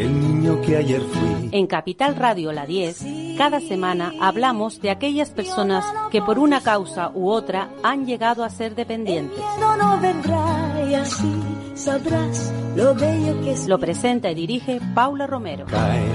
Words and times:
El 0.00 0.18
niño 0.18 0.62
que 0.62 0.78
ayer 0.78 1.02
fui. 1.02 1.50
En 1.52 1.66
Capital 1.66 2.16
Radio 2.16 2.52
La 2.52 2.64
10, 2.64 3.04
cada 3.36 3.60
semana 3.60 4.14
hablamos 4.18 4.80
de 4.80 4.90
aquellas 4.90 5.28
personas 5.28 5.84
que 6.10 6.22
por 6.22 6.38
una 6.38 6.62
causa 6.62 7.10
u 7.14 7.28
otra 7.28 7.68
han 7.82 8.06
llegado 8.06 8.42
a 8.42 8.48
ser 8.48 8.74
dependientes. 8.74 9.38
No, 9.60 9.76
no 9.76 10.00
vendrá 10.00 10.86
y 10.90 10.94
así 10.94 11.30
sabrás 11.74 12.50
lo 12.76 12.94
bello 12.94 13.42
que 13.42 13.52
es. 13.52 13.68
Lo 13.68 13.78
presenta 13.78 14.30
y 14.30 14.34
dirige 14.34 14.80
Paula 14.94 15.26
Romero. 15.26 15.66
Caen 15.66 16.08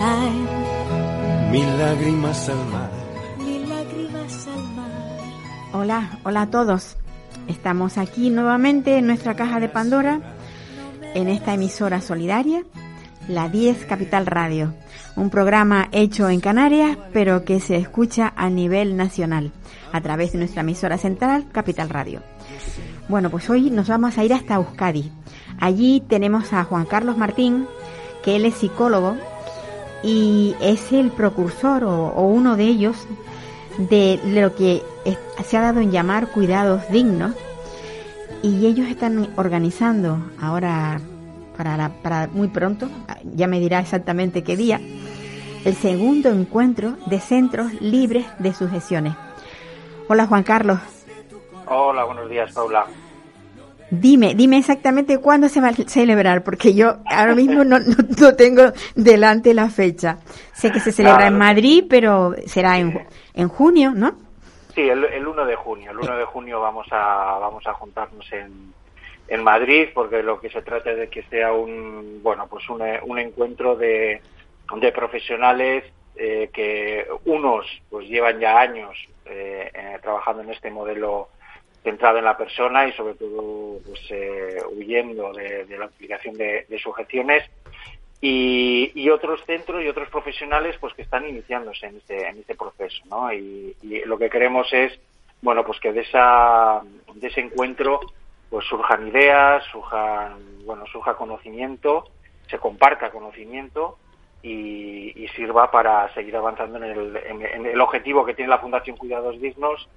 Caen 0.00 1.52
mil 1.52 1.78
lágrimas 1.78 2.48
al 2.48 2.66
mar. 2.66 2.90
mil 3.38 3.68
lágrimas 3.68 4.48
al 4.48 4.74
mar. 4.74 4.90
Hola, 5.72 6.18
hola 6.24 6.42
a 6.42 6.50
todos. 6.50 6.96
Estamos 7.46 7.96
aquí 7.96 8.28
nuevamente 8.30 8.98
en 8.98 9.06
nuestra 9.06 9.36
caja 9.36 9.60
de 9.60 9.68
Pandora, 9.68 10.20
en 11.14 11.28
esta 11.28 11.54
emisora 11.54 12.00
solidaria, 12.00 12.64
la 13.30 13.48
10 13.48 13.86
Capital 13.86 14.26
Radio, 14.26 14.74
un 15.16 15.30
programa 15.30 15.88
hecho 15.92 16.28
en 16.28 16.40
Canarias, 16.40 16.98
pero 17.12 17.44
que 17.44 17.60
se 17.60 17.76
escucha 17.76 18.32
a 18.36 18.50
nivel 18.50 18.96
nacional, 18.96 19.52
a 19.92 20.00
través 20.00 20.32
de 20.32 20.38
nuestra 20.38 20.62
emisora 20.62 20.98
central, 20.98 21.46
Capital 21.52 21.88
Radio. 21.88 22.22
Bueno, 23.08 23.30
pues 23.30 23.48
hoy 23.48 23.70
nos 23.70 23.88
vamos 23.88 24.18
a 24.18 24.24
ir 24.24 24.34
hasta 24.34 24.56
Euskadi. 24.56 25.10
Allí 25.60 26.02
tenemos 26.08 26.52
a 26.52 26.64
Juan 26.64 26.86
Carlos 26.86 27.16
Martín, 27.16 27.66
que 28.24 28.36
él 28.36 28.44
es 28.44 28.54
psicólogo 28.54 29.16
y 30.02 30.56
es 30.60 30.92
el 30.92 31.10
precursor 31.10 31.84
o, 31.84 32.08
o 32.08 32.26
uno 32.26 32.56
de 32.56 32.64
ellos 32.64 32.96
de 33.78 34.20
lo 34.26 34.54
que 34.56 34.82
se 35.44 35.56
ha 35.56 35.60
dado 35.60 35.80
en 35.80 35.92
llamar 35.92 36.28
cuidados 36.28 36.82
dignos 36.90 37.32
y 38.42 38.66
ellos 38.66 38.88
están 38.88 39.28
organizando 39.36 40.18
ahora 40.40 41.00
para, 41.60 41.76
la- 41.76 41.90
para 41.90 42.26
muy 42.28 42.48
pronto, 42.48 42.88
ya 43.34 43.46
me 43.46 43.60
dirá 43.60 43.80
exactamente 43.80 44.42
qué 44.42 44.56
día, 44.56 44.80
el 45.66 45.74
segundo 45.74 46.30
encuentro 46.30 46.96
de 47.04 47.20
centros 47.20 47.70
libres 47.82 48.24
de 48.38 48.54
sujeciones. 48.54 49.14
Hola 50.08 50.26
Juan 50.26 50.42
Carlos, 50.42 50.78
Hola, 51.66 52.04
buenos 52.04 52.30
días, 52.30 52.50
Paula. 52.54 52.86
dime, 53.90 54.34
dime 54.34 54.56
exactamente 54.56 55.18
cuándo 55.18 55.50
se 55.50 55.60
va 55.60 55.68
a 55.68 55.74
celebrar, 55.74 56.42
porque 56.44 56.72
yo 56.72 56.96
ahora 57.04 57.34
mismo 57.34 57.62
no, 57.62 57.78
no, 57.78 57.94
no 58.18 58.34
tengo 58.36 58.72
delante 58.94 59.52
la 59.52 59.68
fecha. 59.68 60.16
Sé 60.54 60.72
que 60.72 60.80
se 60.80 60.92
celebra 60.92 61.26
en. 61.26 61.36
Madrid, 61.36 61.84
pero 61.90 62.34
será 62.46 62.78
en, 62.78 63.06
en 63.34 63.48
junio, 63.48 63.92
¿no? 63.94 64.14
Sí, 64.74 64.80
el, 64.80 65.04
el 65.04 65.26
1 65.26 65.44
de 65.44 65.56
junio. 65.56 65.90
El 65.90 65.98
1 65.98 66.16
de 66.16 66.24
junio 66.24 66.58
vamos 66.60 66.86
a 66.90 67.36
vamos 67.38 67.66
a 67.66 67.74
juntarnos 67.74 68.24
en, 68.32 68.72
en 69.30 69.44
Madrid 69.44 69.88
porque 69.94 70.22
lo 70.22 70.40
que 70.40 70.50
se 70.50 70.60
trata 70.60 70.90
es 70.90 70.98
de 70.98 71.08
que 71.08 71.22
sea 71.22 71.52
un 71.52 72.20
bueno 72.22 72.48
pues 72.48 72.68
un, 72.68 72.82
un 73.04 73.18
encuentro 73.18 73.76
de, 73.76 74.20
de 74.76 74.92
profesionales 74.92 75.84
eh, 76.16 76.50
que 76.52 77.06
unos 77.24 77.64
pues 77.88 78.08
llevan 78.08 78.40
ya 78.40 78.60
años 78.60 78.96
eh, 79.26 79.70
eh, 79.72 79.98
trabajando 80.02 80.42
en 80.42 80.50
este 80.50 80.70
modelo 80.70 81.28
centrado 81.84 82.18
en 82.18 82.24
la 82.24 82.36
persona 82.36 82.88
y 82.88 82.92
sobre 82.92 83.14
todo 83.14 83.78
pues 83.86 84.00
eh, 84.10 84.58
huyendo 84.76 85.32
de, 85.32 85.64
la 85.78 85.84
aplicación 85.84 86.36
de, 86.36 86.66
de 86.68 86.78
sujeciones 86.80 87.48
y, 88.20 88.90
y 88.96 89.10
otros 89.10 89.42
centros 89.46 89.82
y 89.82 89.88
otros 89.88 90.08
profesionales 90.10 90.76
pues 90.80 90.92
que 90.94 91.02
están 91.02 91.26
iniciándose 91.26 91.86
en 91.86 91.98
este, 91.98 92.28
en 92.28 92.38
este 92.38 92.56
proceso 92.56 93.00
¿no? 93.08 93.32
y, 93.32 93.76
y 93.80 94.00
lo 94.00 94.18
que 94.18 94.28
queremos 94.28 94.66
es 94.72 94.98
bueno 95.40 95.64
pues 95.64 95.78
que 95.78 95.92
de 95.92 96.00
esa 96.00 96.82
de 97.14 97.28
ese 97.28 97.40
encuentro 97.40 98.00
pues 98.50 98.66
surjan 98.66 99.08
ideas 99.08 99.64
surjan 99.72 100.34
bueno 100.64 100.84
surja 100.86 101.14
conocimiento 101.14 102.04
se 102.48 102.58
comparta 102.58 103.10
conocimiento 103.10 103.96
y, 104.42 105.26
sirva 105.36 105.70
para 105.70 106.12
seguir 106.14 106.34
avanzando 106.36 106.78
en 106.78 106.84
el, 106.84 107.16
en- 107.16 107.66
el 107.66 107.80
objetivo 107.80 108.24
que 108.24 108.34
tiene 108.34 108.48
la 108.50 108.58
Fundación 108.58 108.96
Cuidados 108.96 109.40
Dignos 109.40 109.88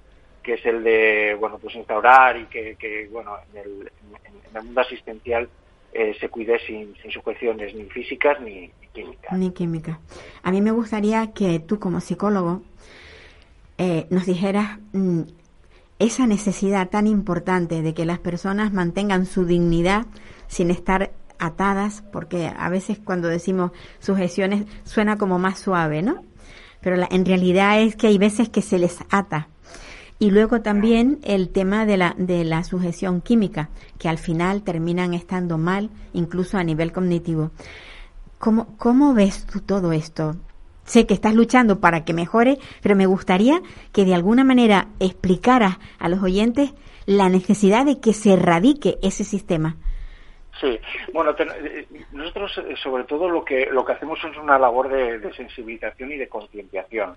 que 0.42 0.54
es 0.54 0.64
el 0.66 0.84
de 0.84 1.36
bueno 1.40 1.58
pues 1.58 1.74
instaurar 1.74 2.36
y 2.36 2.44
que, 2.46 3.08
bueno 3.10 3.36
en 3.52 3.58
el, 3.60 3.92
en 4.24 4.56
el 4.56 4.62
mundo 4.62 4.80
asistencial 4.82 5.48
eh, 5.92 6.14
se 6.20 6.28
cuide 6.28 6.58
sin, 6.66 6.94
sin 7.00 7.10
sujeciones 7.10 7.74
ni 7.74 7.84
físicas 7.84 8.40
ni, 8.40 8.70
ni 8.80 8.88
químicas. 8.92 9.32
Ni 9.38 9.50
química. 9.52 10.00
A 10.42 10.50
mí 10.50 10.60
me 10.60 10.72
gustaría 10.72 11.32
que 11.32 11.60
tú 11.60 11.78
como 11.78 12.00
psicólogo 12.00 12.62
eh, 13.78 14.06
nos 14.10 14.26
dijeras 14.26 14.78
mm, 14.92 15.22
esa 16.04 16.26
necesidad 16.26 16.90
tan 16.90 17.06
importante 17.06 17.82
de 17.82 17.94
que 17.94 18.04
las 18.04 18.18
personas 18.18 18.72
mantengan 18.72 19.26
su 19.26 19.44
dignidad 19.46 20.06
sin 20.48 20.70
estar 20.70 21.12
atadas, 21.38 22.02
porque 22.12 22.52
a 22.56 22.68
veces 22.68 22.98
cuando 23.02 23.28
decimos 23.28 23.72
sujeciones 23.98 24.66
suena 24.84 25.16
como 25.16 25.38
más 25.38 25.58
suave, 25.58 26.02
¿no? 26.02 26.22
Pero 26.80 27.04
en 27.10 27.24
realidad 27.24 27.80
es 27.80 27.96
que 27.96 28.08
hay 28.08 28.18
veces 28.18 28.48
que 28.50 28.62
se 28.62 28.78
les 28.78 28.98
ata. 29.10 29.48
Y 30.18 30.30
luego 30.30 30.60
también 30.60 31.18
el 31.22 31.48
tema 31.48 31.86
de 31.86 31.96
la, 31.96 32.14
de 32.18 32.44
la 32.44 32.62
sujeción 32.62 33.20
química, 33.20 33.70
que 33.98 34.08
al 34.08 34.18
final 34.18 34.62
terminan 34.62 35.14
estando 35.14 35.58
mal, 35.58 35.90
incluso 36.12 36.56
a 36.58 36.64
nivel 36.64 36.92
cognitivo. 36.92 37.50
¿Cómo, 38.38 38.76
¿Cómo 38.76 39.14
ves 39.14 39.46
tú 39.46 39.60
todo 39.60 39.92
esto? 39.92 40.36
Sé 40.84 41.06
que 41.06 41.14
estás 41.14 41.34
luchando 41.34 41.80
para 41.80 42.04
que 42.04 42.12
mejore, 42.12 42.58
pero 42.82 42.94
me 42.96 43.06
gustaría 43.06 43.60
que 43.92 44.04
de 44.04 44.14
alguna 44.14 44.44
manera 44.44 44.88
explicaras 45.00 45.78
a 45.98 46.08
los 46.08 46.22
oyentes 46.22 46.72
la 47.06 47.28
necesidad 47.28 47.84
de 47.84 48.00
que 48.00 48.12
se 48.12 48.34
erradique 48.34 48.98
ese 49.02 49.24
sistema. 49.24 49.76
Sí, 50.60 50.78
bueno, 51.12 51.34
eh, 51.38 51.86
nosotros 52.12 52.56
eh, 52.58 52.74
sobre 52.82 53.04
todo 53.04 53.28
lo 53.28 53.44
que 53.44 53.66
lo 53.70 53.84
que 53.84 53.92
hacemos 53.92 54.18
es 54.24 54.36
una 54.36 54.58
labor 54.58 54.88
de, 54.88 55.32
sensibilización 55.34 56.12
y 56.12 56.16
de 56.16 56.28
concienciación, 56.28 57.16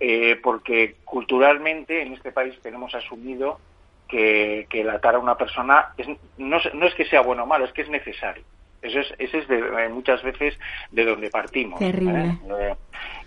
eh, 0.00 0.38
porque 0.42 0.96
culturalmente 1.04 2.02
en 2.02 2.12
este 2.12 2.30
país 2.30 2.54
tenemos 2.62 2.94
asumido 2.94 3.58
que, 4.06 4.66
que 4.68 4.82
el 4.82 4.90
atar 4.90 5.14
a 5.14 5.18
una 5.18 5.36
persona 5.36 5.86
es- 5.96 6.08
no 6.36 6.58
es 6.86 6.94
que 6.94 7.06
sea 7.06 7.22
bueno 7.22 7.44
o 7.44 7.46
malo, 7.46 7.64
es 7.64 7.72
que 7.72 7.82
es 7.82 7.88
necesario. 7.88 8.44
Eso 8.84 9.00
es, 9.00 9.14
ese 9.18 9.38
es 9.38 9.48
de, 9.48 9.58
eh, 9.58 9.88
muchas 9.88 10.22
veces 10.22 10.56
de 10.92 11.04
donde 11.04 11.30
partimos. 11.30 11.80
Terrible. 11.80 12.24
¿eh? 12.24 12.38
Eh, 12.60 12.74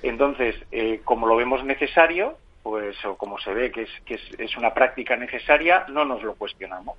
entonces, 0.04 0.56
eh, 0.72 1.02
como 1.04 1.28
lo 1.28 1.36
vemos 1.36 1.64
necesario, 1.66 2.38
pues 2.64 3.04
o 3.06 3.18
como 3.18 3.40
se 3.40 3.54
ve 3.54 3.72
que 3.72 3.84
es, 3.84 3.90
que 4.06 4.16
es, 4.16 4.22
es 4.38 4.56
una 4.56 4.74
práctica 4.74 5.16
necesaria, 5.16 5.86
no 5.90 6.06
nos 6.06 6.22
lo 6.22 6.36
cuestionamos. 6.36 6.96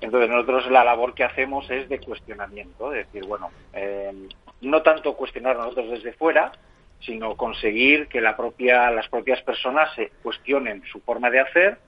Entonces 0.00 0.30
nosotros 0.30 0.70
la 0.70 0.84
labor 0.84 1.14
que 1.14 1.24
hacemos 1.24 1.70
es 1.70 1.88
de 1.88 1.98
cuestionamiento, 1.98 2.92
es 2.94 3.06
decir, 3.06 3.26
bueno, 3.28 3.50
eh, 3.72 4.12
no 4.62 4.82
tanto 4.82 5.14
cuestionar 5.14 5.56
nosotros 5.56 5.90
desde 5.90 6.12
fuera, 6.12 6.52
sino 7.00 7.36
conseguir 7.36 8.08
que 8.08 8.20
la 8.20 8.36
propia, 8.36 8.90
las 8.90 9.08
propias 9.08 9.42
personas 9.42 9.92
se 9.94 10.10
cuestionen 10.22 10.82
su 10.90 11.00
forma 11.00 11.30
de 11.30 11.40
hacer 11.40 11.78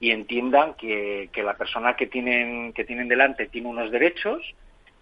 y 0.00 0.10
entiendan 0.10 0.74
que, 0.74 1.28
que 1.32 1.42
la 1.42 1.54
persona 1.54 1.94
que 1.94 2.06
tienen, 2.06 2.72
que 2.72 2.84
tienen 2.84 3.08
delante 3.08 3.46
tiene 3.46 3.68
unos 3.68 3.90
derechos 3.90 4.42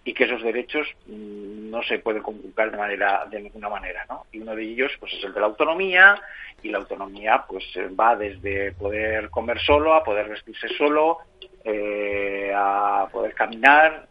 y 0.09 0.15
que 0.15 0.25
esos 0.25 0.43
derechos 0.43 0.87
mm, 1.07 1.69
no 1.69 1.83
se 1.83 1.99
pueden 1.99 2.23
conculcar 2.23 2.71
de 2.71 2.79
manera 2.79 3.27
de 3.31 3.43
ninguna 3.43 3.69
manera, 3.69 4.07
¿no? 4.09 4.25
Y 4.33 4.39
uno 4.41 4.57
de 4.57 4.63
ellos 4.63 4.91
pues 4.99 5.13
es 5.13 5.23
el 5.23 5.35
de 5.35 5.41
la 5.41 5.47
autonomía 5.47 6.19
y 6.63 6.71
la 6.71 6.79
autonomía 6.79 7.45
pues 7.47 7.63
eh, 7.77 7.89
va 7.89 8.17
desde 8.17 8.73
poder 8.73 9.29
comer 9.29 9.61
solo 9.61 9.93
a 9.93 10.03
poder 10.03 10.31
vestirse 10.31 10.67
solo 10.79 11.19
eh, 11.63 12.51
a 12.57 13.07
poder 13.13 13.35
caminar, 13.35 14.09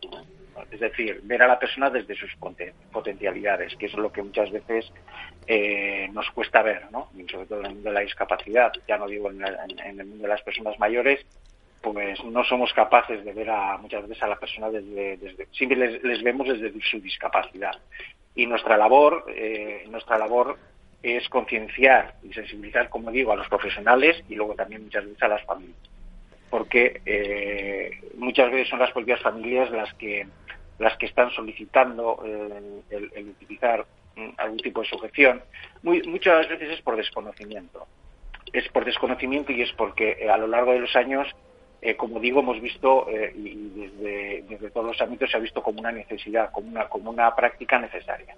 es 0.70 0.80
decir, 0.80 1.20
ver 1.24 1.42
a 1.42 1.48
la 1.48 1.58
persona 1.58 1.90
desde 1.90 2.14
sus 2.14 2.30
poten- 2.40 2.74
potencialidades, 2.92 3.76
que 3.76 3.88
es 3.88 3.94
lo 3.96 4.12
que 4.12 4.22
muchas 4.22 4.52
veces 4.52 4.86
eh, 5.48 6.10
nos 6.14 6.30
cuesta 6.30 6.62
ver, 6.62 6.92
¿no? 6.92 7.10
Sobre 7.32 7.48
todo 7.48 7.62
en 7.62 7.66
el 7.66 7.74
mundo 7.74 7.90
de 7.90 7.96
la 7.96 8.02
discapacidad, 8.02 8.72
ya 8.88 9.00
no 9.00 9.08
digo 9.08 9.32
en 9.32 9.44
el, 9.44 9.58
en 9.84 10.00
el 10.00 10.06
mundo 10.06 10.24
de 10.24 10.30
las 10.30 10.44
personas 10.44 10.78
mayores, 10.78 11.26
pues 11.82 12.24
no 12.26 12.44
somos 12.44 12.74
capaces 12.74 13.24
de 13.24 13.34
ver 13.34 13.50
a 13.50 13.78
muchas 13.78 14.08
veces 14.08 14.24
a 14.24 14.28
la 14.28 14.36
persona 14.40 14.70
desde, 14.70 15.18
desde 15.18 15.48
siempre 15.52 15.78
les, 15.78 16.04
les 16.04 16.22
vemos 16.24 16.48
desde 16.48 16.72
su 16.82 17.00
discapacidad. 17.00 17.74
Y 18.36 18.46
nuestra 18.46 18.78
labor 18.78 19.26
eh, 19.30 19.86
nuestra 19.90 20.18
labor 20.18 20.58
es 21.04 21.28
concienciar 21.30 22.16
y 22.24 22.34
sensibilizar 22.34 22.90
como 22.90 23.12
digo 23.12 23.32
a 23.32 23.36
los 23.36 23.48
profesionales 23.48 24.24
y 24.30 24.36
luego 24.36 24.56
también 24.56 24.84
muchas 24.84 25.06
veces 25.06 25.22
a 25.24 25.28
las 25.28 25.44
familias. 25.46 25.78
Porque 26.50 27.02
eh, 27.06 27.92
muchas 28.16 28.52
veces 28.52 28.70
son 28.70 28.80
las 28.80 28.92
propias 28.92 29.22
familias 29.22 29.70
las 29.72 29.94
que 29.96 30.28
las 30.80 30.96
que 30.98 31.08
están 31.08 31.32
solicitando 31.32 32.22
eh, 32.26 32.82
el, 32.92 33.12
el 33.16 33.30
utilizar 33.30 33.86
mm, 34.16 34.30
algún 34.38 34.60
tipo 34.60 34.82
de 34.82 34.88
sujeción. 34.88 35.42
Muy- 35.82 36.04
muchas 36.04 36.48
veces 36.48 36.70
es 36.70 36.82
por 36.82 36.96
desconocimiento. 36.96 37.88
Es 38.54 38.68
por 38.70 38.86
desconocimiento 38.86 39.52
y 39.52 39.62
es 39.64 39.72
porque 39.74 40.30
a 40.32 40.38
lo 40.38 40.48
largo 40.48 40.72
de 40.74 40.80
los 40.80 40.96
años 40.96 41.28
eh, 41.82 41.96
como 41.96 42.20
digo, 42.20 42.40
hemos 42.40 42.60
visto, 42.60 43.08
eh, 43.10 43.32
y 43.36 43.70
desde, 43.76 44.44
desde, 44.50 44.72
todos 44.72 44.88
los 44.88 45.02
ámbitos 45.02 45.30
se 45.30 45.38
ha 45.38 45.40
visto 45.40 45.62
como 45.62 45.80
una 45.80 45.92
necesidad, 45.92 46.52
como 46.52 46.70
una, 46.70 46.88
como 46.88 47.12
una 47.12 47.36
práctica 47.36 47.78
necesaria. 47.78 48.36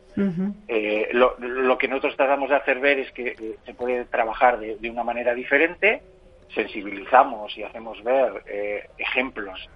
eh, 0.67 1.09
lo, 1.13 1.35
lo, 1.39 1.77
que 1.77 1.87
nosotros 1.87 2.17
tratamos 2.17 2.49
de 2.49 2.55
hacer 2.55 2.79
ver 2.79 2.99
es 2.99 3.11
que 3.11 3.27
eh, 3.29 3.55
se 3.65 3.73
puede 3.73 4.05
trabajar 4.05 4.59
de, 4.59 4.75
de, 4.75 4.89
una 4.89 5.03
manera 5.03 5.33
diferente, 5.33 6.01
sensibilizamos 6.53 7.57
y 7.57 7.63
hacemos 7.63 8.03
ver 8.03 8.43
eh, 8.47 8.89
ejemplos 8.97 9.69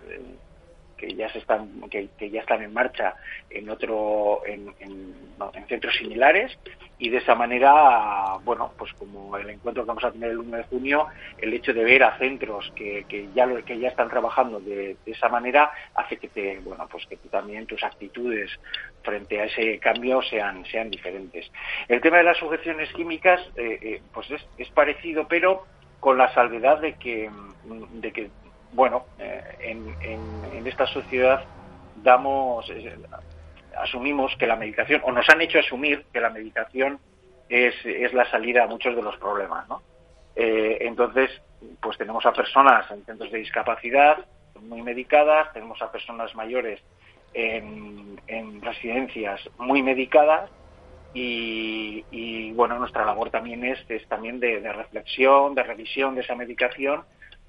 que 0.97 1.13
ya 1.13 1.31
se 1.31 1.39
están 1.39 1.89
que, 1.89 2.09
que, 2.17 2.29
ya 2.29 2.41
están 2.41 2.61
en 2.61 2.73
marcha 2.73 3.15
en 3.49 3.69
otro 3.69 4.41
en, 4.45 4.73
en, 4.79 5.13
en, 5.53 5.67
centros 5.67 5.95
similares. 5.95 6.57
Y 6.99 7.09
de 7.09 7.17
esa 7.17 7.35
manera 7.35 8.37
bueno 8.43 8.71
pues 8.77 8.93
como 8.93 9.35
el 9.37 9.49
encuentro 9.49 9.83
que 9.83 9.87
vamos 9.87 10.03
a 10.03 10.11
tener 10.11 10.31
el 10.31 10.39
1 10.39 10.57
de 10.57 10.63
junio 10.63 11.07
el 11.37 11.53
hecho 11.53 11.73
de 11.73 11.83
ver 11.83 12.03
a 12.03 12.17
centros 12.17 12.71
que, 12.75 13.05
que 13.09 13.27
ya 13.33 13.47
que 13.63 13.77
ya 13.77 13.89
están 13.89 14.09
trabajando 14.09 14.59
de, 14.59 14.95
de, 15.05 15.11
esa 15.11 15.27
manera 15.27 15.71
hace 15.95 16.17
que 16.17 16.29
te 16.29 16.59
bueno 16.59 16.87
pues 16.89 17.05
que 17.07 17.17
tú 17.17 17.27
también 17.29 17.65
tus 17.65 17.83
actitudes 17.83 18.51
frente 19.03 19.41
a 19.41 19.45
ese 19.45 19.79
cambio 19.79 20.21
sean 20.21 20.63
sean 20.65 20.89
diferentes. 20.89 21.51
El 21.87 21.99
tema 21.99 22.17
de 22.17 22.23
las 22.23 22.37
sujeciones 22.37 22.91
químicas 22.93 23.41
eh, 23.57 23.79
eh, 23.81 24.01
pues 24.13 24.29
es, 24.31 24.45
es 24.57 24.69
parecido 24.69 25.27
pero 25.27 25.65
con 25.99 26.17
la 26.17 26.33
salvedad 26.33 26.79
de 26.79 26.93
que 26.93 27.29
de 27.93 28.11
que 28.11 28.29
bueno, 28.73 29.05
eh, 29.19 29.41
en, 29.59 29.95
en, 30.01 30.67
esta 30.67 30.87
sociedad 30.87 31.43
damos, 31.97 32.69
eh, 32.69 32.95
asumimos 33.77 34.35
que 34.37 34.47
la 34.47 34.55
meditación, 34.55 35.01
o 35.03 35.11
nos 35.11 35.29
han 35.29 35.41
hecho 35.41 35.59
asumir 35.59 36.05
que 36.11 36.19
la 36.19 36.29
meditación 36.29 36.99
es, 37.49 37.75
es 37.85 38.13
la 38.13 38.29
salida 38.29 38.63
a 38.63 38.67
muchos 38.67 38.95
de 38.95 39.01
los 39.01 39.15
problemas, 39.17 39.67
¿no? 39.67 39.81
Eh, 40.35 40.79
entonces, 40.81 41.29
pues 41.81 41.97
tenemos 41.97 42.25
a 42.25 42.33
personas 42.33 42.89
en 42.89 43.05
centros 43.05 43.31
de 43.31 43.39
discapacidad 43.39 44.17
muy 44.59 44.81
medicadas, 44.81 45.51
tenemos 45.53 45.81
a 45.81 45.91
personas 45.91 46.33
mayores 46.33 46.79
en, 47.33 48.19
en 48.27 48.61
residencias 48.61 49.41
muy 49.57 49.83
medicadas 49.83 50.49
y, 51.13 52.51
bueno, 52.53 52.79
nuestra 52.79 53.05
labor 53.05 53.29
también 53.29 53.63
es, 53.63 53.79
es 53.87 54.07
también 54.07 54.39
de 54.39 54.73
reflexión, 54.73 55.53
de 55.53 55.61
revisión 55.61 56.15
de 56.15 56.21
esa 56.21 56.33
medicación 56.33 57.03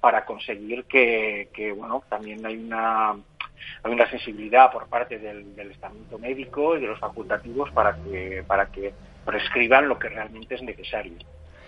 para 0.05 0.23
conseguir 0.23 0.83
que, 0.83 1.73
bueno 1.75 2.03
también 2.07 2.45
hay 2.45 2.57
una 2.57 3.13
hay 3.81 3.91
una 3.91 4.07
sensibilidad 4.07 4.71
por 4.71 4.87
parte 4.87 5.17
del, 5.17 5.71
estamento 5.71 6.19
médico 6.19 6.77
y 6.77 6.81
de 6.81 6.85
los 6.85 6.99
facultativos 6.99 7.71
para 7.71 7.95
que 7.95 8.43
para 8.45 8.67
que 8.67 8.93
prescriban 9.25 9.89
lo 9.89 9.97
que 9.97 10.09
realmente 10.09 10.53
es 10.53 10.61
necesario 10.61 11.17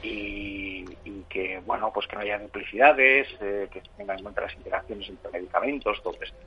y, 0.03 0.85
y 1.03 1.23
que 1.27 1.59
bueno 1.65 1.91
pues 1.91 2.05
que 2.05 2.15
no 2.15 2.21
haya 2.21 2.37
duplicidades 2.37 3.27
eh, 3.41 3.69
que 3.71 3.81
tengan 3.97 4.17
en 4.19 4.23
cuenta 4.25 4.41
las 4.41 4.53
interacciones 4.53 5.09
entre 5.09 5.31
medicamentos 5.31 6.03
todo 6.03 6.15
esto 6.21 6.37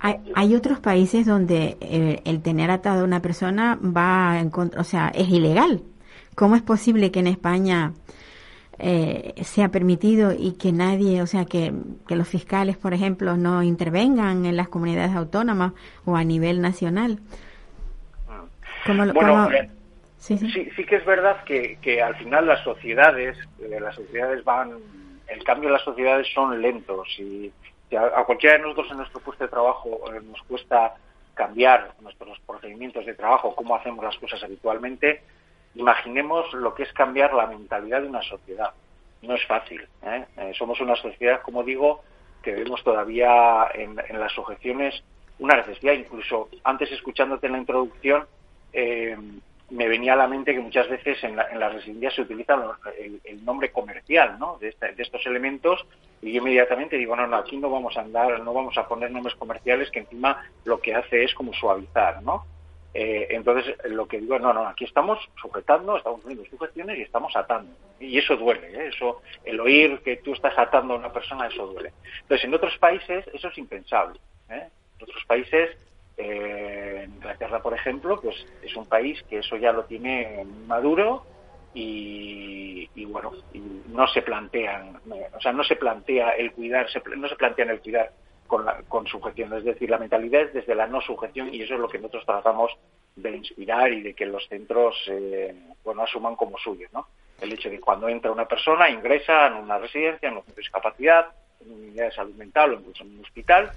hay, 0.00 0.16
hay, 0.34 0.56
otros 0.56 0.80
países 0.80 1.24
donde 1.24 1.76
el, 1.80 2.20
el, 2.24 2.42
tener 2.42 2.72
atado 2.72 3.02
a 3.02 3.04
una 3.04 3.22
persona 3.22 3.78
va 3.80 4.40
en 4.40 4.50
contra, 4.50 4.80
o 4.80 4.84
sea, 4.84 5.12
es 5.14 5.28
ilegal. 5.28 5.82
¿Cómo 6.34 6.56
es 6.56 6.62
posible 6.62 7.12
que 7.12 7.20
en 7.20 7.28
España 7.28 7.92
eh, 8.84 9.34
sea 9.44 9.68
permitido 9.68 10.32
y 10.36 10.58
que 10.58 10.72
nadie, 10.72 11.22
o 11.22 11.26
sea, 11.28 11.44
que, 11.44 11.72
que, 12.08 12.16
los 12.16 12.28
fiscales, 12.28 12.76
por 12.76 12.92
ejemplo, 12.92 13.36
no 13.36 13.62
intervengan 13.62 14.44
en 14.44 14.56
las 14.56 14.68
comunidades 14.68 15.14
autónomas 15.14 15.72
o 16.04 16.16
a 16.16 16.24
nivel 16.24 16.60
nacional. 16.60 17.20
¿Cómo, 18.84 19.04
bueno, 19.12 19.14
cómo... 19.14 19.48
Sí, 20.18 20.36
sí. 20.36 20.50
sí, 20.50 20.68
sí, 20.74 20.84
que 20.84 20.96
es 20.96 21.04
verdad 21.04 21.44
que, 21.44 21.78
que 21.80 22.02
al 22.02 22.16
final 22.16 22.48
las 22.48 22.62
sociedades, 22.64 23.38
eh, 23.60 23.78
las 23.80 23.94
sociedades 23.94 24.42
van, 24.42 24.72
el 25.28 25.44
cambio 25.44 25.68
de 25.68 25.74
las 25.74 25.84
sociedades 25.84 26.26
son 26.34 26.60
lentos 26.60 27.06
y, 27.18 27.52
y 27.88 27.94
a, 27.96 28.02
a, 28.06 28.24
cualquiera 28.24 28.56
de 28.56 28.62
nosotros 28.62 28.88
en 28.90 28.96
nuestro 28.96 29.20
puesto 29.20 29.44
de 29.44 29.50
trabajo 29.50 30.00
eh, 30.12 30.20
nos 30.28 30.42
cuesta 30.42 30.94
cambiar 31.34 31.94
nuestros 32.00 32.36
procedimientos 32.40 33.06
de 33.06 33.14
trabajo, 33.14 33.54
cómo 33.54 33.76
hacemos 33.76 34.04
las 34.04 34.16
cosas 34.16 34.42
habitualmente, 34.42 35.22
imaginemos 35.74 36.52
lo 36.52 36.74
que 36.74 36.84
es 36.84 36.92
cambiar 36.92 37.32
la 37.34 37.46
mentalidad 37.46 38.02
de 38.02 38.08
una 38.08 38.22
sociedad. 38.22 38.72
No 39.22 39.34
es 39.34 39.46
fácil. 39.46 39.86
¿eh? 40.02 40.24
Eh, 40.36 40.52
somos 40.58 40.80
una 40.80 40.96
sociedad, 40.96 41.42
como 41.42 41.62
digo, 41.62 42.02
que 42.42 42.52
vemos 42.52 42.82
todavía 42.82 43.68
en, 43.74 43.96
en, 44.08 44.20
las 44.20 44.32
sujeciones 44.32 45.02
una 45.38 45.56
necesidad. 45.56 45.92
Incluso 45.92 46.48
antes, 46.64 46.90
escuchándote 46.90 47.46
en 47.46 47.52
la 47.52 47.58
introducción, 47.58 48.26
eh, 48.72 49.16
me 49.72 49.88
venía 49.88 50.12
a 50.12 50.16
la 50.16 50.28
mente 50.28 50.52
que 50.52 50.60
muchas 50.60 50.88
veces 50.88 51.22
en, 51.24 51.36
la, 51.36 51.48
en 51.50 51.58
las 51.58 51.72
residencias 51.72 52.14
se 52.14 52.22
utiliza 52.22 52.54
el, 52.98 53.44
nombre 53.44 53.72
comercial 53.72 54.38
¿no? 54.38 54.58
de, 54.58 54.74
de, 54.80 55.02
estos 55.02 55.24
elementos 55.26 55.86
y 56.20 56.32
yo 56.32 56.40
inmediatamente 56.40 56.98
digo, 56.98 57.16
no, 57.16 57.26
no, 57.26 57.36
aquí 57.36 57.56
no 57.56 57.70
vamos 57.70 57.96
a 57.96 58.02
andar, 58.02 58.40
no 58.40 58.52
vamos 58.52 58.76
a 58.76 58.86
poner 58.86 59.10
nombres 59.10 59.34
comerciales 59.36 59.90
que 59.90 60.00
encima 60.00 60.44
lo 60.64 60.78
que 60.80 60.94
hace 60.94 61.24
es 61.24 61.34
como 61.34 61.54
suavizar, 61.54 62.22
¿no? 62.22 62.44
Eh, 62.94 63.28
entonces, 63.30 63.74
lo 63.86 64.06
que 64.06 64.20
digo, 64.20 64.38
no, 64.38 64.52
no, 64.52 64.66
aquí 64.66 64.84
estamos 64.84 65.18
sujetando, 65.40 65.96
estamos 65.96 66.20
poniendo 66.20 66.44
sujeciones 66.48 66.98
y 66.98 67.02
estamos 67.02 67.34
atando. 67.34 67.72
Y 67.98 68.18
eso 68.18 68.36
duele, 68.36 68.68
¿eh? 68.68 68.88
eso, 68.88 69.22
el 69.44 69.60
oír 69.60 70.00
que 70.00 70.16
tú 70.18 70.34
estás 70.34 70.58
atando 70.58 70.94
a 70.94 70.98
una 70.98 71.12
persona, 71.12 71.46
eso 71.46 71.66
duele. 71.66 71.92
Entonces, 72.22 72.44
en 72.44 72.54
otros 72.54 72.76
países 72.78 73.24
eso 73.32 73.48
es 73.48 73.58
impensable. 73.58 74.20
¿eh? 74.50 74.68
En 74.98 75.02
otros 75.02 75.24
países, 75.24 75.70
eh, 76.18 77.08
Inglaterra, 77.08 77.62
por 77.62 77.72
ejemplo, 77.72 78.20
pues 78.20 78.46
es 78.62 78.76
un 78.76 78.86
país 78.86 79.22
que 79.30 79.38
eso 79.38 79.56
ya 79.56 79.72
lo 79.72 79.84
tiene 79.84 80.44
maduro 80.66 81.24
y, 81.72 82.90
y 82.94 83.04
bueno, 83.06 83.32
y 83.54 83.60
no 83.88 84.06
se 84.08 84.20
plantean, 84.20 85.00
o 85.34 85.40
sea, 85.40 85.52
no 85.52 85.64
se 85.64 85.76
plantea 85.76 86.32
el 86.32 86.52
cuidar, 86.52 86.90
se, 86.90 87.00
no 87.16 87.28
se 87.28 87.36
plantean 87.36 87.70
el 87.70 87.80
cuidar 87.80 88.12
con, 88.52 88.66
la, 88.66 88.82
con 88.86 89.06
sujeción. 89.06 89.50
Es 89.54 89.64
decir, 89.64 89.88
la 89.88 89.96
mentalidad 89.96 90.42
es 90.42 90.52
desde 90.52 90.74
la 90.74 90.86
no 90.86 91.00
sujeción 91.00 91.54
y 91.54 91.62
eso 91.62 91.72
es 91.72 91.80
lo 91.80 91.88
que 91.88 91.96
nosotros 91.96 92.26
tratamos 92.26 92.70
de 93.16 93.34
inspirar 93.34 93.90
y 93.90 94.02
de 94.02 94.12
que 94.12 94.26
los 94.26 94.46
centros 94.46 94.94
eh, 95.06 95.54
bueno, 95.82 96.02
asuman 96.02 96.36
como 96.36 96.58
suyo. 96.58 96.86
¿no? 96.92 97.06
El 97.40 97.50
hecho 97.50 97.70
de 97.70 97.76
que 97.76 97.80
cuando 97.80 98.10
entra 98.10 98.30
una 98.30 98.44
persona, 98.44 98.90
ingresa 98.90 99.46
en 99.46 99.54
una 99.54 99.78
residencia, 99.78 100.28
en 100.28 100.34
un 100.34 100.40
centro 100.40 100.56
de 100.56 100.60
discapacidad, 100.60 101.28
en 101.62 101.72
una 101.72 101.82
unidad 101.82 102.04
de 102.04 102.12
salud 102.12 102.34
mental 102.34 102.74
o 102.74 102.74
incluso 102.74 103.04
en 103.04 103.14
un 103.16 103.24
hospital, 103.24 103.72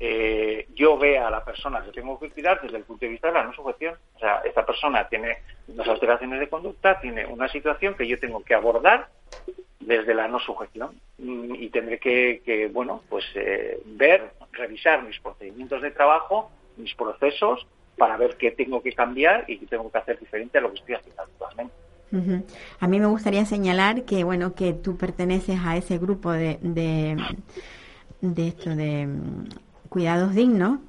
eh, 0.00 0.68
yo 0.74 0.96
vea 0.96 1.26
a 1.26 1.30
la 1.30 1.44
persona 1.44 1.82
que 1.84 1.90
tengo 1.90 2.18
que 2.18 2.30
cuidar 2.30 2.60
desde 2.62 2.76
el 2.76 2.84
punto 2.84 3.04
de 3.04 3.10
vista 3.10 3.28
de 3.28 3.34
la 3.34 3.44
no 3.44 3.52
sujeción. 3.52 3.96
O 4.14 4.18
sea, 4.18 4.42
esta 4.44 4.64
persona 4.64 5.08
tiene 5.08 5.38
unas 5.66 5.88
alteraciones 5.88 6.38
de 6.38 6.48
conducta, 6.48 7.00
tiene 7.00 7.26
una 7.26 7.48
situación 7.48 7.94
que 7.94 8.06
yo 8.06 8.18
tengo 8.18 8.42
que 8.44 8.54
abordar 8.54 9.08
desde 9.80 10.14
la 10.14 10.28
no 10.28 10.38
sujeción 10.38 11.00
y 11.18 11.68
tendré 11.70 11.98
que, 11.98 12.42
que 12.44 12.68
bueno, 12.68 13.02
pues 13.08 13.24
eh, 13.34 13.80
ver, 13.86 14.30
revisar 14.52 15.02
mis 15.02 15.18
procedimientos 15.18 15.82
de 15.82 15.90
trabajo, 15.90 16.50
mis 16.76 16.94
procesos, 16.94 17.66
para 17.96 18.16
ver 18.16 18.36
qué 18.36 18.52
tengo 18.52 18.82
que 18.82 18.92
cambiar 18.92 19.44
y 19.48 19.58
qué 19.58 19.66
tengo 19.66 19.90
que 19.90 19.98
hacer 19.98 20.20
diferente 20.20 20.58
a 20.58 20.60
lo 20.60 20.70
que 20.72 20.78
estoy 20.78 20.94
haciendo 20.94 21.22
actualmente. 21.22 21.74
A 22.80 22.88
mí 22.88 23.00
me 23.00 23.06
gustaría 23.06 23.44
señalar 23.44 24.04
que 24.04 24.24
bueno 24.24 24.54
que 24.54 24.72
tú 24.72 24.96
perteneces 24.96 25.58
a 25.62 25.76
ese 25.76 25.98
grupo 25.98 26.32
de 26.32 26.58
de, 26.62 27.16
de 28.22 28.48
esto 28.48 28.74
de 28.74 29.06
cuidados 29.88 30.34
dignos 30.34 30.80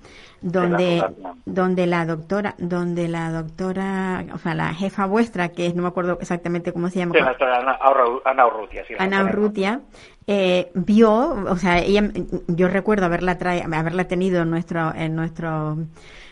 donde 0.42 1.04
donde 1.46 1.86
la 1.86 2.06
doctora 2.06 2.56
donde 2.58 3.08
la 3.08 3.32
doctora 3.32 4.26
o 4.34 4.38
sea 4.38 4.54
la 4.54 4.74
jefa 4.74 5.06
vuestra 5.06 5.50
que 5.50 5.74
no 5.74 5.82
me 5.82 5.90
acuerdo 5.90 6.18
exactamente 6.22 6.72
cómo 6.72 6.90
se 6.90 7.00
llama 7.00 7.16
sí, 7.16 7.22
la 7.22 7.58
Ana, 7.58 7.78
Ana 8.26 8.48
Urrutia 8.48 8.86
sí, 8.88 8.94
Ana 8.98 9.24
Urrutia 9.26 9.82
eh, 10.28 10.72
vio 10.76 11.12
o 11.12 11.56
sea 11.58 11.80
ella 11.80 12.10
yo 12.48 12.68
recuerdo 12.70 13.06
haberla 13.06 13.38
trae, 13.38 13.64
haberla 13.64 14.08
tenido 14.08 14.44
en 14.44 14.50
nuestro 14.50 14.94
en 14.96 15.16
nuestro 15.16 15.78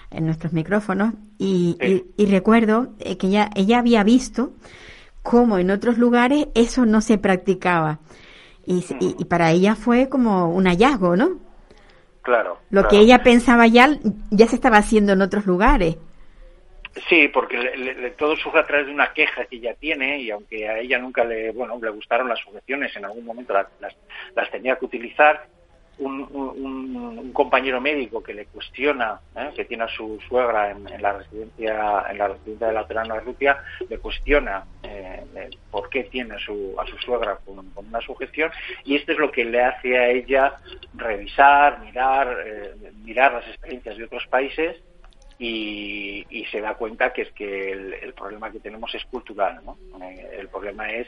en 0.09 0.25
nuestros 0.25 0.53
micrófonos 0.53 1.13
y, 1.37 1.77
sí. 1.81 2.05
y, 2.17 2.23
y 2.23 2.25
recuerdo 2.27 2.93
eh, 2.99 3.17
que 3.17 3.27
ella 3.27 3.49
ella 3.55 3.79
había 3.79 4.03
visto 4.03 4.51
cómo 5.21 5.57
en 5.57 5.69
otros 5.71 5.97
lugares 5.97 6.47
eso 6.55 6.85
no 6.85 7.01
se 7.01 7.17
practicaba. 7.17 7.99
Y, 8.65 8.85
y, 9.01 9.15
y 9.19 9.25
para 9.25 9.51
ella 9.51 9.75
fue 9.75 10.07
como 10.07 10.49
un 10.49 10.65
hallazgo 10.65 11.17
no 11.17 11.46
Claro. 12.27 12.57
Lo 12.71 12.81
claro. 12.81 12.89
que 12.89 12.99
ella 12.99 13.23
pensaba 13.23 13.67
ya, 13.67 13.87
ya 14.31 14.47
se 14.47 14.55
estaba 14.55 14.75
haciendo 14.75 15.13
en 15.13 15.21
otros 15.21 15.45
lugares. 15.45 15.95
Sí, 17.07 17.29
porque 17.29 17.57
le, 17.57 17.93
le, 17.93 18.11
todo 18.11 18.35
surge 18.35 18.59
a 18.59 18.65
través 18.65 18.87
de 18.87 18.91
una 18.91 19.13
queja 19.13 19.45
que 19.45 19.55
ella 19.55 19.73
tiene 19.75 20.19
y 20.19 20.29
aunque 20.29 20.67
a 20.67 20.77
ella 20.77 20.99
nunca 20.99 21.23
le, 21.23 21.51
bueno, 21.51 21.79
le 21.81 21.89
gustaron 21.89 22.27
las 22.27 22.39
sujeciones, 22.39 22.93
en 22.97 23.05
algún 23.05 23.23
momento 23.23 23.53
las, 23.53 23.67
las, 23.79 23.95
las 24.35 24.51
tenía 24.51 24.75
que 24.75 24.83
utilizar, 24.83 25.47
un, 25.99 27.31
compañero 27.33 27.79
médico 27.81 28.21
que 28.21 28.33
le 28.33 28.45
cuestiona, 28.45 29.19
¿eh? 29.35 29.51
que 29.55 29.65
tiene 29.65 29.83
a 29.83 29.87
su 29.87 30.19
suegra 30.27 30.71
en, 30.71 31.01
la 31.01 31.13
residencia 31.13 32.05
en 32.09 32.17
la 32.17 32.27
residencia 32.29 32.67
de 32.67 32.73
la 32.73 32.87
Terana 32.87 33.19
Rutia, 33.19 33.63
le 33.87 33.97
cuestiona 33.99 34.65
eh, 34.83 35.49
por 35.69 35.89
qué 35.89 36.05
tiene 36.05 36.35
a 36.35 36.39
su, 36.39 36.75
a 36.79 36.85
su 36.85 36.97
suegra 36.97 37.37
con, 37.45 37.71
una 37.75 38.01
sujeción 38.01 38.51
y 38.83 38.95
esto 38.95 39.11
es 39.11 39.17
lo 39.17 39.31
que 39.31 39.45
le 39.45 39.63
hace 39.63 39.97
a 39.97 40.09
ella 40.09 40.55
revisar, 40.95 41.79
mirar, 41.81 42.37
eh, 42.45 42.91
mirar 43.03 43.33
las 43.33 43.47
experiencias 43.47 43.97
de 43.97 44.03
otros 44.03 44.25
países 44.27 44.77
y, 45.39 46.25
y, 46.29 46.45
se 46.45 46.61
da 46.61 46.73
cuenta 46.73 47.13
que 47.13 47.21
es 47.23 47.31
que 47.33 47.71
el, 47.71 47.93
el 47.93 48.13
problema 48.13 48.51
que 48.51 48.59
tenemos 48.59 48.93
es 48.95 49.05
cultural, 49.05 49.61
¿no? 49.63 49.77
Eh, 50.03 50.37
el 50.39 50.47
problema 50.47 50.89
es 50.89 51.07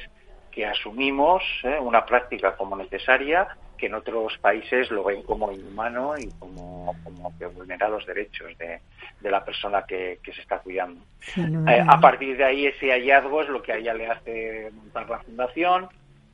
que 0.51 0.65
asumimos 0.65 1.43
una 1.81 2.05
práctica 2.05 2.55
como 2.55 2.75
necesaria 2.75 3.48
que 3.79 3.88
en 3.88 3.95
otros 3.95 4.38
países 4.39 4.91
lo 4.91 5.03
ven 5.03 5.24
como 5.24 5.51
inhumano 5.51 6.17
y 6.17 6.29
como, 6.38 6.95
como 7.03 7.38
que 7.38 7.45
vulnera 7.45 7.88
los 7.88 8.05
derechos 8.05 8.55
de, 8.57 8.81
de 9.19 9.31
la 9.31 9.43
persona 9.43 9.86
que, 9.88 10.19
que 10.21 10.33
se 10.33 10.41
está 10.41 10.59
cuidando. 10.59 11.01
Eh, 11.38 11.83
a 11.88 12.00
partir 12.00 12.38
de 12.38 12.43
ahí 12.43 12.67
ese 12.67 12.91
hallazgo 12.91 13.41
es 13.41 13.50
lo 13.50 13.62
que 13.62 13.74
a 13.74 13.77
ella 13.77 13.93
le 13.93 14.07
hace 14.07 14.69
montar 14.74 15.09
la 15.09 15.19
fundación, 15.19 15.88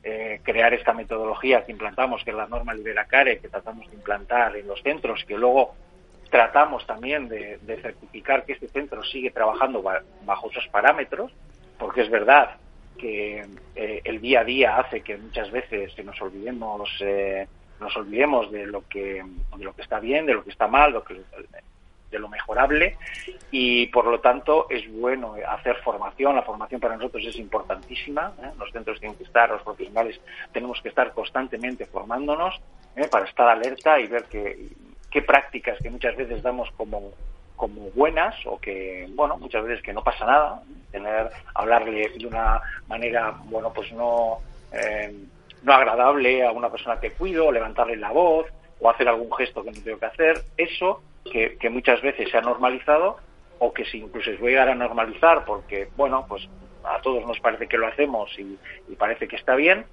eh, 0.04 0.42
crear 0.44 0.74
esta 0.74 0.94
metodología 0.94 1.64
que 1.66 1.72
implantamos, 1.72 2.24
que 2.24 2.32
es 2.32 2.36
la 2.36 2.48
norma 2.48 2.74
Libera 2.74 3.06
Care, 3.06 3.40
que 3.40 3.48
tratamos 3.48 3.88
de 3.90 3.96
implantar 3.96 4.56
en 4.56 4.68
los 4.68 4.82
centros, 4.82 5.24
que 5.26 5.38
luego 5.38 5.76
tratamos 6.30 6.86
también 6.86 7.28
de, 7.28 7.60
de 7.62 7.82
certificar 7.82 8.46
que 8.46 8.54
este 8.54 8.68
centro 8.68 9.04
sigue 9.04 9.32
trabajando 9.32 9.82
bajo 9.82 10.50
esos 10.50 10.68
parámetros, 10.68 11.32
porque 11.78 12.02
es 12.02 12.10
verdad 12.10 12.58
que 12.98 13.46
eh, 13.76 14.02
el 14.04 14.22
día 14.22 14.42
a 14.42 14.44
día 14.44 14.78
hace 14.78 15.02
que 15.02 15.18
muchas 15.18 15.52
veces 15.52 15.94
nos 16.04 16.22
olvidemos 16.22 16.90
eh, 17.02 17.48
nos 17.80 17.96
olvidemos 17.98 18.52
de 18.52 18.66
lo 18.68 18.88
que 18.88 19.24
de 19.58 19.64
lo 19.64 19.74
que 19.74 19.82
está 19.82 20.00
bien 20.00 20.26
de 20.26 20.34
lo 20.34 20.44
que 20.44 20.50
está 20.52 20.68
mal 20.68 21.04
que, 21.04 21.22
de 22.12 22.20
lo 22.20 22.30
mejorable 22.30 22.98
y 23.52 23.88
por 23.88 24.06
lo 24.06 24.20
tanto 24.20 24.68
es 24.70 24.90
bueno 24.92 25.36
hacer 25.48 25.76
formación 25.78 26.36
la 26.36 26.44
formación 26.44 26.80
para 26.80 26.96
nosotros 26.96 27.26
es 27.26 27.36
importantísima 27.38 28.34
¿eh? 28.42 28.52
los 28.58 28.72
centros 28.72 29.00
tienen 29.00 29.18
que 29.18 29.24
estar 29.24 29.50
los 29.50 29.64
profesionales 29.64 30.20
tenemos 30.54 30.82
que 30.82 30.90
estar 30.90 31.12
constantemente 31.14 31.86
formándonos 31.86 32.60
para 33.12 33.26
estar 33.26 33.50
alerta 33.50 34.00
y 34.00 34.08
ver 34.08 34.24
que, 34.26 34.70
qué 35.12 35.22
prácticas 35.22 35.78
que 35.80 35.90
muchas 35.90 36.16
veces 36.16 36.42
damos 36.42 36.70
como 36.72 37.12
como 37.56 37.90
buenas 37.92 38.36
o 38.46 38.60
que, 38.60 39.08
bueno, 39.16 39.38
muchas 39.38 39.64
veces 39.64 39.84
que 39.84 39.94
no 39.94 40.04
pasa 40.04 40.26
nada, 40.26 40.62
tener, 40.92 41.30
hablarle 41.54 42.10
de 42.18 42.28
una 42.28 42.62
manera, 42.88 43.36
bueno, 43.46 43.72
pues 43.74 43.92
no, 43.94 44.40
eh, 44.72 45.14
no 45.64 45.74
agradable 45.74 46.46
a 46.46 46.52
una 46.52 46.70
persona 46.70 47.00
que 47.00 47.12
cuido, 47.12 47.52
levantarle 47.52 47.98
la 47.98 48.12
voz 48.12 48.48
o 48.80 48.90
hacer 48.90 49.08
algún 49.08 49.32
gesto 49.34 49.64
que 49.64 49.72
no 49.72 49.82
tengo 49.84 50.00
que 50.00 50.06
hacer, 50.06 50.44
eso 50.58 51.02
que, 51.32 51.58
que 51.58 51.70
muchas 51.70 52.02
veces 52.02 52.30
se 52.30 52.38
ha 52.38 52.42
normalizado 52.42 53.18
o 53.60 53.74
que 53.74 53.86
si 53.86 54.00
incluso 54.00 54.32
se 54.32 54.38
llegar 54.38 54.70
a 54.70 54.76
normalizar 54.76 55.46
porque, 55.46 55.88
bueno, 55.96 56.26
pues 56.28 56.48
a 56.84 57.00
todos 57.02 57.26
nos 57.26 57.40
parece 57.40 57.68
que 57.68 57.78
lo 57.78 57.88
hacemos 57.88 58.30
y 58.38 58.96
parece 58.96 59.28
que 59.28 59.38
está 59.38 59.56
bien, 59.56 59.86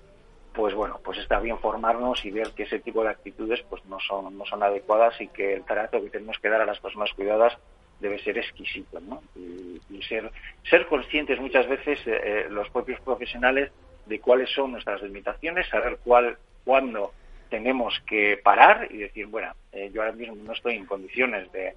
pues 0.54 0.75
bueno, 0.75 1.00
pues 1.02 1.18
está 1.18 1.40
bien 1.40 1.59
formarnos 1.59 2.25
y 2.25 2.30
ver 2.30 2.50
que 2.50 2.64
ese 2.64 2.78
tipo 2.78 3.02
de 3.02 3.11
actitudes 3.11 3.62
pues 3.68 3.85
no 3.87 3.99
son, 4.00 4.37
no 4.37 4.44
son 4.44 4.62
adecuadas 4.62 5.18
y 5.21 5.28
que 5.28 5.54
el 5.54 5.64
trato 5.64 6.02
que 6.02 6.11
tenemos 6.11 6.38
que 6.38 6.49
dar 6.49 6.61
a 6.61 6.66
las 6.66 6.78
personas 6.78 7.12
cuidadas 7.14 7.56
debe 8.00 8.18
ser 8.18 8.37
exquisito, 8.37 9.00
¿no? 9.00 9.23
Y, 9.37 9.80
ser, 10.09 10.32
ser 10.68 10.88
conscientes 10.88 11.40
muchas 11.40 11.68
veces 11.68 12.00
eh, 12.06 12.21
eh, 12.25 12.47
los 12.50 12.68
propios 12.71 13.00
profesionales 13.02 13.71
de 14.06 14.18
cuáles 14.18 14.50
son 14.50 14.73
nuestras 14.73 15.00
limitaciones, 15.00 15.68
saber 15.68 15.99
cuál, 16.02 16.37
cuándo 16.64 17.12
tenemos 17.49 18.02
que 18.06 18.37
parar 18.42 18.88
y 18.90 18.97
decir, 18.97 19.26
bueno, 19.26 19.52
eh, 19.71 19.90
yo 19.94 20.02
ahora 20.02 20.12
mismo 20.12 20.35
no 20.35 20.52
estoy 20.52 20.75
en 20.75 20.87
condiciones 20.87 21.52
de, 21.52 21.75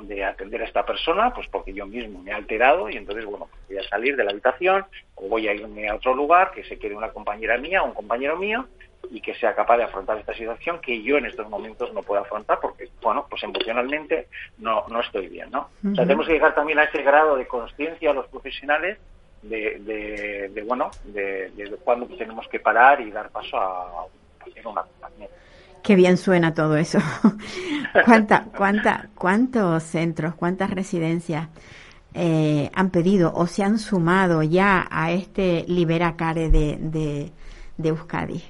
de 0.00 0.24
atender 0.24 0.62
a 0.62 0.64
esta 0.64 0.84
persona, 0.84 1.32
pues 1.34 1.46
porque 1.48 1.72
yo 1.72 1.86
mismo 1.86 2.20
me 2.22 2.30
he 2.30 2.34
alterado 2.34 2.88
y 2.88 2.96
entonces, 2.96 3.24
bueno, 3.24 3.48
pues 3.50 3.62
voy 3.68 3.78
a 3.78 3.88
salir 3.88 4.16
de 4.16 4.24
la 4.24 4.30
habitación 4.30 4.84
o 5.14 5.28
voy 5.28 5.48
a 5.48 5.54
irme 5.54 5.88
a 5.88 5.96
otro 5.96 6.14
lugar, 6.14 6.52
que 6.52 6.64
se 6.64 6.78
quede 6.78 6.94
una 6.94 7.10
compañera 7.10 7.58
mía 7.58 7.82
o 7.82 7.86
un 7.86 7.94
compañero 7.94 8.36
mío 8.36 8.66
y 9.10 9.20
que 9.20 9.34
sea 9.34 9.54
capaz 9.54 9.76
de 9.76 9.84
afrontar 9.84 10.16
esta 10.18 10.34
situación 10.34 10.80
que 10.80 11.02
yo 11.02 11.18
en 11.18 11.26
estos 11.26 11.48
momentos 11.48 11.92
no 11.92 12.02
puedo 12.02 12.22
afrontar 12.22 12.58
porque, 12.60 12.88
bueno, 13.02 13.26
pues 13.28 13.42
emocionalmente 13.42 14.28
no, 14.58 14.84
no 14.88 15.00
estoy 15.00 15.28
bien, 15.28 15.50
¿no? 15.50 15.68
O 15.90 15.94
sea, 15.94 16.04
tenemos 16.04 16.26
que 16.26 16.34
llegar 16.34 16.54
también 16.54 16.78
a 16.78 16.84
ese 16.84 17.02
grado 17.02 17.36
de 17.36 17.46
conciencia 17.46 18.10
a 18.10 18.14
los 18.14 18.28
profesionales 18.28 18.98
de, 19.42 20.48
de, 20.54 20.62
bueno, 20.62 20.90
de, 21.04 21.50
de 21.50 21.76
cuándo 21.84 22.06
tenemos 22.16 22.46
que 22.48 22.60
parar 22.60 23.00
y 23.00 23.10
dar 23.10 23.30
paso 23.30 23.58
a, 23.58 23.88
a 23.88 24.68
una 24.68 24.82
compañía. 24.82 25.28
Qué 25.82 25.96
bien 25.96 26.16
suena 26.16 26.54
todo 26.54 26.76
eso. 26.76 26.98
¿Cuánta, 28.04 28.46
cuánta, 28.56 29.08
¿Cuántos 29.14 29.82
centros, 29.82 30.34
cuántas 30.34 30.70
residencias 30.70 31.48
eh, 32.14 32.70
han 32.74 32.90
pedido 32.90 33.32
o 33.34 33.46
se 33.46 33.64
han 33.64 33.78
sumado 33.78 34.42
ya 34.42 34.86
a 34.90 35.12
este 35.12 35.64
Libera 35.66 36.16
Care 36.16 36.48
de, 36.48 37.30
de, 37.76 37.88
Euskadi? 37.88 38.42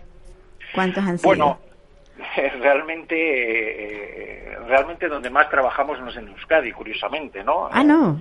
¿Cuántos 0.74 1.04
han 1.04 1.18
sido? 1.18 1.28
Bueno, 1.28 1.58
realmente, 2.60 3.14
eh, 4.52 4.58
realmente 4.66 5.08
donde 5.08 5.30
más 5.30 5.48
trabajamos 5.48 6.00
no 6.00 6.10
es 6.10 6.16
en 6.16 6.28
Euskadi, 6.28 6.70
curiosamente, 6.72 7.42
¿no? 7.42 7.68
Ah, 7.70 7.82
no 7.82 8.20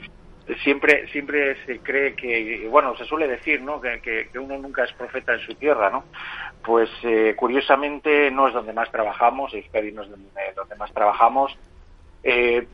siempre 0.63 1.07
siempre 1.07 1.55
se 1.65 1.79
cree 1.79 2.15
que 2.15 2.67
bueno 2.69 2.95
se 2.97 3.05
suele 3.05 3.27
decir 3.27 3.61
no 3.61 3.79
que, 3.79 4.01
que, 4.01 4.39
uno 4.39 4.57
nunca 4.57 4.83
es 4.83 4.93
profeta 4.93 5.33
en 5.33 5.39
su 5.39 5.55
tierra 5.55 5.89
no 5.89 6.03
pues 6.63 6.89
eh, 7.03 7.35
curiosamente 7.37 8.31
no 8.31 8.47
es 8.47 8.53
donde 8.53 8.73
más 8.73 8.91
trabajamos 8.91 9.53
Euskadi 9.53 9.91
no 9.91 10.03
es 10.03 10.09
donde, 10.09 10.29
donde 10.55 10.75
más 10.75 10.91
trabajamos. 10.93 11.57
Eh, 12.23 12.67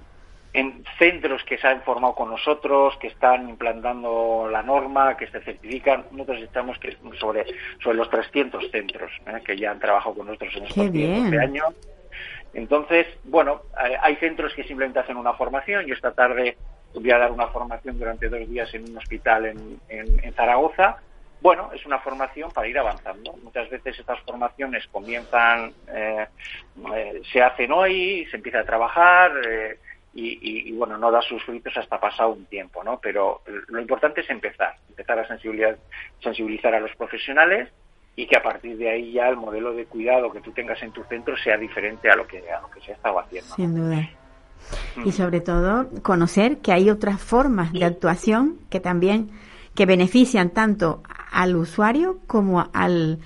en 0.54 0.84
centros 0.98 1.44
que 1.44 1.58
se 1.58 1.68
han 1.68 1.82
formado 1.84 2.16
con 2.16 2.30
nosotros 2.30 2.98
que 2.98 3.08
están 3.08 3.50
implantando 3.50 4.48
la 4.52 4.64
norma 4.64 5.16
que 5.16 5.28
se 5.28 5.42
certifican 5.42 6.06
nosotros 6.12 6.42
estamos 6.42 6.80
que 6.80 6.98
sobre 7.20 7.46
sobre 7.84 7.98
los 7.98 8.10
300 8.10 8.72
centros 8.72 9.12
¿eh? 9.28 9.42
que 9.46 9.58
ya 9.58 9.72
han 9.72 9.80
trabajado 9.80 10.16
con 10.16 10.28
nosotros 10.28 10.56
en 10.56 10.64
estos 10.66 10.92
de 10.92 11.40
años. 11.40 11.76
Entonces 12.54 13.06
bueno 13.26 13.62
hay 14.02 14.16
centros 14.16 14.54
que 14.54 14.64
simplemente 14.64 15.00
hacen 15.00 15.18
una 15.18 15.34
formación. 15.34 15.86
Yo 15.86 15.94
esta 15.94 16.14
tarde 16.14 16.58
voy 16.94 17.12
a 17.12 17.18
dar 17.18 17.32
una 17.32 17.48
formación 17.48 17.98
durante 17.98 18.30
dos 18.30 18.48
días 18.50 18.74
en 18.74 18.90
un 18.90 18.98
hospital 18.98 19.46
en, 19.46 19.80
en, 19.90 20.34
Zaragoza. 20.34 20.98
Bueno, 21.42 21.70
es 21.74 21.86
una 21.86 22.00
formación 22.00 22.52
para 22.52 22.68
ir 22.68 22.78
avanzando. 22.78 23.34
Muchas 23.44 23.70
veces 23.70 24.00
estas 24.00 24.20
formaciones 24.22 24.88
comienzan, 24.88 25.72
eh, 25.88 26.26
eh, 26.96 27.22
se 27.32 27.42
hacen 27.42 27.72
hoy, 27.72 28.26
se 28.32 28.38
empieza 28.38 28.60
a 28.60 28.64
trabajar 28.64 29.32
eh, 29.48 29.78
y, 30.20 30.72
bueno, 30.72 30.98
no 30.98 31.12
da 31.12 31.22
sus 31.22 31.44
frutos 31.44 31.78
hasta 31.78 32.00
pasado 32.00 32.32
un 32.32 32.46
tiempo, 32.46 32.84
¿no? 32.84 33.00
Pero 33.00 33.44
lo 33.68 33.80
importante 33.80 34.22
es 34.22 34.30
empezar, 34.32 34.76
empezar 34.90 35.20
a 35.20 35.28
sensibilizar, 35.28 35.78
sensibilizar 36.24 36.74
a 36.74 36.80
los 36.80 36.96
profesionales 36.96 37.70
y 38.16 38.26
que 38.26 38.36
a 38.36 38.42
partir 38.42 38.78
de 38.78 38.90
ahí 38.90 39.12
ya 39.12 39.30
el 39.30 39.36
modelo 39.36 39.74
de 39.74 39.86
cuidado 39.86 40.32
que 40.32 40.42
tú 40.42 40.52
tengas 40.54 40.82
en 40.82 40.92
tu 40.92 41.04
centro 41.04 41.38
sea 41.38 41.56
diferente 41.56 42.10
a 42.10 42.16
lo 42.16 42.26
que, 42.26 42.50
a 42.50 42.62
lo 42.62 42.72
que 42.72 42.82
se 42.82 42.94
ha 42.94 42.96
estado 42.96 43.20
haciendo. 43.20 43.54
Sin 43.54 43.76
duda 43.76 44.10
y 45.06 45.12
sobre 45.12 45.42
todo 45.42 45.90
conocer 46.02 46.58
que 46.60 46.72
hay 46.72 46.90
otras 46.90 47.22
formas 47.22 47.72
de 47.74 47.86
actuación 47.86 48.58
que 48.70 48.80
también 48.80 49.32
que 49.76 49.86
benefician 49.86 50.50
tanto 50.50 51.04
al 51.32 51.56
usuario 51.56 52.18
como 52.28 52.70
al, 52.74 53.20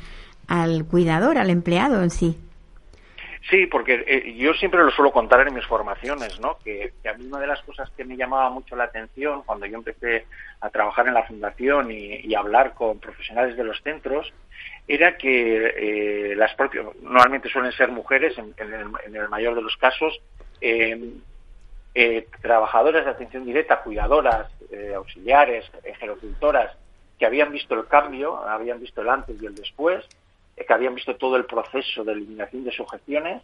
al 0.48 0.86
cuidador, 0.86 1.38
al 1.38 1.50
empleado 1.50 2.04
en 2.04 2.10
sí. 2.10 2.38
Sí, 3.50 3.66
porque 3.66 4.04
eh, 4.06 4.36
yo 4.38 4.54
siempre 4.54 4.84
lo 4.84 4.92
suelo 4.92 5.12
contar 5.12 5.48
en 5.48 5.54
mis 5.54 5.66
formaciones, 5.66 6.40
¿no? 6.40 6.58
Que, 6.64 6.94
a 7.10 7.14
mí 7.18 7.26
una 7.26 7.40
de 7.40 7.48
las 7.48 7.62
cosas 7.64 7.90
que 7.98 8.06
me 8.06 8.16
llamaba 8.16 8.50
mucho 8.50 8.76
la 8.76 8.84
atención 8.84 9.42
cuando 9.44 9.66
yo 9.66 9.78
empecé 9.78 10.26
a 10.60 10.70
trabajar 10.70 11.08
en 11.08 11.16
la 11.16 11.24
fundación 11.24 11.92
y, 11.92 12.34
hablar 12.36 12.74
con 12.74 13.00
profesionales 13.00 13.58
de 13.58 13.64
los 13.64 13.82
centros 13.82 14.32
era 14.88 15.18
que 15.18 16.32
eh, 16.32 16.36
las 16.36 16.56
propias, 16.56 16.86
normalmente 17.02 17.50
suelen 17.50 17.72
ser 17.74 17.90
mujeres 17.90 18.38
en, 18.38 18.54
el, 18.58 18.74
en 19.06 19.16
el, 19.16 19.30
mayor 19.30 19.54
de 19.56 19.62
los 19.62 19.76
casos, 19.78 20.20
eh, 20.62 21.13
eh, 21.94 22.27
trabajadoras 22.41 23.03
de 23.03 23.12
atención 23.12 23.46
directa, 23.46 23.82
cuidadoras, 23.82 24.50
eh, 24.72 24.94
auxiliares, 24.96 25.70
gerocultoras, 26.00 26.75
que 27.20 27.25
habían 27.25 27.51
visto 27.51 27.75
el 27.75 27.86
cambio, 27.88 28.38
habían 28.38 28.80
visto 28.80 29.01
el 29.01 29.10
antes 29.10 29.41
y 29.41 29.46
el 29.46 29.56
después, 29.56 30.06
eh, 30.56 30.65
que 30.65 30.74
habían 30.74 30.96
visto 30.96 31.15
todo 31.18 31.36
el 31.36 31.46
proceso 31.46 32.03
de 32.03 32.13
eliminación 32.13 32.63
de 32.63 32.72
sujeciones, 32.72 33.44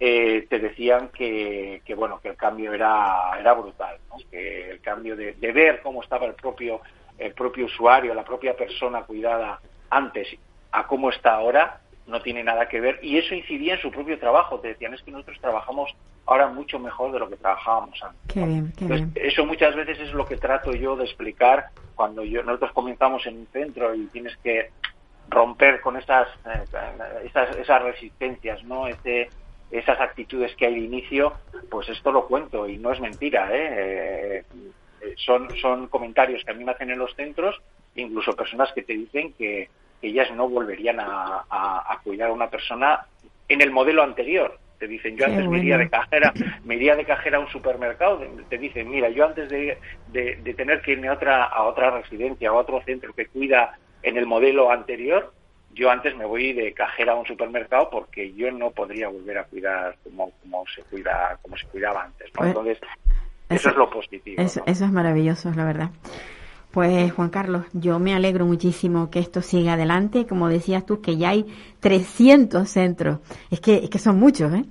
eh, 0.00 0.46
te 0.48 0.58
decían 0.58 1.10
que, 1.10 1.82
bueno 1.96 2.18
que 2.20 2.30
el 2.30 2.36
cambio 2.36 2.72
era, 2.72 3.54
brutal, 3.54 3.98
que 4.30 4.70
el 4.70 4.80
cambio 4.80 5.14
de, 5.14 5.34
de, 5.34 5.52
ver 5.52 5.80
cómo 5.82 6.02
estaba 6.02 6.26
el 6.26 6.34
propio 6.34 6.80
el 7.18 7.34
propio 7.34 7.66
usuario, 7.66 8.14
la 8.14 8.24
propia 8.24 8.56
persona 8.56 9.02
cuidada 9.02 9.60
antes 9.90 10.26
a 10.72 10.86
cómo 10.86 11.10
está 11.10 11.34
ahora, 11.34 11.81
no 12.06 12.20
tiene 12.20 12.42
nada 12.42 12.68
que 12.68 12.80
ver 12.80 12.98
y 13.02 13.18
eso 13.18 13.34
incidía 13.34 13.74
en 13.74 13.80
su 13.80 13.90
propio 13.90 14.18
trabajo. 14.18 14.58
Te 14.60 14.68
decían, 14.68 14.94
es 14.94 15.02
que 15.02 15.10
nosotros 15.10 15.38
trabajamos 15.40 15.94
ahora 16.26 16.48
mucho 16.48 16.78
mejor 16.78 17.12
de 17.12 17.18
lo 17.18 17.28
que 17.28 17.36
trabajábamos 17.36 18.02
antes. 18.02 18.36
Eso 19.14 19.46
muchas 19.46 19.74
veces 19.74 19.98
es 20.00 20.12
lo 20.12 20.26
que 20.26 20.36
trato 20.36 20.72
yo 20.72 20.96
de 20.96 21.04
explicar 21.04 21.66
cuando 21.94 22.24
yo 22.24 22.42
nosotros 22.42 22.72
comenzamos 22.72 23.26
en 23.26 23.38
un 23.38 23.46
centro 23.46 23.94
y 23.94 24.06
tienes 24.06 24.36
que 24.38 24.70
romper 25.28 25.80
con 25.80 25.96
esas, 25.96 26.28
eh, 26.46 26.64
esas, 27.24 27.56
esas, 27.56 27.82
resistencias, 27.82 28.62
¿no? 28.64 28.86
Este, 28.86 29.30
esas 29.70 29.98
actitudes 30.00 30.54
que 30.56 30.66
hay 30.66 30.74
de 30.74 30.80
inicio, 30.80 31.32
pues 31.70 31.88
esto 31.88 32.12
lo 32.12 32.26
cuento 32.26 32.68
y 32.68 32.76
no 32.76 32.92
es 32.92 33.00
mentira, 33.00 33.48
¿eh? 33.52 34.44
eh 34.50 35.14
son, 35.16 35.48
son 35.60 35.88
comentarios 35.88 36.44
que 36.44 36.52
a 36.52 36.54
mí 36.54 36.64
me 36.64 36.72
hacen 36.72 36.90
en 36.90 36.98
los 36.98 37.14
centros, 37.14 37.60
incluso 37.96 38.36
personas 38.36 38.72
que 38.72 38.82
te 38.82 38.92
dicen 38.92 39.32
que, 39.32 39.68
ellas 40.02 40.30
no 40.34 40.48
volverían 40.48 40.98
a, 41.00 41.44
a, 41.48 42.00
cuidar 42.02 42.30
a 42.30 42.32
una 42.32 42.50
persona 42.50 43.06
en 43.48 43.60
el 43.60 43.70
modelo 43.70 44.02
anterior. 44.02 44.58
Te 44.78 44.88
dicen, 44.88 45.16
yo 45.16 45.26
antes 45.26 45.46
me 45.46 45.58
iría 45.58 45.78
de 45.78 45.88
cajera, 45.88 46.32
me 46.64 46.74
iría 46.74 46.96
de 46.96 47.04
cajera 47.04 47.36
a 47.38 47.40
un 47.40 47.48
supermercado, 47.48 48.20
te 48.48 48.58
dicen, 48.58 48.90
mira, 48.90 49.08
yo 49.10 49.26
antes 49.26 49.48
de, 49.48 49.78
de, 50.08 50.54
tener 50.54 50.82
que 50.82 50.92
irme 50.92 51.06
a 51.06 51.12
otra, 51.12 51.44
a 51.44 51.62
otra 51.62 51.92
residencia, 51.92 52.48
a 52.48 52.54
otro 52.54 52.82
centro 52.82 53.12
que 53.12 53.26
cuida 53.26 53.78
en 54.02 54.16
el 54.16 54.26
modelo 54.26 54.72
anterior, 54.72 55.32
yo 55.72 55.88
antes 55.88 56.16
me 56.16 56.24
voy 56.24 56.52
de 56.52 56.74
cajera 56.74 57.12
a 57.12 57.16
un 57.16 57.26
supermercado 57.26 57.90
porque 57.90 58.32
yo 58.34 58.50
no 58.50 58.72
podría 58.72 59.08
volver 59.08 59.38
a 59.38 59.44
cuidar 59.44 59.96
como, 60.02 60.32
como 60.42 60.64
se 60.66 60.82
cuida 60.82 61.38
como 61.40 61.56
se 61.56 61.66
cuidaba 61.68 62.02
antes. 62.02 62.30
Pues, 62.34 62.48
Entonces, 62.48 62.78
eso, 63.48 63.70
es 63.70 63.76
lo 63.76 63.88
positivo. 63.88 64.42
Eso, 64.42 64.62
eso 64.66 64.84
es 64.84 64.90
maravilloso, 64.90 65.52
la 65.54 65.64
verdad. 65.64 65.90
Pues 66.72 67.12
Juan 67.12 67.28
Carlos, 67.28 67.66
yo 67.74 67.98
me 67.98 68.14
alegro 68.14 68.46
muchísimo 68.46 69.10
que 69.10 69.18
esto 69.18 69.42
siga 69.42 69.74
adelante. 69.74 70.26
Como 70.26 70.48
decías 70.48 70.86
tú, 70.86 71.02
que 71.02 71.18
ya 71.18 71.30
hay 71.30 71.46
300 71.80 72.68
centros. 72.68 73.18
Es 73.50 73.60
que, 73.60 73.76
es 73.76 73.90
que 73.90 73.98
son 73.98 74.18
muchos, 74.18 74.52
¿eh? 74.54 74.64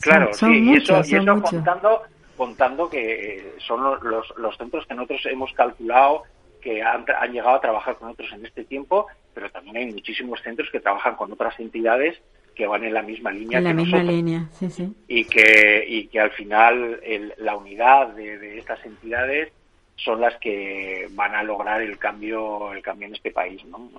Claro, 0.00 0.32
sí, 0.32 0.46
y 0.46 0.76
eso, 0.76 1.00
y 1.04 1.16
eso 1.16 1.42
contando, 1.42 2.02
contando 2.36 2.88
que 2.88 3.54
son 3.58 3.82
los, 3.82 4.32
los 4.36 4.56
centros 4.56 4.86
que 4.86 4.94
nosotros 4.94 5.26
hemos 5.26 5.52
calculado 5.54 6.22
que 6.60 6.82
han, 6.82 7.04
han, 7.20 7.32
llegado 7.32 7.56
a 7.56 7.60
trabajar 7.60 7.96
con 7.96 8.10
otros 8.10 8.32
en 8.32 8.46
este 8.46 8.64
tiempo, 8.64 9.08
pero 9.34 9.50
también 9.50 9.76
hay 9.76 9.86
muchísimos 9.86 10.40
centros 10.42 10.68
que 10.70 10.78
trabajan 10.78 11.16
con 11.16 11.32
otras 11.32 11.58
entidades 11.58 12.16
que 12.54 12.66
van 12.66 12.84
en 12.84 12.94
la 12.94 13.02
misma 13.02 13.32
línea 13.32 13.58
en 13.58 13.64
la 13.64 13.70
que 13.70 13.76
misma 13.76 13.98
nosotros. 13.98 14.16
línea, 14.16 14.48
sí, 14.52 14.70
sí. 14.70 14.94
Y 15.08 15.24
que, 15.24 15.84
y 15.88 16.06
que 16.06 16.20
al 16.20 16.30
final 16.30 17.00
el, 17.02 17.34
la 17.38 17.56
unidad 17.56 18.08
de, 18.08 18.38
de 18.38 18.58
estas 18.58 18.84
entidades 18.84 19.52
son 19.98 20.20
las 20.20 20.36
que 20.36 21.08
van 21.12 21.34
a 21.34 21.42
lograr 21.42 21.82
el 21.82 21.98
cambio 21.98 22.72
el 22.72 22.82
cambio 22.82 23.08
en 23.08 23.14
este 23.14 23.30
país 23.30 23.64
¿no? 23.64 23.90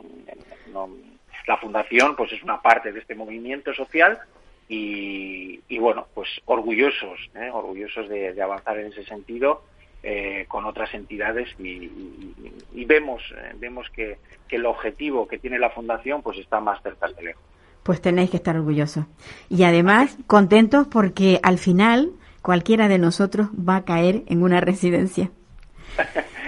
la 1.47 1.57
fundación 1.57 2.15
pues 2.15 2.31
es 2.31 2.43
una 2.43 2.61
parte 2.61 2.91
de 2.91 2.99
este 2.99 3.15
movimiento 3.15 3.73
social 3.73 4.19
y, 4.67 5.59
y 5.67 5.77
bueno 5.79 6.07
pues 6.13 6.29
orgullosos 6.45 7.19
¿eh? 7.35 7.49
orgullosos 7.51 8.07
de, 8.07 8.41
avanzar 8.41 8.77
en 8.77 8.87
ese 8.87 9.03
sentido 9.03 9.63
eh, 10.01 10.45
con 10.47 10.65
otras 10.65 10.93
entidades 10.93 11.49
y, 11.59 11.67
y, 11.67 12.53
y 12.73 12.85
vemos 12.85 13.21
eh, 13.35 13.53
vemos 13.57 13.89
que, 13.89 14.17
que, 14.47 14.55
el 14.55 14.65
objetivo 14.65 15.27
que 15.27 15.39
tiene 15.39 15.59
la 15.59 15.71
fundación 15.71 16.21
pues 16.21 16.37
está 16.37 16.59
más 16.61 16.81
cerca 16.81 17.07
de 17.07 17.23
lejos 17.23 17.43
pues 17.83 17.99
tenéis 17.99 18.29
que 18.29 18.37
estar 18.37 18.55
orgullosos 18.55 19.05
y 19.49 19.63
además 19.63 20.17
contentos 20.27 20.87
porque 20.87 21.39
al 21.43 21.57
final 21.57 22.11
cualquiera 22.41 22.87
de 22.87 22.99
nosotros 22.99 23.49
va 23.49 23.77
a 23.77 23.85
caer 23.85 24.23
en 24.27 24.43
una 24.43 24.61
residencia 24.61 25.31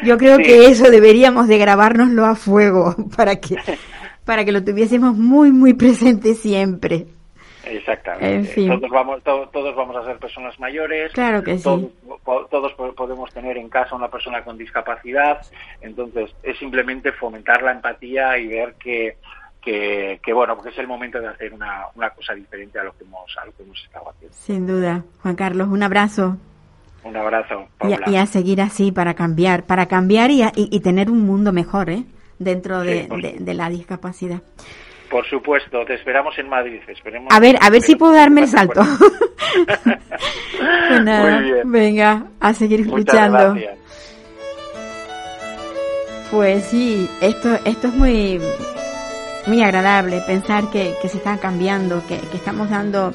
yo 0.04 0.18
creo 0.18 0.38
sí. 0.38 0.44
que 0.44 0.66
eso 0.68 0.90
deberíamos 0.90 1.48
de 1.48 1.58
grabárnoslo 1.58 2.26
a 2.26 2.36
fuego 2.36 2.96
para 3.16 3.38
que 3.38 3.58
para 4.26 4.46
que 4.46 4.52
lo 4.52 4.64
tuviésemos 4.64 5.16
muy 5.16 5.52
muy 5.52 5.74
presente 5.74 6.36
siempre. 6.36 7.08
Exactamente. 7.64 8.36
En 8.36 8.46
fin. 8.46 8.68
Todos 8.68 8.90
vamos 8.90 9.24
to, 9.24 9.50
todos 9.54 9.76
vamos 9.76 9.96
a 9.96 10.04
ser 10.04 10.18
personas 10.18 10.60
mayores. 10.60 11.12
Claro 11.14 11.44
que 11.44 11.58
sí. 11.58 11.64
Todos, 11.64 12.50
todos 12.50 12.74
podemos 12.74 13.32
tener 13.34 13.58
en 13.58 13.70
casa 13.70 13.96
una 13.96 14.10
persona 14.10 14.44
con 14.44 14.58
discapacidad, 14.58 15.42
entonces 15.80 16.32
es 16.44 16.58
simplemente 16.58 17.12
fomentar 17.12 17.62
la 17.62 17.72
empatía 17.72 18.38
y 18.38 18.48
ver 18.48 18.74
que 18.76 19.18
que, 19.62 20.20
que, 20.24 20.34
bueno, 20.34 20.56
porque 20.56 20.72
es 20.72 20.78
el 20.80 20.88
momento 20.88 21.20
de 21.20 21.28
hacer 21.28 21.54
una, 21.54 21.86
una 21.94 22.10
cosa 22.10 22.34
diferente 22.34 22.80
a 22.80 22.84
lo 22.84 22.98
que 22.98 23.04
hemos 23.04 23.38
a 23.38 23.46
lo 23.46 23.56
que 23.56 23.64
hemos 23.64 23.80
estado 23.84 24.10
haciendo. 24.10 24.36
Sin 24.36 24.66
duda, 24.66 25.04
Juan 25.22 25.36
Carlos, 25.36 25.68
un 25.68 25.84
abrazo. 25.84 26.38
Un 27.04 27.18
abrazo. 27.18 27.68
Y 27.82 27.94
a, 27.94 28.00
y 28.10 28.16
a, 28.16 28.26
seguir 28.26 28.62
así 28.62 28.92
para 28.92 29.16
cambiar, 29.16 29.66
para 29.66 29.88
cambiar 29.88 30.30
y, 30.32 30.44
a, 30.44 30.52
y, 30.56 30.70
y 30.72 30.80
tener 30.82 31.10
un 31.10 31.26
mundo 31.26 31.52
mejor, 31.52 31.90
¿eh? 31.90 32.04
Dentro 32.38 32.82
de, 32.82 33.08
sí, 33.10 33.22
de, 33.22 33.36
de, 33.40 33.54
la 33.54 33.70
discapacidad. 33.70 34.42
Por 35.10 35.28
supuesto, 35.28 35.84
te 35.86 35.96
esperamos 35.96 36.38
en 36.40 36.50
Madrid. 36.50 36.80
Esperemos 36.88 37.34
a 37.34 37.40
ver, 37.40 37.58
a 37.62 37.70
ver 37.70 37.82
si 37.82 37.96
puedo 37.96 38.14
darme 38.14 38.42
el 38.42 38.48
salto. 38.48 38.82
pues 39.58 41.02
nada, 41.04 41.40
Muy 41.40 41.52
bien. 41.52 41.72
venga, 41.72 42.26
a 42.40 42.54
seguir 42.54 42.82
escuchando. 42.82 43.56
Pues 46.32 46.64
sí, 46.66 47.10
esto, 47.20 47.56
esto 47.66 47.88
es 47.90 47.94
muy, 47.94 48.40
muy 49.48 49.62
agradable 49.62 50.22
pensar 50.26 50.70
que, 50.72 50.94
que 51.02 51.10
se 51.10 51.18
están 51.18 51.38
cambiando, 51.40 52.02
que, 52.08 52.18
que 52.18 52.38
estamos 52.38 52.70
dando 52.70 53.14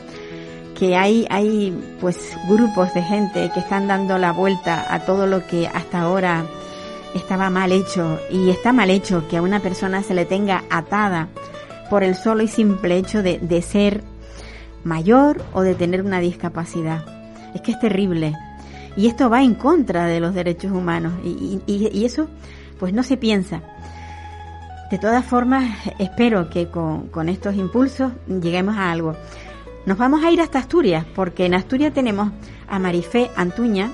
que 0.79 0.97
hay, 0.97 1.27
hay 1.31 1.77
pues 2.01 2.37
grupos 2.49 2.93
de 2.95 3.03
gente 3.03 3.51
que 3.53 3.61
están 3.61 3.89
dando 3.89 4.19
la 4.19 4.33
vuelta 4.33 4.93
a 4.93 5.01
todo 5.01 5.27
lo 5.27 5.47
que 5.47 5.67
hasta 5.67 6.03
ahora 6.03 6.45
estaba 7.15 7.51
mal 7.51 7.73
hecho 7.73 8.21
y 8.31 8.51
está 8.51 8.73
mal 8.73 8.91
hecho 8.91 9.27
que 9.29 9.39
a 9.39 9.43
una 9.43 9.61
persona 9.61 10.03
se 10.03 10.15
le 10.15 10.27
tenga 10.27 10.65
atada 10.71 11.29
por 11.89 12.05
el 12.05 12.15
solo 12.15 12.43
y 12.43 12.49
simple 12.49 12.97
hecho 12.97 13.23
de, 13.23 13.39
de 13.39 13.63
ser 13.63 14.03
mayor 14.85 15.43
o 15.53 15.63
de 15.63 15.75
tener 15.75 16.03
una 16.03 16.21
discapacidad. 16.21 17.05
Es 17.55 17.63
que 17.63 17.73
es 17.73 17.81
terrible. 17.81 18.35
Y 18.97 19.09
esto 19.09 19.31
va 19.31 19.43
en 19.43 19.55
contra 19.55 20.07
de 20.07 20.21
los 20.21 20.35
derechos 20.35 20.73
humanos 20.73 21.15
y, 21.25 21.61
y, 21.67 21.89
y 21.93 22.05
eso 22.05 22.29
pues 22.79 22.93
no 22.93 23.03
se 23.03 23.17
piensa. 23.17 23.63
De 24.91 24.99
todas 24.99 25.25
formas, 25.25 25.65
espero 25.99 26.49
que 26.49 26.69
con, 26.69 27.09
con 27.09 27.29
estos 27.29 27.57
impulsos 27.57 28.13
lleguemos 28.29 28.77
a 28.77 28.93
algo. 28.93 29.17
Nos 29.87 29.99
vamos 29.99 30.25
a 30.25 30.33
ir 30.33 30.41
hasta 30.41 30.59
Asturias, 30.59 31.07
porque 31.15 31.47
en 31.47 31.55
Asturias 31.55 31.95
tenemos 31.95 32.33
a 32.69 32.81
Marifé 32.81 33.31
Antuña. 33.37 33.93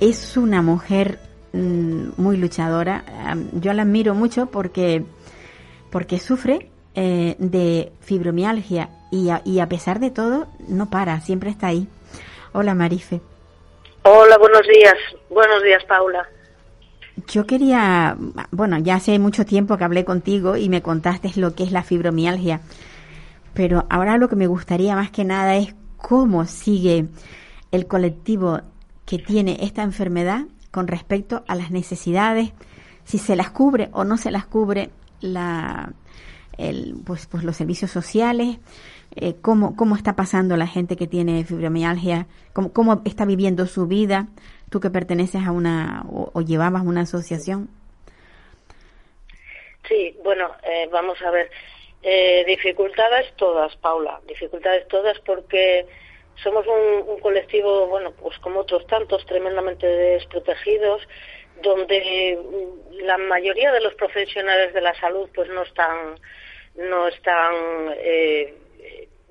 Es 0.00 0.36
una 0.36 0.60
mujer 0.60 1.18
mmm, 1.54 2.10
muy 2.18 2.36
luchadora. 2.36 3.02
Yo 3.54 3.72
la 3.72 3.82
admiro 3.82 4.14
mucho 4.14 4.46
porque, 4.46 5.02
porque 5.90 6.18
sufre 6.18 6.68
eh, 6.94 7.36
de 7.38 7.90
fibromialgia 8.00 8.90
y 9.10 9.30
a, 9.30 9.40
y 9.46 9.60
a 9.60 9.66
pesar 9.66 9.98
de 9.98 10.10
todo 10.10 10.46
no 10.68 10.90
para, 10.90 11.20
siempre 11.20 11.48
está 11.48 11.68
ahí. 11.68 11.88
Hola 12.52 12.74
Marife. 12.74 13.22
Hola, 14.02 14.36
buenos 14.36 14.62
días. 14.68 14.96
Buenos 15.30 15.62
días, 15.62 15.82
Paula. 15.86 16.28
Yo 17.28 17.46
quería, 17.46 18.14
bueno, 18.50 18.76
ya 18.78 18.96
hace 18.96 19.18
mucho 19.18 19.46
tiempo 19.46 19.78
que 19.78 19.84
hablé 19.84 20.04
contigo 20.04 20.56
y 20.56 20.68
me 20.68 20.82
contaste 20.82 21.32
lo 21.36 21.54
que 21.54 21.64
es 21.64 21.72
la 21.72 21.82
fibromialgia. 21.82 22.60
Pero 23.54 23.86
ahora 23.90 24.16
lo 24.16 24.28
que 24.28 24.36
me 24.36 24.46
gustaría 24.46 24.94
más 24.94 25.10
que 25.10 25.24
nada 25.24 25.56
es 25.56 25.74
cómo 25.96 26.44
sigue 26.46 27.08
el 27.72 27.86
colectivo 27.86 28.60
que 29.06 29.18
tiene 29.18 29.58
esta 29.60 29.82
enfermedad 29.82 30.44
con 30.70 30.86
respecto 30.86 31.44
a 31.48 31.54
las 31.54 31.70
necesidades, 31.70 32.52
si 33.04 33.18
se 33.18 33.36
las 33.36 33.50
cubre 33.50 33.88
o 33.92 34.04
no 34.04 34.16
se 34.16 34.30
las 34.30 34.46
cubre 34.46 34.90
la, 35.20 35.92
el, 36.58 36.94
pues, 37.04 37.26
pues 37.26 37.42
los 37.42 37.56
servicios 37.56 37.90
sociales, 37.90 38.58
eh, 39.16 39.34
cómo, 39.40 39.74
cómo 39.74 39.96
está 39.96 40.14
pasando 40.14 40.56
la 40.56 40.66
gente 40.66 40.96
que 40.96 41.06
tiene 41.06 41.44
fibromialgia, 41.44 42.26
cómo, 42.52 42.72
cómo 42.72 43.02
está 43.04 43.24
viviendo 43.24 43.66
su 43.66 43.86
vida, 43.86 44.28
tú 44.68 44.78
que 44.78 44.90
perteneces 44.90 45.44
a 45.44 45.50
una 45.50 46.04
o, 46.08 46.40
llevabas 46.42 46.82
una 46.84 47.02
asociación. 47.02 47.68
Sí, 49.88 50.16
bueno, 50.22 50.48
eh, 50.62 50.88
vamos 50.92 51.20
a 51.22 51.30
ver. 51.30 51.50
Eh, 52.02 52.44
dificultades 52.46 53.30
todas, 53.36 53.76
Paula, 53.76 54.20
dificultades 54.26 54.88
todas 54.88 55.18
porque 55.20 55.86
somos 56.42 56.66
un, 56.66 57.20
colectivo, 57.20 57.86
bueno, 57.88 58.12
pues 58.12 58.38
como 58.38 58.60
otros 58.60 58.86
tantos, 58.86 59.26
tremendamente 59.26 59.86
desprotegidos, 59.86 61.06
donde 61.62 62.38
la 63.02 63.18
mayoría 63.18 63.70
de 63.72 63.82
los 63.82 63.92
profesionales 63.94 64.72
de 64.72 64.80
la 64.80 64.94
salud 64.94 65.28
pues 65.34 65.50
no 65.50 65.62
están, 65.62 66.14
no 66.76 67.08
están, 67.08 67.54
eh, 67.98 68.54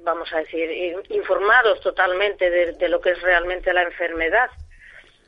vamos 0.03 0.32
a 0.32 0.38
decir, 0.38 0.95
informados 1.10 1.82
totalmente 1.82 2.51
de, 2.51 2.73
de, 2.73 2.89
lo 2.89 3.01
que 3.01 3.12
es 3.12 3.21
realmente 3.23 3.73
la 3.73 3.82
enfermedad. 3.84 4.49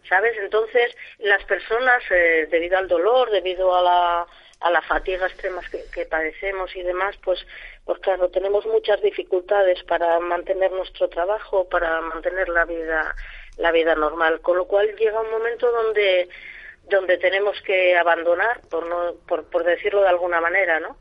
¿Sabes? 0.08 0.36
Entonces, 0.39 0.95
las 1.19 1.43
personas, 1.45 2.04
eh, 2.12 2.47
debido 2.51 2.77
al 2.77 2.88
dolor, 2.88 3.32
debido 3.32 3.73
a 3.73 3.82
la, 3.82 4.27
a 4.62 4.69
la 4.69 4.82
fatiga 4.84 5.26
extrema 5.26 5.62
que, 5.91 6.06
padecemos 6.06 6.76
y 6.76 6.84
demás, 6.84 7.15
pues, 7.24 7.45
pues 7.84 8.00
claro, 8.00 8.30
tenemos 8.30 8.65
muchas 8.67 9.02
dificultades 9.02 9.84
para 9.84 10.19
mantener 10.19 10.71
nuestro 10.71 11.10
trabajo, 11.10 11.67
para 11.67 12.00
mantener 12.02 12.47
la 12.47 12.65
vida, 12.65 13.15
la 13.58 13.71
vida 13.71 13.95
normal, 13.95 14.39
con 14.41 14.58
lo 14.58 14.65
cual 14.65 14.95
llega 14.97 15.19
un 15.19 15.32
momento 15.32 15.71
donde, 15.71 16.30
donde 16.84 17.17
tenemos 17.17 17.60
que 17.63 17.97
abandonar, 17.97 18.62
por, 18.69 19.45
por 19.50 19.63
decirlo 19.63 20.02
de 20.02 20.10
alguna 20.10 20.39
manera, 20.39 20.80
¿no? 20.80 20.95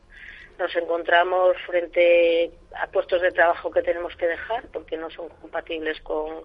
Nos 0.58 0.74
encontramos 0.76 1.56
frente 1.66 2.50
a 2.76 2.86
puestos 2.86 3.20
de 3.20 3.30
trabajo 3.30 3.70
que 3.70 3.82
tenemos 3.82 4.16
que 4.16 4.26
dejar 4.26 4.68
porque 4.72 4.96
no 4.96 5.10
son 5.10 5.28
compatibles 5.28 6.00
con, 6.00 6.44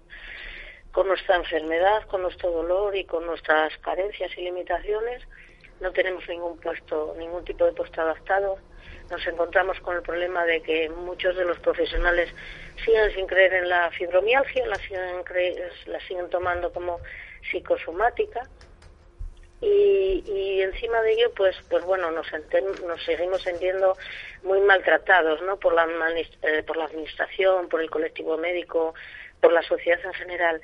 con 0.92 1.08
nuestra 1.08 1.36
enfermedad, 1.36 2.02
con 2.08 2.22
nuestro 2.22 2.50
dolor 2.50 2.94
y 2.96 3.04
con 3.04 3.24
nuestras 3.26 3.76
carencias 3.78 4.30
y 4.36 4.42
limitaciones 4.42 5.22
no 5.80 5.92
tenemos 5.92 6.26
ningún 6.28 6.58
puesto, 6.58 7.14
ningún 7.18 7.44
tipo 7.44 7.64
de 7.64 7.72
puesto 7.72 8.00
adaptado. 8.00 8.58
Nos 9.10 9.24
encontramos 9.26 9.78
con 9.80 9.96
el 9.96 10.02
problema 10.02 10.44
de 10.44 10.62
que 10.62 10.88
muchos 10.88 11.36
de 11.36 11.44
los 11.44 11.58
profesionales 11.60 12.30
siguen 12.84 13.12
sin 13.14 13.26
creer 13.26 13.54
en 13.54 13.68
la 13.68 13.90
fibromialgia, 13.90 14.66
la 14.66 14.76
siguen, 14.76 15.22
la 15.86 16.00
siguen 16.00 16.28
tomando 16.30 16.72
como 16.72 16.98
psicosomática. 17.50 18.48
Y, 19.60 20.60
encima 20.60 21.00
de 21.00 21.12
ello 21.12 21.32
pues 21.34 21.56
pues 21.70 21.84
bueno 21.84 22.10
nos, 22.10 22.26
nos 22.84 23.02
seguimos 23.04 23.42
sintiendo 23.42 23.96
muy 24.42 24.60
maltratados 24.60 25.40
no 25.42 25.58
por 25.58 25.74
la 25.74 25.86
eh, 26.42 26.62
por 26.62 26.76
la 26.76 26.84
administración 26.84 27.68
por 27.68 27.80
el 27.80 27.88
colectivo 27.88 28.36
médico 28.36 28.94
por 29.40 29.52
la 29.52 29.62
sociedad 29.62 30.00
en 30.04 30.12
general 30.14 30.60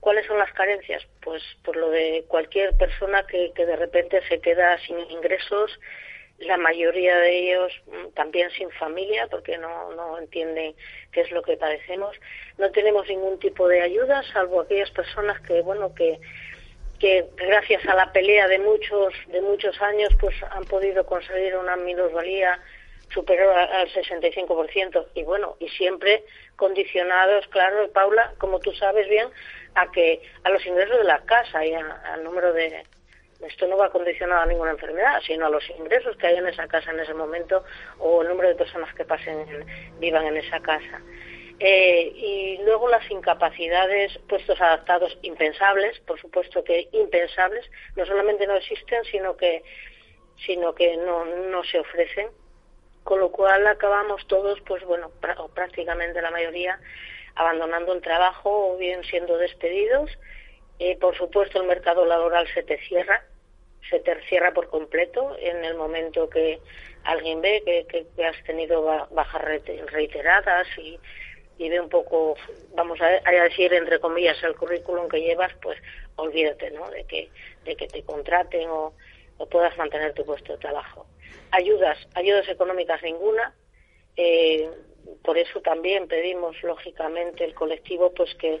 ¿Cuáles 0.00 0.26
son 0.26 0.38
las 0.38 0.52
carencias? 0.52 1.06
Pues 1.22 1.42
por 1.62 1.76
lo 1.76 1.90
de 1.90 2.24
cualquier 2.28 2.76
persona 2.76 3.26
que, 3.26 3.52
que 3.54 3.66
de 3.66 3.76
repente 3.76 4.20
se 4.28 4.40
queda 4.40 4.78
sin 4.80 4.98
ingresos 5.10 5.78
la 6.40 6.56
mayoría 6.56 7.16
de 7.18 7.38
ellos 7.38 7.72
mm, 7.86 8.14
también 8.14 8.50
sin 8.52 8.70
familia 8.70 9.26
porque 9.30 9.58
no, 9.58 9.92
no 9.94 10.18
entienden 10.18 10.74
qué 11.12 11.20
es 11.20 11.30
lo 11.30 11.42
que 11.42 11.56
padecemos. 11.56 12.16
No 12.58 12.70
tenemos 12.70 13.06
ningún 13.08 13.38
tipo 13.38 13.68
de 13.68 13.82
ayuda 13.82 14.22
salvo 14.32 14.60
aquellas 14.60 14.90
personas 14.90 15.40
que, 15.42 15.60
bueno, 15.60 15.94
que 15.94 16.18
que 16.98 17.24
gracias 17.34 17.84
a 17.86 17.94
la 17.94 18.12
pelea 18.12 18.46
de 18.46 18.58
muchos 18.58 19.14
de 19.28 19.40
muchos 19.40 19.80
años 19.80 20.10
pues 20.20 20.36
han 20.50 20.64
podido 20.64 21.06
conseguir 21.06 21.56
una 21.56 21.74
minusvalía 21.74 22.60
superior 23.08 23.52
al 23.56 23.88
65% 23.88 25.06
y 25.14 25.24
bueno 25.24 25.56
y 25.58 25.68
siempre 25.70 26.22
condicionados 26.56 27.48
claro 27.48 27.90
Paula 27.90 28.34
como 28.36 28.60
tú 28.60 28.72
sabes 28.72 29.08
bien 29.08 29.28
a 29.74 29.90
que 29.90 30.22
a 30.44 30.50
los 30.50 30.64
ingresos 30.66 30.98
de 30.98 31.04
la 31.04 31.20
casa 31.20 31.64
y 31.64 31.72
al 31.72 32.24
número 32.24 32.52
de 32.52 32.84
esto 33.46 33.66
no 33.66 33.78
va 33.78 33.90
condicionado 33.90 34.42
a 34.42 34.46
ninguna 34.46 34.72
enfermedad 34.72 35.20
sino 35.26 35.46
a 35.46 35.50
los 35.50 35.68
ingresos 35.70 36.16
que 36.16 36.26
hay 36.26 36.36
en 36.36 36.46
esa 36.46 36.66
casa 36.68 36.90
en 36.90 37.00
ese 37.00 37.14
momento 37.14 37.64
o 37.98 38.22
el 38.22 38.28
número 38.28 38.48
de 38.48 38.54
personas 38.54 38.94
que 38.94 39.04
pasen 39.04 39.46
vivan 39.98 40.26
en 40.26 40.36
esa 40.36 40.60
casa 40.60 41.00
eh, 41.62 42.10
y 42.16 42.58
luego 42.64 42.88
las 42.88 43.08
incapacidades, 43.10 44.18
puestos 44.26 44.58
adaptados 44.62 45.18
impensables, 45.20 46.00
por 46.00 46.18
supuesto 46.18 46.64
que 46.64 46.88
impensables, 46.92 47.70
no 47.96 48.06
solamente 48.06 48.46
no 48.46 48.56
existen, 48.56 49.04
sino 49.04 49.36
que, 49.36 49.62
sino 50.46 50.74
que 50.74 50.96
no, 50.96 51.26
no 51.26 51.62
se 51.64 51.78
ofrecen. 51.78 52.28
Con 53.04 53.20
lo 53.20 53.30
cual 53.30 53.66
acabamos 53.66 54.26
todos, 54.26 54.58
pues 54.62 54.82
bueno, 54.84 55.10
o 55.36 55.48
prácticamente 55.48 56.22
la 56.22 56.30
mayoría, 56.30 56.80
abandonando 57.34 57.92
el 57.92 58.00
trabajo 58.00 58.72
o 58.72 58.76
bien 58.76 59.02
siendo 59.04 59.38
despedidos. 59.38 60.10
Eh, 60.78 60.96
por 60.98 61.16
supuesto, 61.16 61.60
el 61.60 61.66
mercado 61.66 62.04
laboral 62.04 62.46
se 62.54 62.62
te 62.62 62.78
cierra, 62.86 63.24
se 63.88 64.00
te 64.00 64.20
cierra 64.28 64.52
por 64.52 64.68
completo 64.68 65.36
en 65.38 65.64
el 65.64 65.74
momento 65.74 66.30
que 66.30 66.60
alguien 67.04 67.40
ve 67.40 67.62
que, 67.64 68.06
que 68.16 68.24
has 68.24 68.42
tenido 68.44 68.82
bajas 69.10 69.42
reiteradas 69.90 70.66
y 70.78 70.98
y 71.60 71.68
ve 71.68 71.78
un 71.78 71.90
poco, 71.90 72.36
vamos 72.74 72.98
a, 73.02 73.30
decir 73.30 73.70
entre 73.74 74.00
comillas, 74.00 74.42
el 74.42 74.56
currículum 74.56 75.10
que 75.10 75.20
llevas, 75.20 75.52
pues 75.60 75.78
olvídate, 76.16 76.70
¿no? 76.70 76.88
De 76.88 77.04
que, 77.04 77.28
de 77.64 77.76
que 77.76 77.86
te 77.86 78.02
contraten 78.02 78.70
o, 78.70 78.94
puedas 79.50 79.76
mantener 79.76 80.14
tu 80.14 80.24
puesto 80.24 80.54
de 80.54 80.58
trabajo. 80.58 81.06
Ayudas, 81.50 81.98
ayudas 82.14 82.48
económicas 82.48 83.02
ninguna. 83.02 83.54
Eh, 84.16 84.70
por 85.22 85.38
eso 85.38 85.60
también 85.60 86.08
pedimos, 86.08 86.60
lógicamente, 86.62 87.44
el 87.44 87.54
colectivo, 87.54 88.12
pues 88.14 88.34
que, 88.36 88.60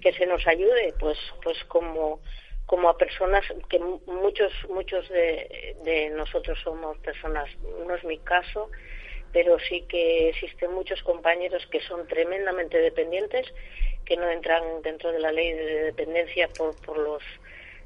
que 0.00 0.12
se 0.12 0.26
nos 0.26 0.46
ayude, 0.46 0.94
pues, 0.98 1.18
pues 1.42 1.62
como 1.64 2.20
como 2.66 2.88
a 2.88 2.96
personas 2.96 3.44
que 3.68 3.80
muchos 3.80 4.52
muchos 4.68 5.08
de, 5.08 6.12
nosotros 6.14 6.56
somos 6.62 6.96
personas 6.98 7.50
no 7.84 7.96
es 7.96 8.04
mi 8.04 8.18
caso 8.18 8.70
pero 9.32 9.58
sí 9.58 9.84
que 9.88 10.28
existen 10.28 10.72
muchos 10.72 11.02
compañeros 11.02 11.66
que 11.70 11.80
son 11.80 12.06
tremendamente 12.06 12.78
dependientes, 12.78 13.46
que 14.04 14.16
no 14.16 14.28
entran 14.28 14.82
dentro 14.82 15.12
de 15.12 15.20
la 15.20 15.32
ley 15.32 15.52
de 15.52 15.84
dependencia 15.84 16.48
por, 16.48 16.74
por 16.82 16.98
los 16.98 17.22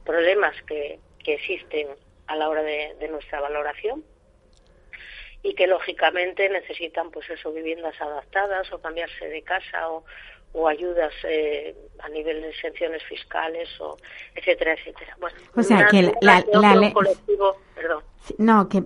problemas 0.05 0.55
que, 0.62 0.99
que 1.25 1.35
existen 1.35 1.88
a 2.27 2.37
la 2.37 2.49
hora 2.49 2.62
de, 2.62 3.09
nuestra 3.09 3.40
valoración 3.40 4.05
y 5.44 5.54
que 5.54 5.68
lógicamente 5.68 6.48
necesitan 6.48 7.12
pues 7.12 7.30
eso 7.30 7.52
viviendas 7.52 7.94
adaptadas 8.00 8.72
o 8.72 8.80
cambiarse 8.80 9.28
de 9.28 9.42
casa 9.42 9.88
o, 9.88 10.04
o 10.54 10.66
ayudas 10.66 11.12
eh, 11.22 11.76
a 12.00 12.09
nivel 12.09 12.42
de 12.42 12.50
exenciones 12.50 13.02
fiscales 13.04 13.68
o 13.80 13.96
etcétera 14.35 14.72
etcétera. 14.72 15.16
Bueno 15.20 15.37
o 15.54 15.62
sea 15.62 15.87
que 15.87 16.02
la, 16.20 16.44
la, 16.52 16.92
no 18.38 18.68
que 18.68 18.83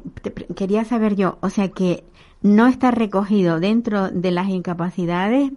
quería 0.54 0.84
saber 0.84 1.16
yo 1.16 1.38
o 1.40 1.48
sea 1.48 1.68
que 1.68 2.04
no 2.42 2.66
está 2.66 2.90
recogido 2.90 3.60
dentro 3.60 4.08
de 4.08 4.30
las 4.30 4.48
incapacidades, 4.48 5.50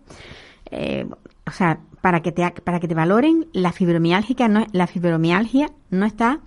eh, 0.71 1.05
o 1.47 1.51
sea, 1.51 1.79
para 2.01 2.21
que 2.21 2.31
te 2.31 2.49
para 2.63 2.79
que 2.79 2.87
te 2.87 2.95
valoren 2.95 3.47
la 3.53 3.71
fibromialgia 3.71 4.47
no 4.47 4.65
la 4.71 4.87
fibromialgia 4.87 5.69
no 5.91 6.05
está 6.05 6.39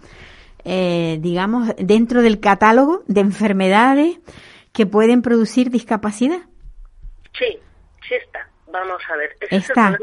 eh, 0.65 1.19
digamos 1.21 1.75
dentro 1.79 2.23
del 2.23 2.41
catálogo 2.41 3.03
de 3.07 3.21
enfermedades 3.21 4.19
que 4.73 4.87
pueden 4.87 5.23
producir 5.23 5.71
discapacidad. 5.71 6.41
Sí, 7.39 7.59
sí 8.09 8.15
está. 8.15 8.49
Vamos 8.67 9.03
a 9.09 9.17
ver. 9.17 9.37
está. 9.51 9.97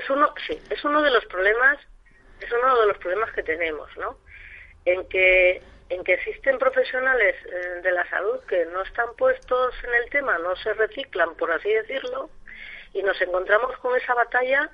es, 0.00 0.10
uno, 0.10 0.34
sí, 0.46 0.58
es 0.70 0.84
uno 0.84 1.02
de 1.02 1.10
los 1.10 1.24
problemas, 1.26 1.78
es 2.40 2.50
uno 2.52 2.80
de 2.80 2.86
los 2.86 2.98
problemas 2.98 3.30
que 3.32 3.42
tenemos, 3.42 3.88
¿no? 3.98 4.16
En 4.84 5.06
que 5.08 5.62
en 5.90 6.02
que 6.02 6.14
existen 6.14 6.58
profesionales 6.58 7.36
eh, 7.44 7.80
de 7.82 7.92
la 7.92 8.08
salud 8.08 8.40
que 8.48 8.64
no 8.66 8.82
están 8.82 9.06
puestos 9.16 9.74
en 9.84 9.94
el 10.02 10.10
tema, 10.10 10.38
no 10.38 10.56
se 10.56 10.72
reciclan, 10.72 11.34
por 11.34 11.52
así 11.52 11.68
decirlo, 11.68 12.30
y 12.94 13.02
nos 13.02 13.20
encontramos 13.20 13.76
con 13.78 13.96
esa 13.96 14.14
batalla 14.14 14.70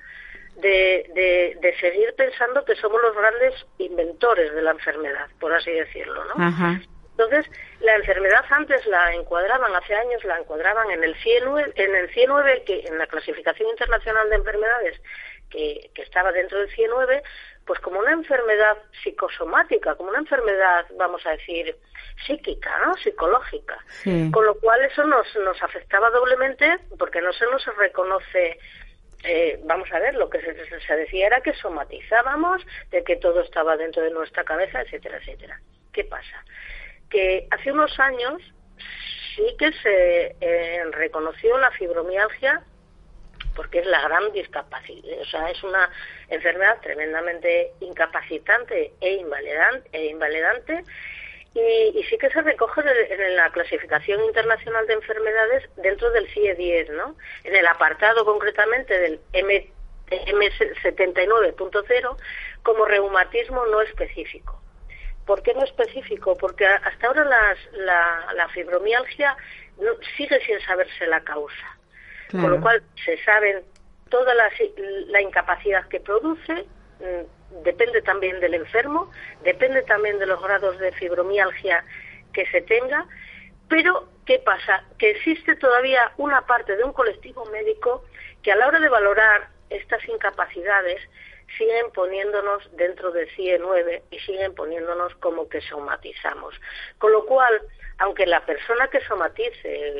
de, 0.57 1.57
de, 1.59 1.75
seguir 1.79 2.13
pensando 2.15 2.63
que 2.65 2.75
somos 2.75 3.01
los 3.01 3.15
grandes 3.15 3.65
inventores 3.77 4.53
de 4.53 4.61
la 4.61 4.71
enfermedad, 4.71 5.27
por 5.39 5.53
así 5.53 5.71
decirlo, 5.71 6.23
¿no? 6.25 6.79
Entonces, 7.17 7.45
la 7.81 7.95
enfermedad 7.95 8.43
antes 8.49 8.85
la 8.87 9.13
encuadraban, 9.13 9.75
hace 9.75 9.93
años 9.93 10.23
la 10.23 10.39
encuadraban 10.39 10.89
en 10.91 11.03
el 11.03 11.15
CIE9, 11.17 11.73
en 11.75 11.95
el 11.95 12.09
CIE9 12.11 12.63
que 12.63 12.79
en 12.87 12.97
la 12.97 13.05
clasificación 13.07 13.69
internacional 13.69 14.29
de 14.29 14.37
enfermedades 14.37 15.01
que, 15.49 15.91
que 15.93 16.01
estaba 16.01 16.31
dentro 16.31 16.59
del 16.59 16.69
CIE9, 16.69 17.21
pues 17.65 17.79
como 17.79 17.99
una 17.99 18.11
enfermedad 18.11 18.77
psicosomática, 19.03 19.95
como 19.95 20.09
una 20.09 20.19
enfermedad, 20.19 20.85
vamos 20.97 21.25
a 21.25 21.31
decir, 21.31 21.75
psíquica, 22.25 22.71
¿no? 22.85 22.93
Psicológica. 22.95 23.77
Con 24.31 24.45
lo 24.45 24.55
cual 24.55 24.81
eso 24.83 25.05
nos, 25.05 25.27
nos 25.37 25.61
afectaba 25.61 26.09
doblemente 26.09 26.79
porque 26.97 27.21
no 27.21 27.31
se 27.33 27.45
nos 27.45 27.63
reconoce 27.77 28.59
eh, 29.23 29.59
vamos 29.63 29.91
a 29.91 29.99
ver, 29.99 30.15
lo 30.15 30.29
que 30.29 30.41
se, 30.41 30.95
decía 30.95 31.27
era 31.27 31.41
que 31.41 31.53
somatizábamos, 31.53 32.65
de 32.89 33.03
que 33.03 33.17
todo 33.17 33.41
estaba 33.41 33.77
dentro 33.77 34.01
de 34.01 34.11
nuestra 34.11 34.43
cabeza, 34.43 34.81
etcétera, 34.81 35.17
etcétera. 35.17 35.59
¿Qué 35.93 36.03
pasa? 36.05 36.43
Que 37.09 37.47
hace 37.51 37.71
unos 37.71 37.99
años 37.99 38.41
sí 39.35 39.55
que 39.59 39.71
se 39.73 40.35
eh, 40.41 40.83
reconoció 40.91 41.57
la 41.57 41.71
fibromialgia 41.71 42.63
porque 43.55 43.79
es 43.79 43.85
la 43.85 44.01
gran 44.01 44.31
discapacidad, 44.31 45.19
o 45.19 45.25
sea, 45.25 45.49
es 45.49 45.61
una 45.63 45.89
enfermedad 46.29 46.79
tremendamente 46.81 47.73
incapacitante 47.81 48.93
e 49.01 49.13
invalidante, 49.15 49.89
e 49.91 50.05
invalidante 50.05 50.83
y, 51.53 52.03
sí 52.09 52.17
que 52.17 52.29
se 52.29 52.41
recoge 52.41 52.81
en 53.09 53.35
la 53.35 53.51
clasificación 53.51 54.23
internacional 54.23 54.87
de 54.87 54.93
enfermedades 54.93 55.69
dentro 55.77 56.09
del 56.11 56.27
CIE-10, 56.29 56.91
¿no? 56.91 57.15
En 57.43 57.55
el 57.55 57.67
apartado 57.67 58.23
concretamente 58.23 58.97
del 58.97 59.19
M, 59.33 59.69
M79.0 60.09 62.17
como 62.63 62.85
reumatismo 62.85 63.65
no 63.65 63.81
específico. 63.81 64.61
¿Por 65.25 65.43
qué 65.43 65.53
no 65.53 65.63
específico? 65.63 66.37
Porque 66.37 66.65
hasta 66.65 67.07
ahora 67.07 67.23
la, 67.23 68.33
la 68.33 68.47
fibromialgia 68.49 69.37
no, 69.79 69.91
sigue 70.17 70.39
sin 70.45 70.59
saberse 70.61 71.07
la 71.07 71.21
causa. 71.21 71.77
Con 72.31 72.49
lo 72.49 72.61
cual 72.61 72.81
se 73.03 73.21
saben 73.25 73.61
toda 74.09 74.33
la, 74.33 74.49
la 75.07 75.21
incapacidad 75.21 75.85
que 75.89 75.99
produce, 75.99 76.65
mm, 76.99 77.25
depende 77.63 78.01
también 78.01 78.39
del 78.39 78.53
enfermo, 78.53 79.11
depende 79.43 79.83
también 79.83 80.19
de 80.19 80.25
los 80.25 80.41
grados 80.41 80.77
de 80.79 80.91
fibromialgia 80.93 81.83
que 82.33 82.45
se 82.47 82.61
tenga, 82.61 83.05
pero 83.67 84.07
¿qué 84.25 84.39
pasa? 84.39 84.83
Que 84.97 85.11
existe 85.11 85.55
todavía 85.55 86.11
una 86.17 86.45
parte 86.45 86.75
de 86.75 86.83
un 86.83 86.93
colectivo 86.93 87.45
médico 87.45 88.03
que 88.43 88.51
a 88.51 88.55
la 88.55 88.67
hora 88.67 88.79
de 88.79 88.89
valorar 88.89 89.49
estas 89.69 90.07
incapacidades 90.07 91.01
siguen 91.57 91.91
poniéndonos 91.93 92.69
dentro 92.75 93.11
del 93.11 93.29
CIE 93.35 93.57
9 93.59 94.03
y 94.11 94.19
siguen 94.19 94.53
poniéndonos 94.55 95.15
como 95.15 95.49
que 95.49 95.61
somatizamos. 95.61 96.55
Con 96.97 97.11
lo 97.11 97.25
cual, 97.25 97.61
aunque 97.97 98.25
la 98.25 98.45
persona 98.45 98.87
que 98.87 99.01
somatice 99.01 99.93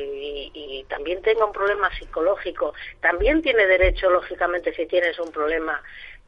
y, 0.54 0.84
también 0.88 1.22
tenga 1.22 1.44
un 1.44 1.52
problema 1.52 1.90
psicológico, 1.98 2.74
también 3.00 3.42
tiene 3.42 3.66
derecho, 3.66 4.10
lógicamente, 4.10 4.74
si 4.74 4.86
tienes 4.86 5.18
un 5.18 5.30
problema, 5.32 5.82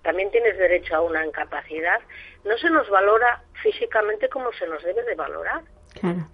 también 0.04 0.30
tienes 0.30 0.56
derecho 0.56 0.94
a 0.94 1.00
una 1.00 1.26
incapacidad, 1.26 1.98
no 2.44 2.56
se 2.58 2.70
nos 2.70 2.88
valora 2.88 3.42
físicamente 3.62 4.28
como 4.28 4.52
se 4.52 4.68
nos 4.68 4.82
debe 4.84 5.02
de 5.02 5.14
valorar. 5.14 5.62
Claro. 5.98 6.28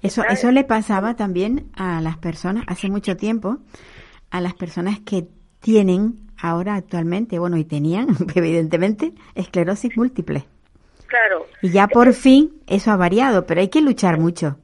Eso, 0.00 0.22
eso 0.24 0.50
le 0.50 0.64
pasaba 0.64 1.14
también 1.14 1.70
a 1.76 2.00
las 2.00 2.16
personas 2.16 2.64
hace 2.68 2.88
mucho 2.88 3.16
tiempo, 3.16 3.58
a 4.30 4.40
las 4.40 4.54
personas 4.54 5.00
que 5.00 5.26
tienen 5.60 6.30
ahora 6.40 6.76
actualmente, 6.76 7.38
bueno, 7.38 7.58
y 7.58 7.64
tenían, 7.64 8.08
evidentemente, 8.34 9.12
esclerosis 9.34 9.94
múltiple. 9.96 10.46
Claro. 11.06 11.46
Y 11.60 11.70
ya 11.70 11.88
por 11.88 12.14
fin 12.14 12.62
eso 12.66 12.92
ha 12.92 12.96
variado, 12.96 13.44
pero 13.44 13.60
hay 13.60 13.68
que 13.68 13.82
luchar 13.82 14.18
mucho. 14.18 14.56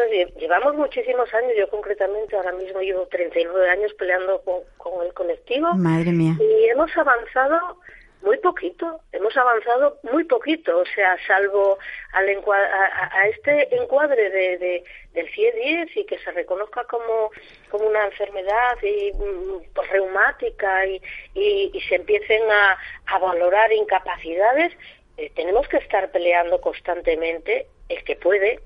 Eso 0.00 0.38
llevamos 0.38 0.74
muchísimos 0.76 1.32
años, 1.34 1.52
yo 1.58 1.68
concretamente 1.68 2.36
ahora 2.36 2.52
mismo 2.52 2.80
llevo 2.80 3.06
39 3.06 3.70
años 3.70 3.92
peleando 3.94 4.40
con, 4.42 5.06
el 5.06 5.12
colectivo. 5.12 5.72
Madre 5.74 6.12
mía. 6.12 6.34
Y 6.38 6.68
hemos 6.68 6.94
avanzado 6.96 7.78
muy 8.22 8.36
poquito, 8.38 9.00
hemos 9.12 9.34
avanzado 9.36 9.98
muy 10.12 10.24
poquito, 10.24 10.78
o 10.78 10.84
sea, 10.94 11.16
salvo 11.26 11.78
al 12.12 12.28
a, 12.28 13.28
este 13.28 13.74
encuadre 13.74 14.30
de, 14.30 14.58
de, 14.58 14.84
del 15.14 15.26
CIE-10 15.34 15.90
y 15.94 16.04
que 16.04 16.18
se 16.18 16.30
reconozca 16.32 16.84
como, 16.84 17.30
como 17.70 17.86
una 17.86 18.04
enfermedad 18.04 18.76
y, 18.82 19.12
mm, 19.12 19.72
pues, 19.74 19.90
reumática 19.90 20.86
y, 20.86 21.00
y, 21.34 21.80
se 21.88 21.94
empiecen 21.94 22.42
a, 22.50 22.78
a 23.06 23.18
valorar 23.18 23.72
incapacidades, 23.72 24.72
eh, 25.16 25.30
tenemos 25.34 25.66
que 25.68 25.78
estar 25.78 26.10
peleando 26.10 26.60
constantemente 26.60 27.66
el 27.88 28.04
que 28.04 28.16
puede, 28.16 28.60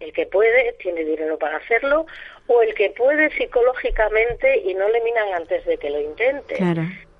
el 0.00 0.12
que 0.12 0.26
puede 0.26 0.72
tiene 0.74 1.04
dinero 1.04 1.38
para 1.38 1.58
hacerlo 1.58 2.06
o 2.46 2.62
el 2.62 2.74
que 2.74 2.90
puede 2.90 3.30
psicológicamente 3.36 4.58
y 4.58 4.74
no 4.74 4.88
le 4.88 5.02
minan 5.02 5.34
antes 5.34 5.64
de 5.66 5.76
que 5.76 5.90
lo 5.90 6.00
intente. 6.00 6.56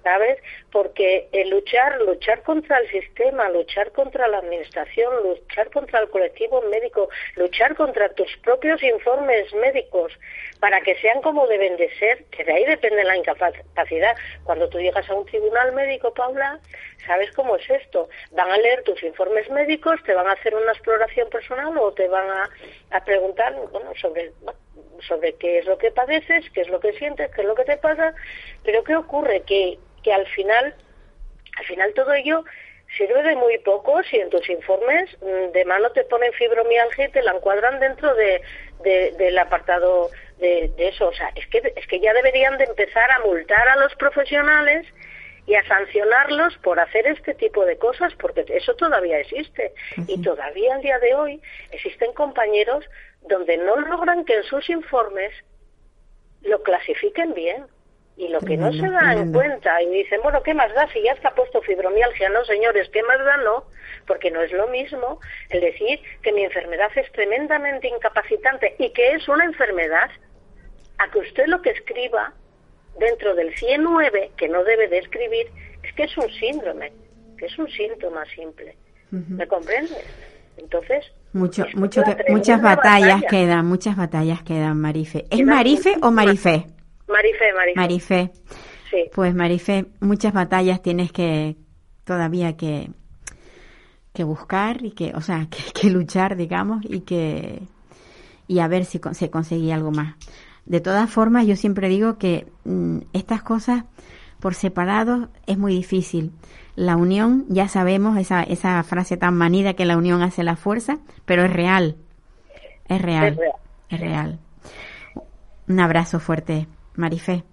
¿sabes? 0.03 0.38
Porque 0.71 1.29
el 1.33 1.51
luchar, 1.51 2.01
luchar 2.01 2.43
contra 2.43 2.79
el 2.79 2.91
sistema, 2.91 3.49
luchar 3.51 3.93
contra 3.93 4.27
la 4.29 4.38
administración, 4.38 5.12
luchar 5.23 5.71
contra 5.71 6.01
el 6.01 6.09
colectivo 6.09 6.62
médico, 6.62 7.11
luchar 7.37 7.75
contra 7.75 8.09
tus 8.14 8.35
propios 8.38 8.83
informes 8.83 9.53
médicos 9.55 10.12
para 10.61 10.81
que 10.81 10.97
sean 11.01 11.21
como 11.21 11.47
deben 11.47 11.77
de 11.77 11.91
ser, 11.99 12.25
que 12.27 12.43
de 12.45 12.53
ahí 12.53 12.64
depende 12.64 13.05
la 13.05 13.17
incapacidad. 13.17 14.17
Cuando 14.45 14.69
tú 14.69 14.79
llegas 14.79 15.09
a 15.11 15.14
un 15.14 15.27
tribunal 15.27 15.73
médico, 15.73 16.14
Paula, 16.14 16.59
¿sabes 17.09 17.33
cómo 17.33 17.57
es 17.57 17.68
esto? 17.68 18.09
Van 18.31 18.49
a 18.49 18.57
leer 18.57 18.85
tus 18.85 19.03
informes 19.03 19.51
médicos, 19.51 20.01
te 20.05 20.14
van 20.14 20.29
a 20.29 20.33
hacer 20.33 20.55
una 20.55 20.71
exploración 20.71 21.29
personal 21.29 21.77
o 21.77 21.92
te 21.92 22.07
van 22.07 22.29
a, 22.90 23.05
preguntar, 23.05 23.57
bueno, 23.73 23.92
sobre 24.01 24.31
sobre 25.09 25.35
qué 25.35 25.59
es 25.59 25.66
lo 25.66 25.79
que 25.79 25.90
padeces, 25.90 26.51
qué 26.51 26.61
es 26.61 26.68
lo 26.68 26.81
que 26.81 26.92
sientes, 26.92 27.31
qué 27.35 27.42
es 27.42 27.47
lo 27.47 27.55
que 27.55 27.64
te 27.64 27.77
pasa, 27.77 28.14
pero 28.64 28.85
¿qué 28.85 28.97
ocurre? 28.97 29.42
Que 29.42 29.79
que 30.03 30.12
al 30.12 30.27
final, 30.29 30.75
al 31.57 31.64
final 31.64 31.92
todo 31.94 32.12
ello 32.12 32.44
sirve 32.97 33.23
de 33.23 33.37
muy 33.37 33.59
poco 33.59 34.03
si 34.05 34.16
en 34.16 34.31
tus 34.31 34.49
informes 34.49 35.11
mm, 35.21 35.53
de 35.53 35.64
mano 35.64 35.90
te 35.90 36.05
ponen 36.05 36.33
fibromialgia 36.33 37.07
y 37.07 37.11
te 37.11 37.23
la 37.23 37.33
encuadran 37.33 37.81
dentro 37.81 38.14
de, 38.14 38.42
del 38.83 39.38
apartado 39.38 40.11
de, 40.38 40.73
eso. 40.79 41.09
O 41.09 41.12
sea, 41.12 41.31
es 41.35 41.47
que, 41.49 41.73
es 41.77 41.87
que 41.87 42.01
ya 42.01 42.14
deberían 42.14 42.57
de 42.59 42.64
empezar 42.64 43.11
a 43.11 43.21
multar 43.21 43.68
a 43.68 43.77
los 43.77 43.94
profesionales 43.97 44.87
y 45.49 45.55
a 45.55 45.67
sancionarlos 45.67 46.59
por 46.59 46.79
hacer 46.79 47.07
este 47.07 47.33
tipo 47.33 47.65
de 47.65 47.79
cosas, 47.79 48.15
porque 48.17 48.45
eso 48.49 48.75
todavía 48.75 49.19
existe. 49.19 49.73
Y 50.07 50.21
todavía 50.21 50.75
al 50.75 50.83
día 50.83 50.99
de 50.99 51.15
hoy 51.15 51.41
existen 51.73 52.13
compañeros 52.13 52.85
donde 53.23 53.57
no 53.57 53.77
logran 53.77 54.27
que 54.27 54.35
en 54.35 54.43
sus 54.43 54.69
informes 54.69 55.33
lo 56.43 56.63
clasifiquen 56.63 57.33
bien. 57.33 57.67
Y 58.19 58.29
lo 58.29 58.41
que 58.41 58.59
no 58.59 58.73
se 58.73 58.91
da 58.91 59.15
en 59.15 59.33
cuenta 59.33 59.81
y 59.81 59.89
dicen, 59.89 60.21
bueno, 60.23 60.43
¿qué 60.43 60.53
más 60.53 60.75
da 60.75 60.87
si 60.93 61.01
ya 61.03 61.13
está 61.13 61.31
puesto 61.31 61.63
fibromialgia? 61.63 62.29
No, 62.29 62.45
señores, 62.45 62.91
¿qué 62.91 63.03
más 63.05 63.25
da? 63.25 63.39
No, 63.39 63.65
porque 64.07 64.31
no 64.31 64.43
es 64.43 64.53
lo 64.53 64.67
mismo 64.67 65.19
el 65.49 65.61
decir 65.61 66.01
que 66.23 66.33
mi 66.33 66.45
enfermedad 66.45 66.91
es 66.97 67.11
tremendamente 67.13 67.89
incapacitante 67.89 68.75
y 68.79 68.91
que 68.91 69.13
es 69.13 69.27
una 69.29 69.45
enfermedad 69.45 70.11
a 70.99 71.11
que 71.11 71.21
usted 71.21 71.47
lo 71.47 71.63
que 71.63 71.71
escriba 71.71 72.35
dentro 72.99 73.35
del 73.35 73.55
109, 73.55 74.33
que 74.37 74.49
no 74.49 74.65
debe 74.65 74.89
de 74.89 74.99
escribir, 74.99 75.47
es 75.83 75.93
que 75.95 76.05
es 76.05 76.17
un 76.19 76.31
síndrome, 76.31 76.93
que 77.37 77.47
es 77.47 77.59
un 77.59 77.69
síntoma 77.69 78.25
simple. 78.35 78.77
¿Me 79.11 79.47
comprendes? 79.47 80.05
Entonces, 80.59 81.07
mucho, 81.33 81.65
mucho 81.75 82.03
muchas 82.29 82.61
batallas 82.61 83.23
quedan, 83.29 83.67
muchas 83.67 83.97
batallas 83.97 84.43
quedan, 84.43 84.81
Marife. 84.81 85.27
¿Es 85.31 85.45
Marife 85.45 85.95
o 86.03 86.11
Marife? 86.11 86.67
Marife, 87.07 87.53
Marife. 87.55 87.77
Marife. 87.77 88.31
Sí. 88.91 89.11
Pues 89.15 89.35
Marife, 89.35 89.87
muchas 90.01 90.33
batallas 90.33 90.83
tienes 90.83 91.13
que 91.13 91.57
todavía 92.05 92.57
que, 92.57 92.91
que 94.15 94.25
buscar 94.25 94.85
y 94.85 94.93
que, 94.93 95.13
o 95.15 95.21
sea, 95.21 95.47
que, 95.81 95.91
luchar, 95.91 96.37
digamos, 96.37 96.85
y 96.85 97.01
que 97.01 97.61
y 98.47 98.61
a 98.61 98.69
ver 98.69 98.87
si 98.87 98.99
se 99.13 99.31
conseguía 99.31 99.75
algo 99.75 99.91
más. 99.91 100.17
De 100.69 100.83
todas 100.83 101.09
formas, 101.11 101.47
yo 101.47 101.57
siempre 101.57 101.89
digo 101.89 102.19
que 102.19 102.47
mm, 102.65 102.99
estas 103.15 103.43
cosas 103.43 103.85
por 104.39 104.55
separado 104.55 105.31
es 105.47 105.57
muy 105.57 105.75
difícil. 105.75 106.31
La 106.77 106.97
unión, 106.97 107.47
ya 107.49 107.69
sabemos 107.69 108.19
esa, 108.19 108.43
esa 108.43 108.83
frase 108.83 109.17
tan 109.17 109.35
manida 109.35 109.73
que 109.73 109.87
la 109.87 109.97
unión 109.97 110.21
hace 110.23 110.45
la 110.45 110.57
fuerza, 110.57 110.99
pero 111.25 111.43
es 111.43 111.53
real. 111.53 111.97
Es 112.87 113.01
real. 113.01 113.29
Es 113.29 113.37
real. 113.37 113.53
Es 113.89 114.01
real. 114.01 114.39
Un 115.69 115.81
abrazo 115.81 116.21
fuerte. 116.21 116.67
Marifé. 116.97 117.45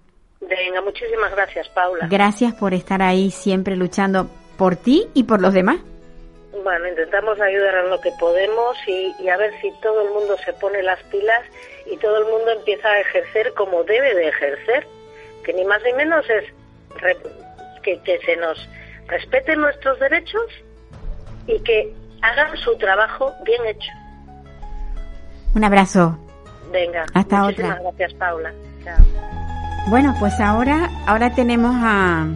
Venga, 0.42 0.82
muchísimas 0.82 1.32
gracias, 1.32 1.68
Paula. 1.70 2.08
Gracias 2.08 2.54
por 2.54 2.74
estar 2.74 3.00
ahí 3.00 3.30
siempre 3.30 3.76
luchando 3.76 4.28
por 4.58 4.76
ti 4.76 5.06
y 5.14 5.24
por 5.24 5.40
los 5.40 5.54
demás. 5.54 5.78
Bueno, 6.62 6.88
intentamos 6.88 7.40
ayudar 7.40 7.76
a 7.76 7.82
lo 7.84 8.00
que 8.00 8.10
podemos 8.18 8.76
y, 8.86 9.28
a 9.28 9.36
ver 9.36 9.52
si 9.60 9.70
todo 9.80 10.02
el 10.02 10.10
mundo 10.10 10.36
se 10.44 10.52
pone 10.54 10.82
las 10.82 11.02
pilas 11.04 11.42
y 11.86 11.96
todo 11.98 12.18
el 12.18 12.24
mundo 12.24 12.50
empieza 12.50 12.88
a 12.88 13.00
ejercer 13.00 13.52
como 13.54 13.84
debe 13.84 14.14
de 14.14 14.28
ejercer, 14.28 14.86
que 15.44 15.52
ni 15.52 15.64
más 15.64 15.82
ni 15.84 15.92
menos 15.92 16.28
es 16.28 16.44
que, 17.82 18.00
que 18.00 18.18
se 18.20 18.36
nos 18.36 18.68
respeten 19.06 19.60
nuestros 19.60 19.98
derechos 20.00 20.46
y 21.46 21.60
que 21.60 21.92
hagan 22.22 22.56
su 22.58 22.76
trabajo 22.78 23.32
bien 23.44 23.64
hecho. 23.66 23.92
Un 25.54 25.64
abrazo. 25.64 26.18
Venga, 26.72 27.06
hasta 27.14 27.42
muchísimas 27.42 27.78
otra. 27.78 27.90
gracias, 27.90 28.14
Paula. 28.14 28.52
Chao. 28.84 28.96
Bueno, 29.88 30.14
pues 30.18 30.38
ahora, 30.40 30.90
ahora 31.06 31.32
tenemos 31.34 31.72
a 31.76 32.26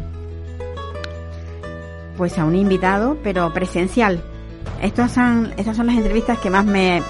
pues 2.20 2.36
a 2.36 2.44
un 2.44 2.54
invitado, 2.54 3.16
pero 3.24 3.50
presencial. 3.54 4.22
Estas 4.82 5.12
son, 5.12 5.54
estas 5.56 5.74
son 5.74 5.86
las 5.86 5.96
entrevistas 5.96 6.38
que 6.38 6.50
más 6.50 6.66
me, 6.66 7.00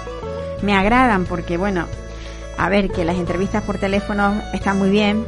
me 0.61 0.73
agradan, 0.73 1.25
porque 1.25 1.57
bueno, 1.57 1.85
a 2.57 2.69
ver, 2.69 2.89
que 2.89 3.03
las 3.03 3.17
entrevistas 3.17 3.61
por 3.63 3.77
teléfono 3.77 4.41
están 4.53 4.79
muy 4.79 4.89
bien, 4.89 5.25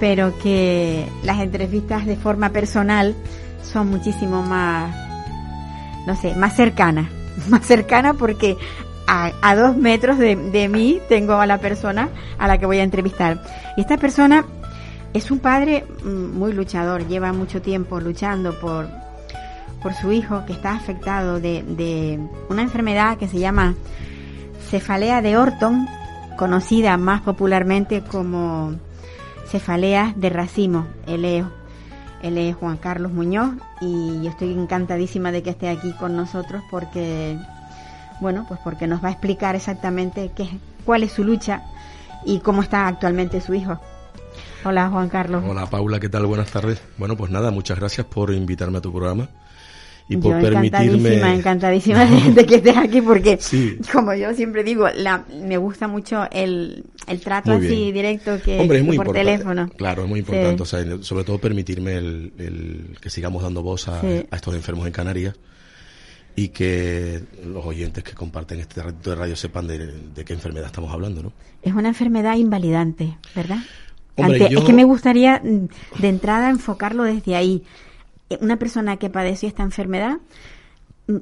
pero 0.00 0.36
que 0.42 1.06
las 1.22 1.38
entrevistas 1.38 2.04
de 2.04 2.16
forma 2.16 2.50
personal 2.50 3.14
son 3.62 3.90
muchísimo 3.90 4.42
más, 4.42 4.92
no 6.04 6.16
sé, 6.16 6.34
más 6.34 6.56
cercanas. 6.56 7.06
Más 7.48 7.64
cercanas 7.64 8.16
porque 8.18 8.56
a, 9.06 9.54
dos 9.54 9.76
metros 9.76 10.18
de, 10.18 10.34
de, 10.34 10.68
mí 10.68 11.00
tengo 11.08 11.34
a 11.34 11.46
la 11.46 11.58
persona 11.58 12.08
a 12.38 12.48
la 12.48 12.58
que 12.58 12.66
voy 12.66 12.78
a 12.78 12.82
entrevistar. 12.82 13.40
Y 13.76 13.82
esta 13.82 13.98
persona 13.98 14.46
es 15.16 15.30
un 15.30 15.38
padre 15.38 15.84
mm, 16.04 16.38
muy 16.38 16.52
luchador, 16.52 17.08
lleva 17.08 17.32
mucho 17.32 17.62
tiempo 17.62 18.00
luchando 18.00 18.58
por, 18.60 18.88
por 19.82 19.94
su 19.94 20.12
hijo 20.12 20.44
que 20.46 20.52
está 20.52 20.74
afectado 20.74 21.40
de, 21.40 21.62
de 21.62 22.20
una 22.48 22.62
enfermedad 22.62 23.16
que 23.16 23.26
se 23.26 23.38
llama 23.38 23.74
cefalea 24.68 25.22
de 25.22 25.38
Orton, 25.38 25.88
conocida 26.36 26.96
más 26.98 27.22
popularmente 27.22 28.02
como 28.02 28.74
cefalea 29.46 30.12
de 30.16 30.28
racimo. 30.28 30.86
Él 31.06 31.24
es, 31.24 31.44
Juan 32.56 32.76
Carlos 32.76 33.12
Muñoz 33.12 33.54
y 33.80 34.20
yo 34.22 34.30
estoy 34.30 34.52
encantadísima 34.52 35.30
de 35.30 35.44
que 35.44 35.50
esté 35.50 35.68
aquí 35.68 35.92
con 35.92 36.16
nosotros 36.16 36.62
porque 36.70 37.38
bueno, 38.20 38.44
pues 38.48 38.58
porque 38.64 38.88
nos 38.88 39.04
va 39.04 39.08
a 39.08 39.12
explicar 39.12 39.54
exactamente 39.54 40.32
qué, 40.34 40.48
cuál 40.84 41.04
es 41.04 41.12
su 41.12 41.22
lucha 41.22 41.62
y 42.24 42.40
cómo 42.40 42.62
está 42.62 42.88
actualmente 42.88 43.40
su 43.40 43.54
hijo. 43.54 43.78
Hola 44.64 44.88
Juan 44.88 45.08
Carlos. 45.08 45.44
Hola 45.46 45.66
Paula, 45.66 46.00
¿qué 46.00 46.08
tal? 46.08 46.26
Buenas 46.26 46.50
tardes. 46.50 46.80
Bueno, 46.98 47.16
pues 47.16 47.30
nada, 47.30 47.50
muchas 47.50 47.78
gracias 47.78 48.06
por 48.06 48.32
invitarme 48.32 48.78
a 48.78 48.80
tu 48.80 48.92
programa 48.92 49.28
y 50.08 50.16
por 50.16 50.40
permitirme 50.40 51.14
encantadísima, 51.34 52.04
encantadísima 52.04 52.06
de, 52.06 52.46
que 52.46 52.54
estés 52.56 52.76
aquí 52.76 53.00
porque 53.00 53.38
como 53.92 54.14
yo 54.14 54.32
siempre 54.34 54.62
digo 54.62 54.88
la, 54.94 55.24
me 55.42 55.56
gusta 55.56 55.88
mucho 55.88 56.28
el, 56.30 56.84
el 57.08 57.20
trato 57.20 57.50
así 57.50 57.90
directo 57.90 58.40
que, 58.40 58.60
Hombre, 58.60 58.78
es 58.78 58.84
muy 58.84 58.96
por 58.96 59.12
teléfono 59.12 59.68
claro 59.76 60.04
es 60.04 60.08
muy 60.08 60.20
importante 60.20 60.62
o 60.62 60.64
sea, 60.64 60.84
sobre 61.00 61.24
todo 61.24 61.38
permitirme 61.38 61.96
el, 61.96 62.96
que 63.00 63.10
sigamos 63.10 63.42
dando 63.42 63.62
voz 63.62 63.88
a, 63.88 64.00
a 64.00 64.36
estos 64.36 64.54
enfermos 64.54 64.86
en 64.86 64.92
Canarias 64.92 65.34
y 66.36 66.48
que 66.48 67.22
los 67.44 67.64
oyentes 67.64 68.04
que 68.04 68.12
comparten 68.12 68.60
este 68.60 68.82
ratito 68.82 69.10
de 69.10 69.16
radio 69.16 69.34
sepan 69.34 69.66
de, 69.66 70.24
qué 70.24 70.34
enfermedad 70.34 70.66
estamos 70.66 70.92
hablando, 70.92 71.22
¿no? 71.22 71.32
Es 71.62 71.72
una 71.72 71.88
enfermedad 71.88 72.36
invalidante, 72.36 73.16
¿verdad? 73.34 73.58
Es 74.16 74.64
que 74.64 74.72
me 74.72 74.84
gustaría 74.84 75.40
mm, 75.42 75.68
de 76.00 76.08
entrada 76.08 76.50
enfocarlo 76.50 77.04
desde 77.04 77.36
ahí. 77.36 77.62
Eh, 78.30 78.38
una 78.40 78.58
persona 78.58 78.96
que 78.96 79.10
padeció 79.10 79.48
esta 79.48 79.62
enfermedad, 79.62 80.18
mm, 81.06 81.16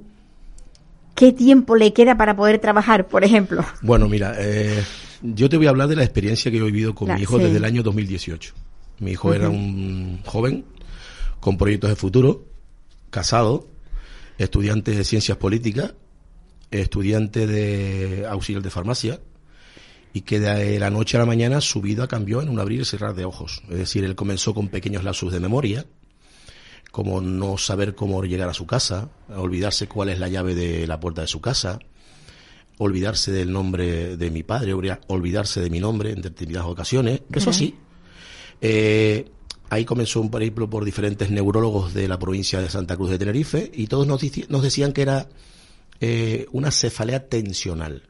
¿qué 1.15 1.33
tiempo 1.33 1.77
le 1.77 1.93
queda 1.93 2.17
para 2.17 2.37
poder 2.37 2.59
trabajar, 2.61 3.09
por 3.09 3.25
ejemplo? 3.25 3.65
Bueno, 3.83 4.09
mira, 4.09 4.35
eh, 4.39 4.83
yo 5.23 5.49
te 5.49 5.57
voy 5.57 5.67
a 5.67 5.71
hablar 5.71 5.89
de 5.89 5.97
la 5.97 6.05
experiencia 6.05 6.51
que 6.51 6.59
yo 6.59 6.65
he 6.65 6.71
vivido 6.71 6.95
con 6.95 7.13
mi 7.15 7.23
hijo 7.23 7.39
desde 7.39 7.57
el 7.57 7.65
año 7.65 7.83
2018. 7.83 8.55
Mi 9.01 9.13
hijo 9.13 9.35
era 9.35 9.49
un 9.49 10.21
joven 10.25 10.65
con 11.41 11.57
proyectos 11.59 11.91
de 11.91 11.97
futuro, 11.97 12.45
casado, 13.11 13.67
estudiante 14.39 14.93
de 14.93 15.05
ciencias 15.05 15.37
políticas, 15.37 15.95
estudiante 16.71 17.47
de 17.47 18.27
auxiliar 18.29 18.63
de 18.63 18.71
farmacia, 18.71 19.21
y 20.15 20.21
que 20.21 20.39
de 20.39 20.79
la 20.79 20.91
noche 20.91 21.17
a 21.17 21.21
la 21.21 21.27
mañana 21.27 21.61
su 21.61 21.83
vida 21.83 22.07
cambió 22.07 22.41
en 22.41 22.49
un 22.49 22.61
abrir 22.61 22.81
y 22.81 22.85
cerrar 22.85 23.17
de 23.17 23.25
ojos. 23.25 23.63
Es 23.69 23.79
decir, 23.79 24.05
él 24.05 24.15
comenzó 24.15 24.55
con 24.55 24.69
pequeños 24.69 25.03
lapsos 25.03 25.33
de 25.33 25.41
memoria, 25.41 25.87
como 26.93 27.21
no 27.21 27.59
saber 27.59 27.97
cómo 27.97 28.23
llegar 28.23 28.49
a 28.49 28.55
su 28.55 28.65
casa, 28.65 29.11
olvidarse 29.29 29.89
cuál 29.89 30.11
es 30.11 30.21
la 30.21 30.29
llave 30.29 30.55
de 30.55 30.87
la 30.87 31.01
puerta 31.01 31.23
de 31.23 31.27
su 31.27 31.41
casa, 31.41 31.81
olvidarse 32.79 33.33
del 33.33 33.53
nombre 33.53 34.17
de 34.17 34.31
mi 34.31 34.45
padre, 34.45 34.73
olvidarse 34.73 35.61
de 35.61 35.69
mi 35.69 35.81
nombre 35.81 36.13
en 36.13 36.23
determinadas 36.23 36.69
ocasiones. 36.69 37.23
Eso 37.33 37.53
sí. 37.53 37.75
Eh, 38.61 39.29
ahí 39.69 39.85
comenzó 39.85 40.21
un 40.21 40.31
periplo 40.31 40.71
por 40.71 40.85
diferentes 40.85 41.29
neurólogos 41.29 41.93
de 41.93 42.07
la 42.07 42.21
provincia 42.21 42.61
de 42.61 42.71
Santa 42.71 42.97
Cruz 42.97 43.11
de 43.11 43.19
Tenerife 43.19 43.69
y 43.75 43.89
todos 43.89 44.07
nos, 44.07 44.23
nos 44.49 44.63
decían 44.63 44.93
que 44.93 45.03
era 45.03 45.29
eh, 45.99 46.47
una 46.53 46.71
cefalea 46.71 47.29
tensional. 47.29 48.05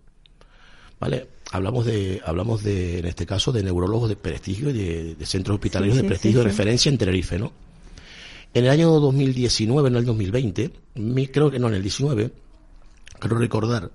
¿Vale? 1.01 1.29
Hablamos 1.55 1.87
de, 1.87 2.21
hablamos 2.25 2.65
de, 2.65 2.99
en 2.99 3.05
este 3.05 3.27
caso, 3.27 3.53
de 3.53 3.63
neurólogos 3.63 4.09
de 4.09 4.17
prestigio 4.17 4.71
y 4.71 5.15
de, 5.15 5.25
centros 5.25 5.55
hospitalarios 5.55 5.97
de 5.97 6.03
prestigio 6.03 6.41
de 6.41 6.47
referencia 6.47 6.91
en 6.91 6.99
Tenerife, 6.99 7.39
¿no? 7.39 7.53
En 8.53 8.65
el 8.65 8.71
año 8.73 8.91
2019, 8.99 9.89
no 9.89 9.99
el 10.01 10.05
2020, 10.05 10.73
creo 11.31 11.53
que 11.53 11.61
no, 11.61 11.69
en 11.69 11.75
el 11.75 11.83
19, 11.83 12.33
creo 13.21 13.39
recordar, 13.39 13.93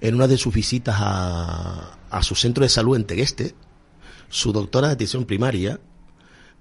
en 0.00 0.16
una 0.16 0.26
de 0.26 0.36
sus 0.36 0.52
visitas 0.52 0.96
a, 0.98 2.00
a 2.10 2.22
su 2.24 2.34
centro 2.34 2.64
de 2.64 2.68
salud 2.68 2.96
en 2.96 3.04
Tegueste, 3.04 3.54
su 4.28 4.52
doctora 4.52 4.88
de 4.88 4.94
atención 4.94 5.24
primaria, 5.24 5.78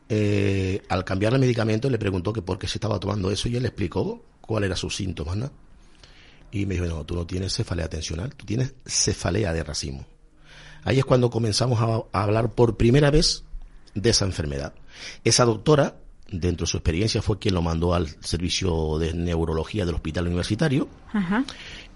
eh, 0.07 0.83
al 0.87 1.03
cambiar 1.03 1.33
el 1.33 1.39
medicamento, 1.39 1.89
le 1.89 1.97
preguntó 1.97 2.31
que 2.31 2.43
por 2.43 2.59
qué 2.59 2.67
se 2.67 2.77
estaba 2.77 2.99
tomando 2.99 3.31
eso 3.31 3.49
y 3.49 3.55
él 3.55 3.63
le 3.63 3.69
explicó 3.69 4.23
cuál 4.41 4.65
era 4.65 4.75
sus 4.75 4.95
síntomas, 4.95 5.35
¿no? 5.35 5.51
Y 6.51 6.67
me 6.67 6.75
dijo, 6.75 6.85
no, 6.85 7.03
tú 7.05 7.15
no 7.15 7.25
tienes 7.25 7.55
cefalea 7.55 7.89
tensional, 7.89 8.35
tú 8.35 8.45
tienes 8.45 8.75
cefalea 8.85 9.51
de 9.51 9.63
racimo. 9.63 10.05
Ahí 10.83 10.99
es 10.99 11.05
cuando 11.05 11.29
comenzamos 11.29 11.79
a, 11.81 12.21
hablar 12.21 12.53
por 12.53 12.77
primera 12.77 13.11
vez 13.11 13.43
de 13.95 14.09
esa 14.09 14.25
enfermedad. 14.25 14.73
Esa 15.23 15.45
doctora, 15.45 15.97
dentro 16.29 16.65
de 16.65 16.71
su 16.71 16.77
experiencia, 16.77 17.21
fue 17.21 17.39
quien 17.39 17.55
lo 17.55 17.61
mandó 17.61 17.93
al 17.93 18.07
servicio 18.21 18.97
de 18.99 19.13
neurología 19.13 19.85
del 19.85 19.95
hospital 19.95 20.27
universitario. 20.27 20.87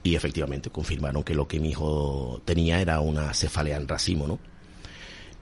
Y 0.03 0.15
efectivamente 0.15 0.69
confirmaron 0.69 1.23
que 1.23 1.35
lo 1.35 1.47
que 1.47 1.59
mi 1.59 1.69
hijo 1.69 2.41
tenía 2.45 2.81
era 2.81 2.99
una 3.01 3.33
cefalea 3.33 3.77
en 3.77 3.87
racimo, 3.87 4.27
¿no? 4.27 4.39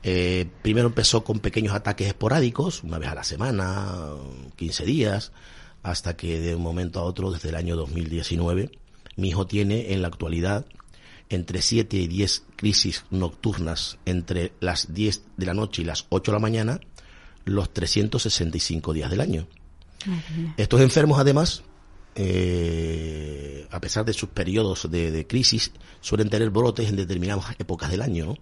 Eh, 0.04 0.50
primero 0.62 0.88
empezó 0.88 1.24
con 1.24 1.40
pequeños 1.40 1.74
ataques 1.74 2.08
esporádicos, 2.08 2.84
una 2.84 3.00
vez 3.00 3.10
a 3.10 3.16
la 3.16 3.24
semana, 3.24 4.08
15 4.56 4.86
días, 4.86 5.32
hasta 5.84 6.16
que 6.16 6.40
de 6.40 6.56
un 6.56 6.62
momento 6.62 7.00
a 7.00 7.04
otro, 7.04 7.32
desde 7.32 7.50
el 7.50 7.56
año 7.56 7.76
2019, 7.76 8.72
mi 9.18 9.30
hijo 9.30 9.46
tiene 9.46 9.94
en 9.94 10.02
la 10.02 10.08
actualidad 10.08 10.66
entre 11.30 11.62
7 11.62 11.96
y 11.98 12.08
10 12.08 12.44
crisis 12.56 13.06
nocturnas 13.12 13.98
entre 14.06 14.54
las 14.60 14.94
10 14.94 15.24
de 15.38 15.46
la 15.46 15.54
noche 15.54 15.84
y 15.84 15.86
las 15.86 16.06
8 16.10 16.32
de 16.32 16.36
la 16.36 16.42
mañana 16.42 16.80
los 17.46 17.72
365 17.74 18.94
días 18.94 19.10
del 19.10 19.22
año. 19.22 19.48
Estos 20.58 20.82
enfermos, 20.82 21.20
además, 21.20 21.64
eh, 22.16 23.68
a 23.70 23.80
pesar 23.80 24.06
de 24.06 24.14
sus 24.14 24.30
periodos 24.30 24.90
de, 24.90 25.26
crisis, 25.28 25.72
suelen 26.02 26.30
tener 26.30 26.50
brotes 26.50 26.90
en 26.90 26.96
determinadas 26.96 27.46
épocas 27.60 27.92
del 27.92 28.02
año. 28.02 28.36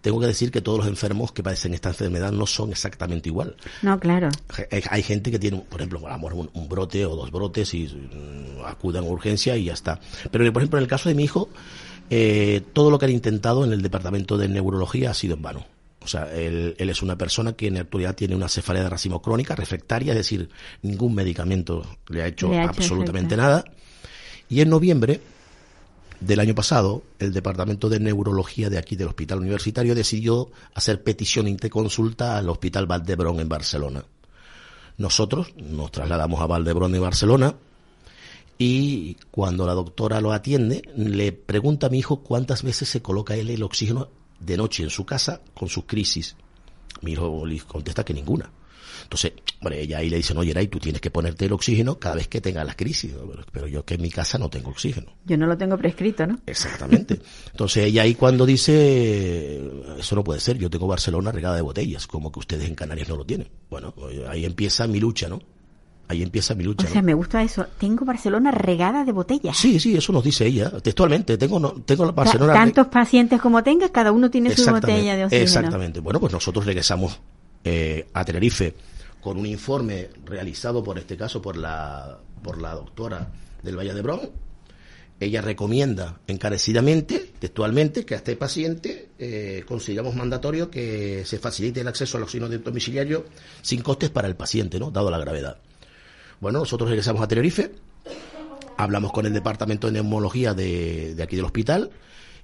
Tengo 0.00 0.20
que 0.20 0.26
decir 0.26 0.50
que 0.50 0.60
todos 0.60 0.78
los 0.78 0.88
enfermos 0.88 1.32
que 1.32 1.42
padecen 1.42 1.72
esta 1.72 1.88
enfermedad 1.90 2.32
no 2.32 2.46
son 2.46 2.70
exactamente 2.70 3.30
igual. 3.30 3.56
No, 3.82 3.98
claro. 3.98 4.28
Hay, 4.90 5.02
gente 5.02 5.30
que 5.30 5.38
tiene, 5.38 5.58
por 5.60 5.80
ejemplo, 5.80 6.00
un, 6.00 6.50
un, 6.52 6.68
brote 6.68 7.06
o 7.06 7.16
dos 7.16 7.30
brotes 7.30 7.72
y 7.72 7.86
mm, 7.86 8.64
acudan 8.66 9.04
a 9.04 9.08
urgencia 9.08 9.56
y 9.56 9.64
ya 9.64 9.72
está. 9.72 10.00
Pero, 10.30 10.52
por 10.52 10.62
ejemplo, 10.62 10.78
en 10.78 10.82
el 10.82 10.88
caso 10.88 11.08
de 11.08 11.14
mi 11.14 11.24
hijo, 11.24 11.48
eh, 12.16 12.62
todo 12.72 12.92
lo 12.92 12.98
que 13.00 13.06
han 13.06 13.10
intentado 13.10 13.64
en 13.64 13.72
el 13.72 13.82
departamento 13.82 14.38
de 14.38 14.46
neurología 14.46 15.10
ha 15.10 15.14
sido 15.14 15.34
en 15.34 15.42
vano. 15.42 15.66
O 16.00 16.06
sea, 16.06 16.32
él, 16.32 16.76
es 16.78 17.02
una 17.02 17.18
persona 17.18 17.54
que 17.54 17.66
en 17.66 17.74
la 17.74 17.80
actualidad 17.80 18.14
tiene 18.14 18.36
una 18.36 18.48
cefalea 18.48 18.84
de 18.84 18.88
racimo 18.88 19.20
crónica, 19.20 19.56
refractaria, 19.56 20.12
es 20.12 20.18
decir, 20.18 20.48
ningún 20.82 21.12
medicamento 21.12 21.84
le 22.06 22.22
ha 22.22 22.28
hecho, 22.28 22.52
absolutamente 22.54 23.36
nada. 23.36 23.64
Y 24.48 24.60
en 24.60 24.70
noviembre 24.70 25.22
del 26.20 26.38
año 26.38 26.54
pasado, 26.54 27.02
el 27.18 27.32
Departamento 27.32 27.88
de 27.88 27.98
Neurología 27.98 28.70
de 28.70 28.78
aquí 28.78 28.94
del 28.94 29.08
Hospital 29.08 29.40
Universitario 29.40 29.96
decidió 29.96 30.52
hacer 30.72 31.02
petición 31.02 31.48
interconsulta 31.48 32.38
al 32.38 32.48
Hospital 32.48 32.86
Valdebrón 32.86 33.40
en 33.40 33.48
Barcelona. 33.48 34.04
Nosotros 34.98 35.52
nos 35.56 35.90
trasladamos 35.90 36.40
a 36.40 36.46
Valdebrón 36.46 36.94
en 36.94 37.02
Barcelona 37.02 37.56
y 38.58 39.16
cuando 39.30 39.66
la 39.66 39.74
doctora 39.74 40.20
lo 40.20 40.32
atiende, 40.32 40.82
le 40.96 41.32
pregunta 41.32 41.88
a 41.88 41.90
mi 41.90 41.98
hijo 41.98 42.22
cuántas 42.22 42.62
veces 42.62 42.88
se 42.88 43.02
coloca 43.02 43.34
él 43.34 43.50
el 43.50 43.62
oxígeno 43.62 44.08
de 44.40 44.56
noche 44.56 44.82
en 44.82 44.90
su 44.90 45.04
casa 45.04 45.40
con 45.54 45.68
sus 45.68 45.84
crisis. 45.84 46.36
Mi 47.02 47.12
hijo 47.12 47.44
le 47.44 47.58
contesta 47.60 48.04
que 48.04 48.14
ninguna. 48.14 48.50
Entonces, 49.02 49.32
bueno, 49.60 49.76
ella 49.76 49.98
ahí 49.98 50.08
le 50.08 50.16
dice, 50.16 50.34
no, 50.34 50.42
Yeray, 50.42 50.68
tú 50.68 50.78
tienes 50.78 51.00
que 51.00 51.10
ponerte 51.10 51.46
el 51.46 51.52
oxígeno 51.52 51.98
cada 51.98 52.14
vez 52.14 52.28
que 52.28 52.40
tengas 52.40 52.64
las 52.64 52.76
crisis. 52.76 53.12
Pero 53.52 53.66
yo 53.66 53.84
que 53.84 53.94
en 53.94 54.02
mi 54.02 54.10
casa 54.10 54.38
no 54.38 54.48
tengo 54.48 54.70
oxígeno. 54.70 55.12
Yo 55.26 55.36
no 55.36 55.46
lo 55.46 55.58
tengo 55.58 55.76
prescrito, 55.76 56.26
¿no? 56.26 56.38
Exactamente. 56.46 57.20
Entonces 57.50 57.86
ella 57.86 58.02
ahí 58.02 58.14
cuando 58.14 58.46
dice, 58.46 59.60
eso 59.98 60.14
no 60.14 60.24
puede 60.24 60.40
ser, 60.40 60.58
yo 60.58 60.70
tengo 60.70 60.86
Barcelona 60.86 61.32
regada 61.32 61.56
de 61.56 61.62
botellas, 61.62 62.06
como 62.06 62.32
que 62.32 62.38
ustedes 62.38 62.68
en 62.68 62.74
Canarias 62.74 63.08
no 63.08 63.16
lo 63.16 63.26
tienen. 63.26 63.48
Bueno, 63.68 63.94
ahí 64.28 64.44
empieza 64.44 64.86
mi 64.86 65.00
lucha, 65.00 65.28
¿no? 65.28 65.40
Ahí 66.06 66.22
empieza 66.22 66.54
mi 66.54 66.64
lucha. 66.64 66.86
O 66.86 66.90
sea, 66.90 67.02
me 67.02 67.14
gusta 67.14 67.42
eso. 67.42 67.66
Tengo 67.78 68.04
Barcelona 68.04 68.50
regada 68.50 69.04
de 69.04 69.12
botellas. 69.12 69.56
Sí, 69.56 69.80
sí, 69.80 69.96
eso 69.96 70.12
nos 70.12 70.22
dice 70.22 70.46
ella, 70.46 70.70
textualmente. 70.82 71.38
Tengo, 71.38 71.58
no, 71.58 71.72
tengo 71.72 72.12
Barcelona. 72.12 72.52
Tantos 72.52 72.88
pacientes 72.88 73.40
como 73.40 73.62
tengas, 73.62 73.90
cada 73.90 74.12
uno 74.12 74.30
tiene 74.30 74.54
su 74.54 74.70
botella 74.70 75.16
de 75.16 75.24
oxígeno. 75.24 75.44
Exactamente. 75.44 76.00
Bueno, 76.00 76.20
pues 76.20 76.32
nosotros 76.32 76.66
regresamos 76.66 77.18
eh, 77.64 78.06
a 78.12 78.24
Tenerife 78.24 78.74
con 79.22 79.38
un 79.38 79.46
informe 79.46 80.10
realizado, 80.26 80.84
por 80.84 80.98
este 80.98 81.16
caso, 81.16 81.40
por 81.40 81.56
la, 81.56 82.18
por 82.42 82.60
la 82.60 82.74
doctora 82.74 83.26
del 83.62 83.78
Valle 83.78 83.94
de 83.94 84.02
Bron. 84.02 84.20
Ella 85.18 85.40
recomienda 85.40 86.20
encarecidamente, 86.26 87.32
textualmente, 87.38 88.04
que 88.04 88.14
a 88.14 88.18
este 88.18 88.36
paciente 88.36 89.08
eh, 89.18 89.64
consideramos 89.66 90.14
mandatorio 90.14 90.70
que 90.70 91.24
se 91.24 91.38
facilite 91.38 91.80
el 91.80 91.88
acceso 91.88 92.18
al 92.18 92.24
oxígeno 92.24 92.50
domiciliario 92.58 93.24
sin 93.62 93.80
costes 93.80 94.10
para 94.10 94.28
el 94.28 94.36
paciente, 94.36 94.78
¿no? 94.78 94.90
dado 94.90 95.10
la 95.10 95.18
gravedad. 95.18 95.56
Bueno, 96.40 96.60
nosotros 96.60 96.88
regresamos 96.88 97.22
a 97.22 97.28
Tenerife, 97.28 97.72
hablamos 98.76 99.12
con 99.12 99.26
el 99.26 99.32
departamento 99.32 99.86
de 99.86 99.94
neumología 99.94 100.54
de, 100.54 101.16
aquí 101.22 101.36
del 101.36 101.44
hospital 101.44 101.90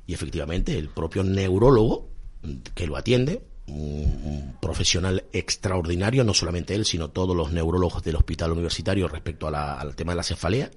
y 0.07 0.14
efectivamente 0.14 0.79
el 0.79 0.88
propio 0.88 1.22
neurólogo 1.22 2.09
que 2.74 2.87
lo 2.87 2.96
atiende, 2.96 3.42
un, 3.66 4.57
profesional 4.61 5.24
extraordinario, 5.33 6.24
no 6.24 6.35
solamente 6.35 6.74
él, 6.74 6.85
sino 6.85 7.11
todos 7.11 7.37
los 7.37 7.53
neurólogos 7.53 8.03
del 8.03 8.16
hospital 8.16 8.53
universitario 8.53 9.09
respecto 9.09 9.48
al 9.48 9.96
tema 9.96 10.12
de 10.12 10.16
la 10.16 10.22
cefalea. 10.22 10.70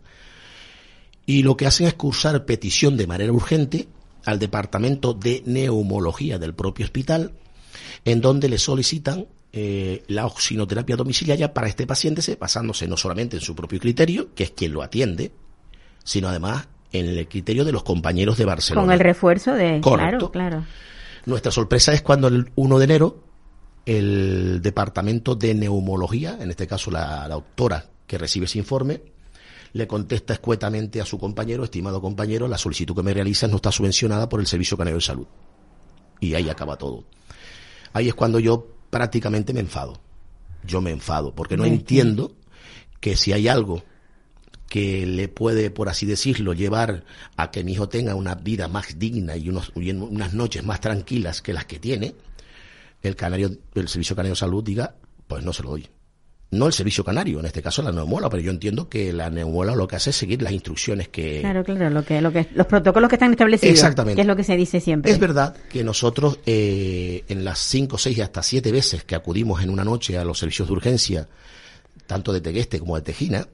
Y 1.26 1.44
lo 1.44 1.56
que 1.56 1.68
hacen 1.68 1.88
es 1.88 1.94
cursar 1.94 2.46
petición 2.46 2.98
de 2.98 3.08
manera 3.08 3.32
urgente 3.32 3.88
al 4.26 4.40
departamento 4.40 5.14
de 5.14 5.44
neumología 5.46 6.40
del 6.40 6.54
propio 6.54 6.86
hospital, 6.86 7.34
en 8.06 8.22
donde 8.22 8.50
le 8.50 8.58
solicitan 8.58 9.28
eh, 9.56 10.04
la 10.08 10.26
oxinoterapia 10.26 10.96
domiciliaria 10.96 11.54
para 11.54 11.68
este 11.68 11.86
paciente, 11.86 12.36
basándose 12.40 12.88
no 12.88 12.98
solamente 12.98 13.38
en 13.38 13.42
su 13.42 13.56
propio 13.56 13.80
criterio, 13.80 14.34
que 14.34 14.46
es 14.46 14.52
quien 14.52 14.74
lo 14.74 14.82
atiende, 14.82 15.32
sino 16.04 16.28
además 16.28 16.68
en 16.92 17.06
el 17.06 17.28
criterio 17.28 17.64
de 17.64 17.72
los 17.72 17.84
compañeros 17.84 18.36
de 18.38 18.46
Barcelona. 18.46 18.86
Con 18.86 18.92
el 18.92 19.00
refuerzo 19.00 19.54
de... 19.54 19.80
Claro, 19.80 20.32
claro. 20.32 20.66
Nuestra 21.28 21.52
sorpresa 21.52 21.94
es 21.94 22.02
cuando 22.02 22.28
el 22.30 22.52
1 22.56 22.80
de 22.80 22.84
enero 22.84 23.24
el 23.86 24.62
departamento 24.64 25.36
de 25.36 25.54
neumología, 25.54 26.38
en 26.40 26.50
este 26.50 26.66
caso 26.66 26.90
la, 26.90 27.28
doctora 27.28 27.86
que 28.08 28.18
recibe 28.18 28.46
ese 28.46 28.58
informe, 28.58 29.02
le 29.74 29.86
contesta 29.86 30.34
escuetamente 30.34 31.00
a 31.00 31.06
su 31.06 31.20
compañero, 31.20 31.64
estimado 31.64 32.02
compañero, 32.02 32.48
la 32.48 32.58
solicitud 32.58 32.96
que 32.96 33.04
me 33.04 33.14
realizas 33.14 33.52
no 33.52 33.58
está 33.58 33.72
subvencionada 33.72 34.30
por 34.30 34.40
el 34.40 34.48
Servicio 34.48 34.78
Canario 34.78 34.98
de 34.98 35.06
Salud. 35.06 35.28
Y 36.20 36.34
ahí 36.34 36.50
acaba 36.50 36.76
todo. 36.76 37.04
Ahí 37.92 38.08
es 38.08 38.16
cuando 38.16 38.40
yo 38.40 38.73
prácticamente 38.94 39.54
me 39.54 39.60
enfado. 39.60 40.00
Yo 40.64 40.80
me 40.80 40.92
enfado, 40.92 41.34
porque 41.34 41.58
no 41.58 41.66
entiendo 41.66 42.36
que 43.00 43.18
si 43.18 43.34
hay 43.34 43.48
algo 43.48 43.84
que 44.70 45.08
le 45.08 45.28
puede, 45.28 45.72
por 45.72 45.90
así 45.90 46.06
decirlo, 46.06 46.54
llevar 46.54 47.04
a 47.36 47.50
que 47.50 47.64
mi 47.64 47.74
hijo 47.74 47.90
tenga 47.90 48.14
una 48.14 48.36
vida 48.36 48.68
más 48.68 49.00
digna 49.00 49.36
y, 49.36 49.50
unos, 49.50 49.72
unas 49.76 50.36
noches 50.36 50.64
más 50.64 50.80
tranquilas 50.80 51.42
que 51.42 51.54
las 51.54 51.66
que 51.66 51.80
tiene, 51.80 52.14
el 53.02 53.16
canario, 53.16 53.50
el 53.74 53.88
Servicio 53.88 54.16
Canario 54.16 54.34
de 54.34 54.40
Salud 54.40 54.64
diga, 54.64 54.96
pues 55.28 55.44
no 55.44 55.54
se 55.54 55.64
lo 55.64 55.72
doy 55.72 55.90
no 56.52 56.68
el 56.68 56.74
servicio 56.74 57.04
canario, 57.04 57.40
en 57.40 57.46
este 57.48 57.62
caso 57.62 57.82
la 57.82 57.92
neumola, 57.92 58.30
pero 58.30 58.42
yo 58.42 58.52
entiendo 58.52 58.88
que 58.88 59.12
la 59.12 59.30
neumola 59.30 59.76
lo 59.76 59.88
que 59.88 59.96
hace 59.96 60.12
es 60.12 60.16
seguir 60.16 60.42
las 60.42 60.52
instrucciones 60.52 61.08
que... 61.10 61.42
Claro, 61.42 61.64
claro, 61.64 61.90
lo 61.90 62.06
que, 62.06 62.22
lo 62.22 62.32
que, 62.32 62.48
los 62.54 62.68
protocolos 62.68 63.10
que 63.10 63.16
están 63.16 63.32
establecidos. 63.32 63.74
Exactamente. 63.74 64.16
Que 64.16 64.22
es 64.22 64.28
lo 64.28 64.36
que 64.36 64.44
se 64.44 64.56
dice 64.56 64.80
siempre. 64.80 65.12
Es 65.12 65.20
verdad 65.20 65.56
que 65.70 65.84
nosotros 65.84 66.40
eh, 66.46 67.24
en 67.28 67.44
las 67.44 67.60
cinco, 67.60 67.98
seis 67.98 68.18
y 68.18 68.22
hasta 68.22 68.44
siete 68.44 68.72
veces 68.72 69.04
que 69.04 69.16
acudimos 69.16 69.64
en 69.64 69.70
una 69.70 69.84
noche 69.84 70.18
a 70.18 70.24
los 70.24 70.38
servicios 70.38 70.68
de 70.68 70.74
urgencia, 70.74 71.28
tanto 72.06 72.32
de 72.32 72.42
Tegueste 72.42 72.80
como 72.80 72.96
de 72.96 73.02
Tejina, 73.02 73.48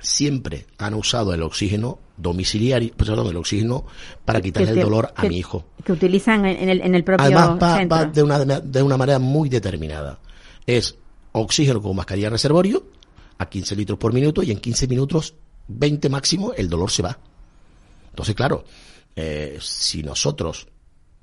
siempre 0.00 0.66
han 0.78 0.94
usado 0.94 1.32
el 1.34 1.42
oxígeno 1.42 1.98
domiciliario, 2.16 2.92
perdón, 2.96 3.28
el 3.28 3.36
oxígeno 3.36 3.84
para 4.24 4.40
quitarle 4.40 4.70
el 4.70 4.80
dolor 4.80 5.12
a 5.14 5.24
mi 5.24 5.38
hijo. 5.38 5.64
Que 5.84 5.92
utilizan 5.92 6.44
en 6.44 6.68
el, 6.68 6.80
en 6.80 6.94
el 6.94 7.04
propio 7.04 7.26
Además, 7.26 7.58
va, 7.60 8.04
de, 8.06 8.22
una, 8.22 8.38
de 8.38 8.82
una 8.82 8.96
manera 8.96 9.18
muy 9.18 9.48
determinada. 9.48 10.18
Es 10.66 10.96
oxígeno 11.32 11.80
con 11.80 11.96
mascarilla 11.96 12.30
reservorio, 12.30 12.84
a 13.38 13.48
15 13.48 13.76
litros 13.76 13.98
por 13.98 14.12
minuto 14.12 14.42
y 14.42 14.50
en 14.50 14.58
15 14.58 14.86
minutos, 14.88 15.34
20 15.68 16.08
máximo, 16.08 16.52
el 16.56 16.68
dolor 16.68 16.90
se 16.90 17.02
va. 17.02 17.18
Entonces, 18.10 18.34
claro, 18.34 18.64
eh, 19.16 19.58
si 19.60 20.02
nosotros 20.02 20.66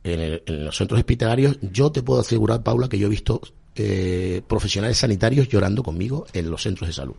en, 0.04 0.42
los 0.66 0.76
centros 0.76 1.00
hospitalarios, 1.00 1.58
yo 1.62 1.92
te 1.92 2.04
puedo 2.04 2.22
asegurar, 2.22 2.64
Paula, 2.64 2.88
que 2.88 2.98
yo 2.98 3.08
he 3.08 3.10
visto 3.10 3.42
eh, 3.76 4.42
profesionales 4.48 4.98
sanitarios 4.98 5.48
llorando 5.48 5.84
conmigo 5.84 6.26
en 6.34 6.50
los 6.50 6.64
centros 6.64 6.88
de 6.88 6.94
salud. 6.94 7.16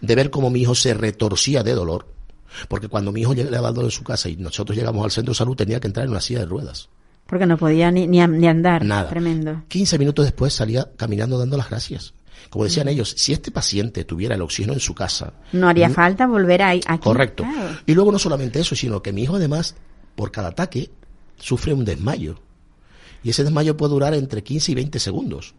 De 0.00 0.14
ver 0.14 0.30
cómo 0.30 0.50
mi 0.50 0.62
hijo 0.62 0.74
se 0.74 0.94
retorcía 0.94 1.62
de 1.62 1.74
dolor, 1.74 2.06
porque 2.68 2.88
cuando 2.88 3.12
mi 3.12 3.20
hijo 3.20 3.34
dolor 3.34 3.84
en 3.84 3.90
su 3.90 4.04
casa 4.04 4.28
y 4.28 4.36
nosotros 4.36 4.76
llegamos 4.76 5.04
al 5.04 5.10
centro 5.10 5.32
de 5.32 5.38
salud 5.38 5.56
tenía 5.56 5.80
que 5.80 5.86
entrar 5.86 6.04
en 6.04 6.10
una 6.10 6.20
silla 6.20 6.40
de 6.40 6.46
ruedas. 6.46 6.88
Porque 7.28 7.44
no 7.44 7.58
podía 7.58 7.90
ni, 7.90 8.06
ni, 8.06 8.20
andar. 8.48 8.86
Nada. 8.86 9.10
Tremendo. 9.10 9.62
15 9.68 9.98
minutos 9.98 10.24
después 10.24 10.54
salía 10.54 10.88
caminando 10.96 11.38
dando 11.38 11.58
las 11.58 11.68
gracias. 11.68 12.14
Como 12.48 12.64
decían 12.64 12.86
mm. 12.86 12.88
ellos, 12.88 13.14
si 13.18 13.34
este 13.34 13.50
paciente 13.50 14.04
tuviera 14.04 14.34
el 14.34 14.40
oxígeno 14.40 14.72
en 14.72 14.80
su 14.80 14.94
casa. 14.94 15.34
No 15.52 15.68
haría 15.68 15.90
falta 15.90 16.26
volver 16.26 16.62
ahí. 16.62 16.80
Aquí. 16.86 17.04
Correcto. 17.04 17.44
Y 17.84 17.92
luego 17.92 18.12
no 18.12 18.18
solamente 18.18 18.60
eso, 18.60 18.74
sino 18.74 19.02
que 19.02 19.12
mi 19.12 19.24
hijo 19.24 19.36
además, 19.36 19.74
por 20.16 20.30
cada 20.32 20.48
ataque, 20.48 20.90
sufre 21.36 21.74
un 21.74 21.84
desmayo. 21.84 22.40
Y 23.22 23.28
ese 23.28 23.44
desmayo 23.44 23.76
puede 23.76 23.90
durar 23.90 24.14
entre 24.14 24.42
15 24.42 24.72
y 24.72 24.74
20 24.76 24.98
segundos. 24.98 25.54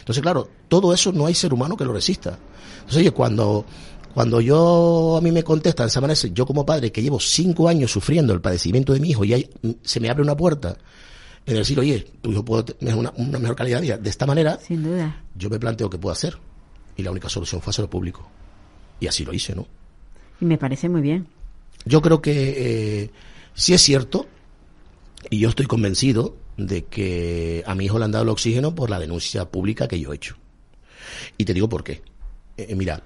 Entonces, 0.00 0.20
claro, 0.20 0.50
todo 0.68 0.92
eso 0.92 1.12
no 1.12 1.24
hay 1.24 1.32
ser 1.32 1.54
humano 1.54 1.78
que 1.78 1.86
lo 1.86 1.94
resista. 1.94 2.38
Entonces, 2.74 2.98
oye, 2.98 3.12
cuando, 3.12 3.64
cuando 4.12 4.42
yo 4.42 5.16
a 5.16 5.22
mí 5.22 5.32
me 5.32 5.42
contestan, 5.42 5.88
se 5.88 5.98
amanece, 5.98 6.30
yo 6.34 6.44
como 6.44 6.66
padre 6.66 6.92
que 6.92 7.00
llevo 7.00 7.18
cinco 7.20 7.70
años 7.70 7.90
sufriendo 7.90 8.34
el 8.34 8.42
padecimiento 8.42 8.92
de 8.92 9.00
mi 9.00 9.12
hijo 9.12 9.24
y 9.24 9.32
hay, 9.32 9.50
se 9.82 9.98
me 9.98 10.10
abre 10.10 10.22
una 10.22 10.36
puerta 10.36 10.76
en 11.46 11.54
decir, 11.54 11.78
oye, 11.78 12.00
tu 12.20 12.32
hijo 12.32 12.44
puede 12.44 12.64
tener 12.64 12.96
una, 12.96 13.12
mejor 13.38 13.54
calidad 13.56 13.78
de 13.78 13.82
vida 13.82 13.98
de 13.98 14.10
esta 14.10 14.26
manera, 14.26 14.58
Sin 14.58 14.82
duda. 14.82 15.22
yo 15.36 15.48
me 15.48 15.58
planteo 15.58 15.88
qué 15.88 15.98
puedo 15.98 16.12
hacer. 16.12 16.36
Y 16.96 17.02
la 17.02 17.10
única 17.10 17.28
solución 17.28 17.60
fue 17.60 17.70
hacerlo 17.70 17.88
público. 17.88 18.28
Y 18.98 19.06
así 19.06 19.24
lo 19.24 19.32
hice, 19.32 19.54
¿no? 19.54 19.66
Y 20.40 20.44
me 20.44 20.58
parece 20.58 20.88
muy 20.88 21.02
bien. 21.02 21.26
Yo 21.84 22.02
creo 22.02 22.20
que 22.20 23.02
eh, 23.02 23.10
sí 23.54 23.74
es 23.74 23.82
cierto 23.82 24.26
y 25.30 25.38
yo 25.38 25.48
estoy 25.48 25.66
convencido 25.66 26.36
de 26.56 26.84
que 26.84 27.62
a 27.66 27.74
mi 27.74 27.84
hijo 27.84 27.98
le 27.98 28.06
han 28.06 28.12
dado 28.12 28.24
el 28.24 28.30
oxígeno 28.30 28.74
por 28.74 28.90
la 28.90 28.98
denuncia 28.98 29.44
pública 29.50 29.86
que 29.86 30.00
yo 30.00 30.12
he 30.12 30.16
hecho. 30.16 30.36
Y 31.38 31.44
te 31.44 31.54
digo 31.54 31.68
por 31.68 31.84
qué. 31.84 32.02
Eh, 32.56 32.74
mira, 32.74 33.02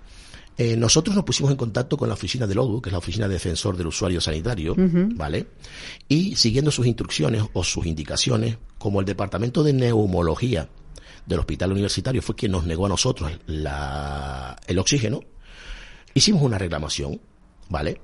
eh, 0.57 0.77
nosotros 0.77 1.17
nos 1.17 1.25
pusimos 1.25 1.51
en 1.51 1.57
contacto 1.57 1.97
con 1.97 2.09
la 2.09 2.15
oficina 2.15 2.47
del 2.47 2.59
ODU, 2.59 2.83
que 2.83 2.91
es 2.91 2.93
la 2.93 2.99
oficina 2.99 3.27
de 3.29 3.35
defensor 3.35 3.77
del 3.77 3.87
usuario 3.87 4.21
sanitario, 4.21 4.75
¿vale? 4.77 5.47
Y 6.09 6.37
siguiendo 6.37 6.71
sus 6.71 6.87
instrucciones 6.87 7.45
o 7.53 7.65
sus 7.65 7.87
indicaciones, 7.87 8.59
como 8.79 9.01
el 9.01 9.07
departamento 9.07 9.63
de 9.63 9.73
neumología 9.73 10.69
del 11.27 11.39
hospital 11.39 11.73
universitario 11.73 12.21
fue 12.23 12.35
quien 12.35 12.53
nos 12.53 12.65
negó 12.65 12.87
a 12.87 12.89
nosotros 12.91 13.33
la, 13.47 14.57
el 14.67 14.79
oxígeno, 14.79 15.21
hicimos 16.15 16.43
una 16.43 16.59
reclamación, 16.59 17.21
¿vale? 17.69 18.01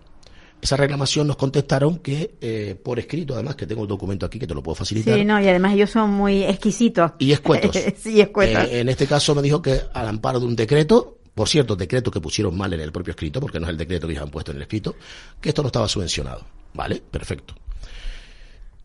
Esa 0.60 0.76
reclamación 0.76 1.26
nos 1.26 1.36
contestaron 1.36 1.98
que 1.98 2.36
eh, 2.40 2.74
por 2.82 2.98
escrito, 2.98 3.34
además 3.34 3.56
que 3.56 3.66
tengo 3.66 3.82
el 3.82 3.88
documento 3.88 4.24
aquí 4.24 4.38
que 4.38 4.46
te 4.46 4.54
lo 4.54 4.62
puedo 4.62 4.74
facilitar. 4.74 5.14
Sí, 5.14 5.24
no, 5.24 5.40
y 5.40 5.46
además 5.46 5.74
ellos 5.74 5.90
son 5.90 6.10
muy 6.10 6.44
exquisitos. 6.44 7.12
Y 7.18 7.32
escuetos. 7.32 7.76
sí, 7.98 8.20
escuetos. 8.20 8.64
Eh, 8.64 8.80
en 8.80 8.88
este 8.88 9.06
caso 9.06 9.34
me 9.34 9.42
dijo 9.42 9.60
que 9.60 9.80
al 9.92 10.08
amparo 10.08 10.40
de 10.40 10.46
un 10.46 10.56
decreto, 10.56 11.18
por 11.36 11.50
cierto, 11.50 11.76
decreto 11.76 12.10
que 12.10 12.18
pusieron 12.18 12.56
mal 12.56 12.72
en 12.72 12.80
el 12.80 12.90
propio 12.90 13.10
escrito, 13.10 13.40
porque 13.42 13.60
no 13.60 13.66
es 13.66 13.70
el 13.70 13.76
decreto 13.76 14.06
que 14.06 14.14
ellos 14.14 14.24
han 14.24 14.30
puesto 14.30 14.52
en 14.52 14.56
el 14.56 14.62
escrito, 14.62 14.96
que 15.38 15.50
esto 15.50 15.60
no 15.60 15.68
estaba 15.68 15.86
subvencionado. 15.86 16.46
¿Vale? 16.72 17.02
Perfecto. 17.10 17.54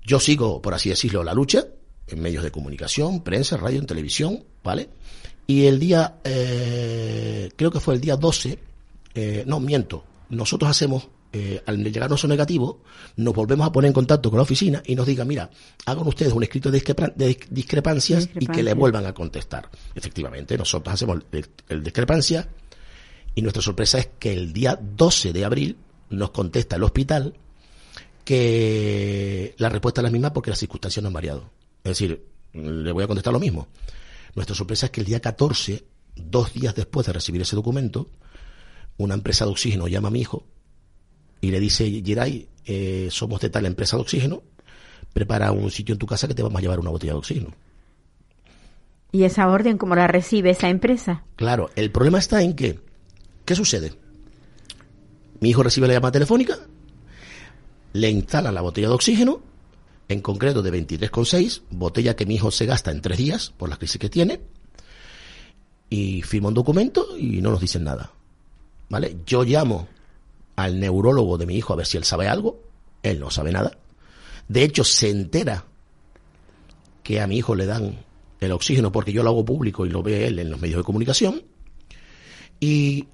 Yo 0.04 0.20
sigo, 0.20 0.62
por 0.62 0.74
así 0.74 0.90
decirlo, 0.90 1.24
la 1.24 1.34
lucha 1.34 1.66
en 2.08 2.20
medios 2.22 2.44
de 2.44 2.52
comunicación, 2.52 3.24
prensa, 3.24 3.56
radio, 3.56 3.80
en 3.80 3.86
televisión, 3.86 4.44
¿vale? 4.66 4.90
Y 5.48 5.66
el 5.68 5.80
día, 5.80 6.18
eh, 6.26 7.52
creo 7.56 7.72
que 7.72 7.80
fue 7.80 7.94
el 7.94 8.02
día 8.02 8.18
12, 8.18 8.60
no, 9.46 9.62
miento, 9.62 10.04
nosotros 10.30 10.70
hacemos 10.70 11.08
eh, 11.34 11.64
al 11.66 11.82
llegarnos 11.82 12.26
a 12.26 12.28
negativo, 12.28 12.84
nos 13.16 13.34
volvemos 13.34 13.66
a 13.66 13.72
poner 13.72 13.88
en 13.88 13.94
contacto 13.94 14.30
con 14.30 14.38
la 14.38 14.44
oficina 14.44 14.84
y 14.86 14.96
nos 14.96 15.08
digan, 15.08 15.28
mira, 15.30 15.50
hagan 15.86 16.06
ustedes 16.06 16.34
un 16.34 16.44
escrito 16.44 16.70
de, 16.70 17.38
discrepancias 17.50 18.28
y 18.38 18.48
que 18.48 18.62
le 18.62 18.74
vuelvan 18.74 19.06
a 19.06 19.14
contestar. 19.14 19.70
Efectivamente, 19.96 20.58
nosotros 20.58 20.94
hacemos 20.94 21.20
el, 21.70 21.84
discrepancia 21.84 22.50
y 23.34 23.42
nuestra 23.42 23.62
sorpresa 23.62 24.00
es 24.00 24.10
que 24.20 24.34
el 24.34 24.52
día 24.52 24.78
12 24.82 25.32
de 25.32 25.46
abril 25.46 25.78
nos 26.10 26.32
contesta 26.32 26.76
el 26.76 26.84
hospital 26.84 27.34
que 28.26 29.56
la 29.58 29.70
respuesta 29.70 30.02
es 30.02 30.04
la 30.04 30.12
misma 30.12 30.34
porque 30.34 30.50
las 30.50 30.60
circunstancias 30.60 31.02
no 31.02 31.08
han 31.08 31.14
variado. 31.14 31.50
Es 31.82 31.92
decir, 31.92 32.26
le 32.52 32.92
voy 32.92 33.06
a 33.06 33.08
contestar 33.08 33.32
lo 33.32 33.40
mismo. 33.40 33.70
Nuestra 34.36 34.54
sorpresa 34.54 34.88
es 34.88 34.92
que 34.92 35.00
el 35.00 35.08
día 35.08 35.22
14, 35.22 35.86
dos 36.14 36.54
días 36.54 36.76
después 36.76 37.08
de 37.08 37.14
recibir 37.14 37.42
ese 37.42 37.56
documento, 37.56 38.10
una 38.98 39.14
empresa 39.14 39.46
de 39.46 39.52
oxígeno 39.52 39.88
llama 39.88 40.10
a 40.10 40.12
mi 40.12 40.20
hijo 40.20 40.46
y 41.42 41.50
le 41.50 41.60
dice, 41.60 42.02
Geray, 42.06 42.48
eh, 42.66 43.08
somos 43.10 43.42
de 43.42 43.50
tal 43.50 43.66
empresa 43.66 43.98
de 43.98 44.04
oxígeno, 44.04 44.44
prepara 45.12 45.52
un 45.52 45.72
sitio 45.72 45.94
en 45.94 46.00
tu 46.00 46.06
casa 46.06 46.28
que 46.28 46.36
te 46.36 46.44
vamos 46.44 46.60
a 46.60 46.62
llevar 46.62 46.80
una 46.80 46.92
botella 46.92 47.14
de 47.14 47.20
oxígeno. 47.20 47.54
¿Y 49.12 49.24
esa 49.24 49.50
orden 49.50 49.78
cómo 49.78 49.96
la 49.96 50.08
recibe 50.08 50.52
esa 50.52 50.70
empresa? 50.70 51.26
Claro, 51.36 51.70
el 51.76 51.92
problema 51.92 52.20
está 52.20 52.44
en 52.44 52.56
que, 52.56 52.80
¿qué 53.44 53.56
sucede? 53.56 53.94
Mi 55.42 55.50
hijo 55.50 55.64
recibe 55.64 55.88
la 55.88 55.94
llamada 55.94 56.14
telefónica, 56.14 56.60
le 57.94 58.10
instalan 58.10 58.54
la 58.54 58.62
botella 58.62 58.88
de 58.88 58.94
oxígeno, 58.94 59.42
en 60.08 60.22
concreto 60.22 60.62
de 60.62 60.72
23,6, 60.72 61.64
botella 61.72 62.16
que 62.16 62.26
mi 62.26 62.36
hijo 62.36 62.52
se 62.52 62.66
gasta 62.66 62.92
en 62.92 63.02
tres 63.02 63.18
días 63.18 63.52
por 63.58 63.70
la 63.70 63.78
crisis 63.78 64.00
que 64.00 64.10
tiene, 64.10 64.40
y 65.90 66.22
firma 66.22 66.50
un 66.50 66.54
documento 66.54 67.18
y 67.18 67.42
no 67.42 67.52
nos 67.52 67.60
dicen 67.60 67.84
nada. 67.84 68.12
¿Vale? 68.90 69.18
Yo 69.26 69.44
llamo 69.44 69.88
al 70.64 70.80
neurólogo 70.80 71.38
de 71.38 71.46
mi 71.46 71.56
hijo 71.56 71.74
a 71.74 71.76
ver 71.76 71.86
si 71.86 71.98
él 71.98 72.04
sabe 72.04 72.28
algo. 72.28 72.62
Él 73.04 73.20
no 73.20 73.30
sabe 73.30 73.52
nada. 73.52 73.78
De 74.48 74.64
hecho, 74.64 74.84
se 74.84 75.10
entera 75.10 75.66
que 77.04 77.22
a 77.22 77.28
mi 77.28 77.38
hijo 77.38 77.56
le 77.56 77.66
dan 77.66 77.98
el 78.40 78.52
oxígeno 78.52 78.92
porque 78.92 79.14
yo 79.14 79.24
lo 79.24 79.30
hago 79.30 79.46
público 79.46 79.86
y 79.86 79.90
lo 79.90 80.04
ve 80.04 80.28
él 80.28 80.40
en 80.40 80.50
los 80.50 80.60
medios 80.60 80.78
de 80.78 80.84
comunicación. 80.84 81.44
Y 82.60 83.08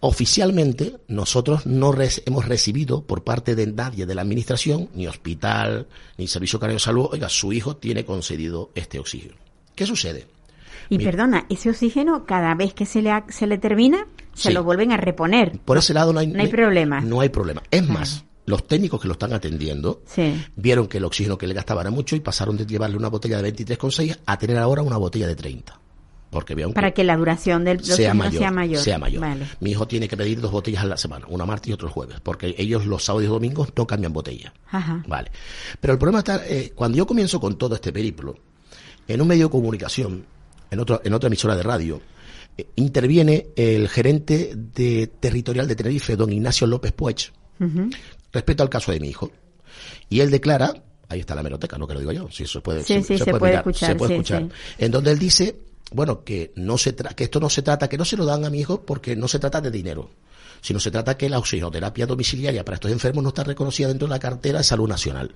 oficialmente 0.00 0.98
nosotros 1.08 1.64
no 1.66 1.94
hemos 2.26 2.44
recibido 2.44 3.02
por 3.04 3.24
parte 3.24 3.54
de 3.54 3.66
nadie 3.66 4.04
de 4.04 4.14
la 4.14 4.22
administración, 4.22 4.90
ni 4.94 5.06
hospital, 5.06 5.86
ni 6.18 6.26
servicio 6.28 6.60
canario 6.60 6.76
de 6.76 6.84
salud, 6.84 7.08
oiga, 7.10 7.28
su 7.28 7.52
hijo 7.52 7.76
tiene 7.76 8.04
concedido 8.04 8.70
este 8.74 8.98
oxígeno. 8.98 9.34
¿Qué 9.74 9.86
sucede? 9.86 10.26
Y 10.90 10.98
perdona, 10.98 11.46
ese 11.48 11.70
oxígeno 11.70 12.26
cada 12.26 12.54
vez 12.54 12.74
que 12.74 12.84
se 12.84 13.00
le, 13.00 13.10
se 13.28 13.46
le 13.46 13.58
termina, 13.58 14.06
se 14.34 14.52
lo 14.52 14.64
vuelven 14.64 14.92
a 14.92 14.96
reponer. 14.96 15.58
Por 15.64 15.78
ese 15.78 15.94
lado 15.94 16.12
no 16.12 16.20
hay, 16.20 16.26
no 16.26 16.40
hay 16.40 16.48
problema. 16.48 17.00
No 17.00 17.20
hay 17.20 17.28
problema. 17.28 17.62
Es 17.70 17.88
más, 17.88 18.24
los 18.46 18.66
técnicos 18.66 19.00
que 19.00 19.08
lo 19.08 19.12
están 19.12 19.32
atendiendo 19.32 20.02
vieron 20.56 20.86
que 20.86 20.98
el 20.98 21.04
oxígeno 21.04 21.38
que 21.38 21.46
le 21.46 21.54
gastaba 21.54 21.80
era 21.80 21.90
mucho 21.90 22.16
y 22.16 22.20
pasaron 22.20 22.56
de 22.56 22.66
llevarle 22.66 22.96
una 22.96 23.08
botella 23.08 23.40
de 23.40 23.54
23,6 23.54 24.18
a 24.26 24.38
tener 24.38 24.58
ahora 24.58 24.82
una 24.82 24.96
botella 24.96 25.26
de 25.26 25.36
30. 25.36 25.80
Porque 26.34 26.56
Para 26.74 26.90
que, 26.90 27.04
la 27.04 27.16
duración 27.16 27.64
del 27.64 27.84
sea 27.84 28.12
mayor, 28.12 28.80
sea 28.80 28.98
mayor. 28.98 29.22
Mi 29.60 29.70
hijo 29.70 29.86
tiene 29.86 30.08
que 30.08 30.16
pedir 30.16 30.40
dos 30.40 30.50
botellas 30.50 30.82
a 30.82 30.86
la 30.86 30.96
semana, 30.96 31.26
una 31.28 31.46
martes 31.46 31.70
y 31.70 31.72
otro 31.72 31.88
jueves, 31.88 32.18
porque 32.20 32.56
ellos 32.58 32.86
los 32.86 33.04
sábados 33.04 33.26
y 33.26 33.28
domingos 33.28 33.68
no 33.76 33.86
cambian 33.86 34.12
botella. 34.12 34.52
Vale. 35.06 35.30
Pero 35.80 35.92
el 35.92 35.98
problema 36.00 36.18
está, 36.18 36.44
eh, 36.44 36.72
cuando 36.74 36.98
yo 36.98 37.06
comienzo 37.06 37.38
con 37.38 37.56
todo 37.56 37.76
este 37.76 37.92
periplo, 37.92 38.34
en 39.06 39.20
un 39.20 39.28
medio 39.28 39.44
de 39.44 39.50
comunicación, 39.52 40.26
en, 40.72 40.80
otro, 40.80 41.00
en 41.04 41.14
otra 41.14 41.28
emisora 41.28 41.54
de 41.54 41.62
radio, 41.62 42.00
interviene 42.76 43.48
el 43.56 43.88
gerente 43.88 44.52
de 44.54 45.06
territorial 45.06 45.66
de 45.66 45.76
Tenerife, 45.76 46.16
don 46.16 46.32
Ignacio 46.32 46.66
López 46.66 46.92
Puech, 46.92 47.32
respecto 48.32 48.62
al 48.62 48.68
caso 48.68 48.92
de 48.92 49.00
mi 49.00 49.08
hijo. 49.08 49.30
Y 50.08 50.20
él 50.20 50.30
declara, 50.30 50.72
ahí 51.08 51.20
está 51.20 51.34
la 51.34 51.42
meroteca, 51.42 51.78
no 51.78 51.86
que 51.86 51.94
lo 51.94 52.00
digo 52.00 52.12
yo, 52.12 52.30
si 52.30 52.44
eso 52.44 52.62
puede, 52.62 52.82
se, 52.84 53.00
puede, 53.00 53.54
escuchar, 53.54 53.90
se 53.90 53.96
puede 53.96 54.14
escuchar, 54.14 54.48
en 54.78 54.90
donde 54.90 55.10
él 55.10 55.18
dice, 55.18 55.56
bueno, 55.92 56.24
que 56.24 56.52
no 56.56 56.78
se 56.78 56.94
que 56.94 57.24
esto 57.24 57.40
no 57.40 57.48
se 57.48 57.62
trata, 57.62 57.88
que 57.88 57.98
no 57.98 58.04
se 58.04 58.16
lo 58.16 58.24
dan 58.24 58.44
a 58.44 58.50
mi 58.50 58.60
hijo 58.60 58.82
porque 58.82 59.16
no 59.16 59.28
se 59.28 59.38
trata 59.38 59.60
de 59.60 59.70
dinero, 59.70 60.10
sino 60.60 60.78
se 60.78 60.90
trata 60.90 61.16
que 61.16 61.28
la 61.28 61.38
oxigenoterapia 61.38 62.06
domiciliaria 62.06 62.64
para 62.64 62.76
estos 62.76 62.90
enfermos 62.90 63.22
no 63.22 63.28
está 63.28 63.44
reconocida 63.44 63.88
dentro 63.88 64.06
de 64.06 64.10
la 64.10 64.20
cartera 64.20 64.58
de 64.58 64.64
salud 64.64 64.88
nacional. 64.88 65.34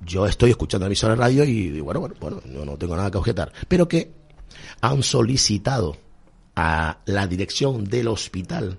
Yo 0.00 0.26
estoy 0.26 0.50
escuchando 0.50 0.84
la 0.84 0.88
emisora 0.88 1.14
de 1.14 1.20
radio 1.20 1.44
y 1.44 1.80
bueno, 1.80 2.00
bueno, 2.00 2.14
bueno, 2.20 2.40
yo 2.52 2.64
no 2.64 2.76
tengo 2.76 2.96
nada 2.96 3.10
que 3.10 3.18
objetar, 3.18 3.52
pero 3.66 3.88
que 3.88 4.17
han 4.80 5.02
solicitado 5.02 5.96
a 6.54 6.98
la 7.06 7.26
dirección 7.26 7.84
del 7.84 8.08
hospital 8.08 8.78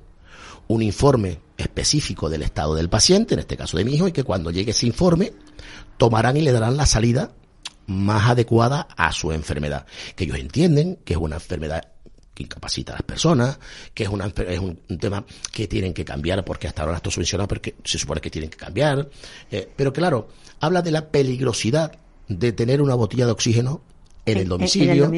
un 0.67 0.81
informe 0.81 1.39
específico 1.57 2.29
del 2.29 2.43
estado 2.43 2.75
del 2.75 2.89
paciente, 2.89 3.33
en 3.33 3.39
este 3.39 3.57
caso 3.57 3.77
de 3.77 3.85
mi 3.85 3.95
hijo, 3.95 4.07
y 4.07 4.11
que 4.11 4.23
cuando 4.23 4.51
llegue 4.51 4.71
ese 4.71 4.85
informe 4.85 5.33
tomarán 5.97 6.37
y 6.37 6.41
le 6.41 6.51
darán 6.51 6.77
la 6.77 6.85
salida 6.85 7.31
más 7.87 8.29
adecuada 8.29 8.87
a 8.95 9.11
su 9.11 9.31
enfermedad. 9.31 9.85
Que 10.15 10.25
ellos 10.25 10.37
entienden 10.37 10.99
que 11.03 11.13
es 11.13 11.19
una 11.19 11.37
enfermedad 11.37 11.83
que 12.33 12.43
incapacita 12.43 12.93
a 12.93 12.97
las 12.97 13.03
personas, 13.03 13.59
que 13.93 14.03
es, 14.03 14.09
una, 14.09 14.27
es 14.27 14.59
un, 14.59 14.77
tema 14.99 15.25
que 15.51 15.67
tienen 15.67 15.93
que 15.93 16.05
cambiar 16.05 16.45
porque 16.45 16.67
hasta 16.67 16.83
ahora 16.83 16.97
esto 16.97 17.11
subvencionado 17.11 17.47
porque 17.47 17.75
se 17.83 17.97
supone 17.97 18.21
que 18.21 18.29
tienen 18.29 18.49
que 18.49 18.57
cambiar. 18.57 19.09
Eh, 19.51 19.67
pero 19.75 19.91
claro, 19.91 20.29
habla 20.59 20.81
de 20.81 20.91
la 20.91 21.09
peligrosidad 21.09 21.97
de 22.27 22.51
tener 22.51 22.81
una 22.81 22.93
botella 22.93 23.25
de 23.25 23.31
oxígeno 23.31 23.81
en 24.25 24.37
el, 24.37 24.47
domicilio. 24.47 25.11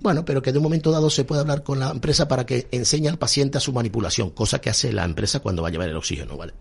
Bueno, 0.00 0.24
pero 0.24 0.42
que 0.42 0.52
de 0.52 0.58
un 0.58 0.64
momento 0.64 0.90
dado 0.90 1.10
se 1.10 1.24
puede 1.24 1.40
hablar 1.40 1.62
con 1.62 1.80
la 1.80 1.90
empresa 1.90 2.28
para 2.28 2.46
que 2.46 2.68
enseñe 2.70 3.08
al 3.08 3.18
paciente 3.18 3.58
a 3.58 3.60
su 3.60 3.72
manipulación, 3.72 4.30
cosa 4.30 4.60
que 4.60 4.70
hace 4.70 4.92
la 4.92 5.04
empresa 5.04 5.40
cuando 5.40 5.62
va 5.62 5.68
a 5.68 5.70
llevar 5.70 5.88
el 5.88 5.96
oxígeno, 5.96 6.36
¿vale? 6.36 6.52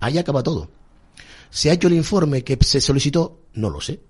Ahí 0.00 0.18
acaba 0.18 0.42
todo. 0.42 0.68
¿Se 1.50 1.70
ha 1.70 1.74
hecho 1.74 1.88
el 1.88 1.94
informe 1.94 2.42
que 2.42 2.58
se 2.60 2.80
solicitó? 2.80 3.40
No 3.54 3.70
lo 3.70 3.80
sé. 3.80 4.00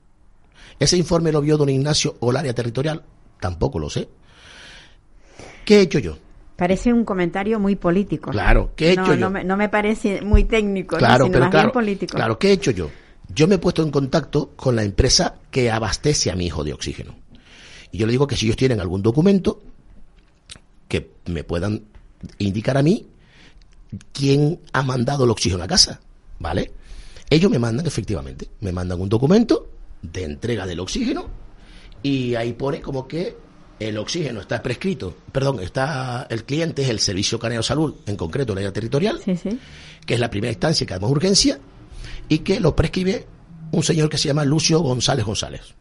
¿Ese 0.78 0.96
informe 0.96 1.30
lo 1.30 1.40
vio 1.40 1.56
don 1.56 1.68
Ignacio 1.68 2.16
o 2.20 2.30
el 2.30 2.36
área 2.36 2.54
territorial? 2.54 3.02
Tampoco 3.40 3.78
lo 3.78 3.90
sé. 3.90 4.08
¿Qué 5.64 5.78
he 5.78 5.80
hecho 5.82 5.98
yo? 5.98 6.16
Parece 6.56 6.92
un 6.92 7.04
comentario 7.04 7.58
muy 7.58 7.76
político. 7.76 8.30
Claro, 8.30 8.72
¿qué 8.76 8.88
he 8.88 8.92
hecho 8.92 9.14
yo? 9.14 9.16
No 9.16 9.30
me, 9.30 9.44
no 9.44 9.56
me, 9.56 9.68
parece 9.68 10.22
muy 10.22 10.44
técnico, 10.44 10.96
claro, 10.96 11.28
pero 11.30 11.50
claro, 11.50 11.72
político. 11.72 12.16
Claro, 12.16 12.38
¿qué 12.38 12.50
he 12.50 12.52
hecho 12.52 12.70
yo? 12.70 12.90
Yo 13.34 13.48
me 13.48 13.56
he 13.56 13.58
puesto 13.58 13.82
en 13.82 13.90
contacto 13.90 14.52
con 14.56 14.76
la 14.76 14.84
empresa 14.84 15.36
que 15.50 15.70
abastece 15.70 16.30
a 16.30 16.36
mi 16.36 16.46
hijo 16.46 16.62
de 16.62 16.72
oxígeno. 16.72 17.16
Y 17.90 17.98
yo 17.98 18.06
le 18.06 18.12
digo 18.12 18.26
que 18.26 18.36
si 18.36 18.46
ellos 18.46 18.56
tienen 18.56 18.80
algún 18.80 19.02
documento 19.02 19.62
que 20.88 21.10
me 21.26 21.44
puedan 21.44 21.84
indicar 22.38 22.76
a 22.76 22.82
mí 22.82 23.06
quién 24.12 24.60
ha 24.72 24.82
mandado 24.82 25.24
el 25.24 25.30
oxígeno 25.30 25.62
a 25.62 25.66
casa, 25.66 26.00
¿vale? 26.38 26.72
Ellos 27.30 27.50
me 27.50 27.58
mandan, 27.58 27.86
efectivamente, 27.86 28.48
me 28.60 28.72
mandan 28.72 29.00
un 29.00 29.08
documento 29.08 29.68
de 30.02 30.24
entrega 30.24 30.66
del 30.66 30.80
oxígeno 30.80 31.26
y 32.02 32.34
ahí 32.34 32.52
pone 32.52 32.80
como 32.80 33.08
que 33.08 33.36
el 33.80 33.98
oxígeno 33.98 34.40
está 34.40 34.62
prescrito, 34.62 35.16
perdón, 35.32 35.60
está 35.60 36.26
el 36.30 36.44
cliente 36.44 36.82
es 36.82 36.90
el 36.90 37.00
Servicio 37.00 37.38
Canario 37.38 37.60
de 37.60 37.64
Salud, 37.64 37.94
en 38.06 38.16
concreto 38.16 38.54
la 38.54 38.60
área 38.60 38.72
territorial, 38.72 39.20
que 39.24 40.14
es 40.14 40.20
la 40.20 40.30
primera 40.30 40.52
instancia 40.52 40.86
que 40.86 40.94
damos 40.94 41.10
urgencia, 41.10 41.58
y 42.28 42.38
que 42.38 42.60
lo 42.60 42.74
prescribe 42.74 43.26
un 43.72 43.82
señor 43.82 44.08
que 44.08 44.18
se 44.18 44.28
llama 44.28 44.44
Lucio 44.44 44.80
González 44.80 45.24
González. 45.24 45.74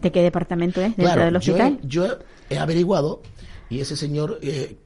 ¿De 0.00 0.10
qué 0.10 0.22
departamento 0.22 0.80
es? 0.80 0.96
¿Dentro 0.96 1.24
del 1.24 1.36
hospital? 1.36 1.78
Yo 1.82 2.06
he, 2.48 2.58
averiguado, 2.58 3.22
y 3.68 3.80
ese 3.80 3.96
señor, 3.96 4.38
eh, 4.42 4.76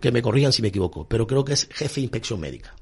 que 0.00 0.12
me 0.12 0.22
corrijan 0.22 0.52
si 0.52 0.62
me 0.62 0.68
equivoco, 0.68 1.06
pero 1.08 1.26
creo 1.26 1.44
que 1.44 1.54
es 1.54 1.68
jefe 1.72 1.96
de 1.96 2.02
inspección 2.02 2.38
médica. 2.38 2.74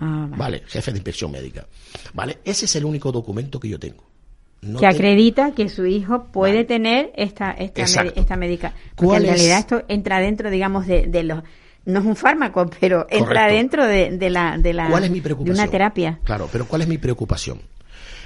Ah, 0.00 0.28
vale. 0.36 0.62
jefe 0.66 0.90
de 0.90 0.98
inspección 0.98 1.30
médica. 1.30 1.66
Vale, 2.12 2.40
ese 2.44 2.66
es 2.66 2.76
el 2.76 2.84
único 2.84 3.12
documento 3.12 3.58
que 3.58 3.68
yo 3.68 3.78
tengo 3.78 4.12
que 4.78 4.86
acredita 4.86 5.52
que 5.52 5.68
su 5.68 5.86
hijo 5.86 6.26
puede 6.26 6.64
tener 6.64 7.12
esta 7.16 7.50
esta, 7.50 7.82
esta 7.82 8.36
médica. 8.36 8.74
Porque 8.94 9.16
en 9.16 9.22
realidad 9.24 9.58
esto 9.58 9.82
entra 9.88 10.20
dentro, 10.20 10.50
digamos, 10.50 10.86
de, 10.86 11.06
de, 11.08 11.24
los 11.24 11.42
no 11.84 12.00
es 12.00 12.06
un 12.06 12.16
fármaco, 12.16 12.68
pero 12.80 13.06
entra 13.10 13.46
dentro 13.46 13.86
de, 13.86 14.16
de, 14.16 14.30
la 14.30 14.56
de 14.58 14.72
la 14.72 14.88
¿Cuál 14.88 15.04
es 15.04 15.10
mi 15.10 15.20
preocupación? 15.20 15.56
de 15.56 15.62
una 15.62 15.70
terapia. 15.70 16.20
Claro, 16.24 16.48
pero 16.50 16.66
¿cuál 16.66 16.82
es 16.82 16.88
mi 16.88 16.98
preocupación? 16.98 17.60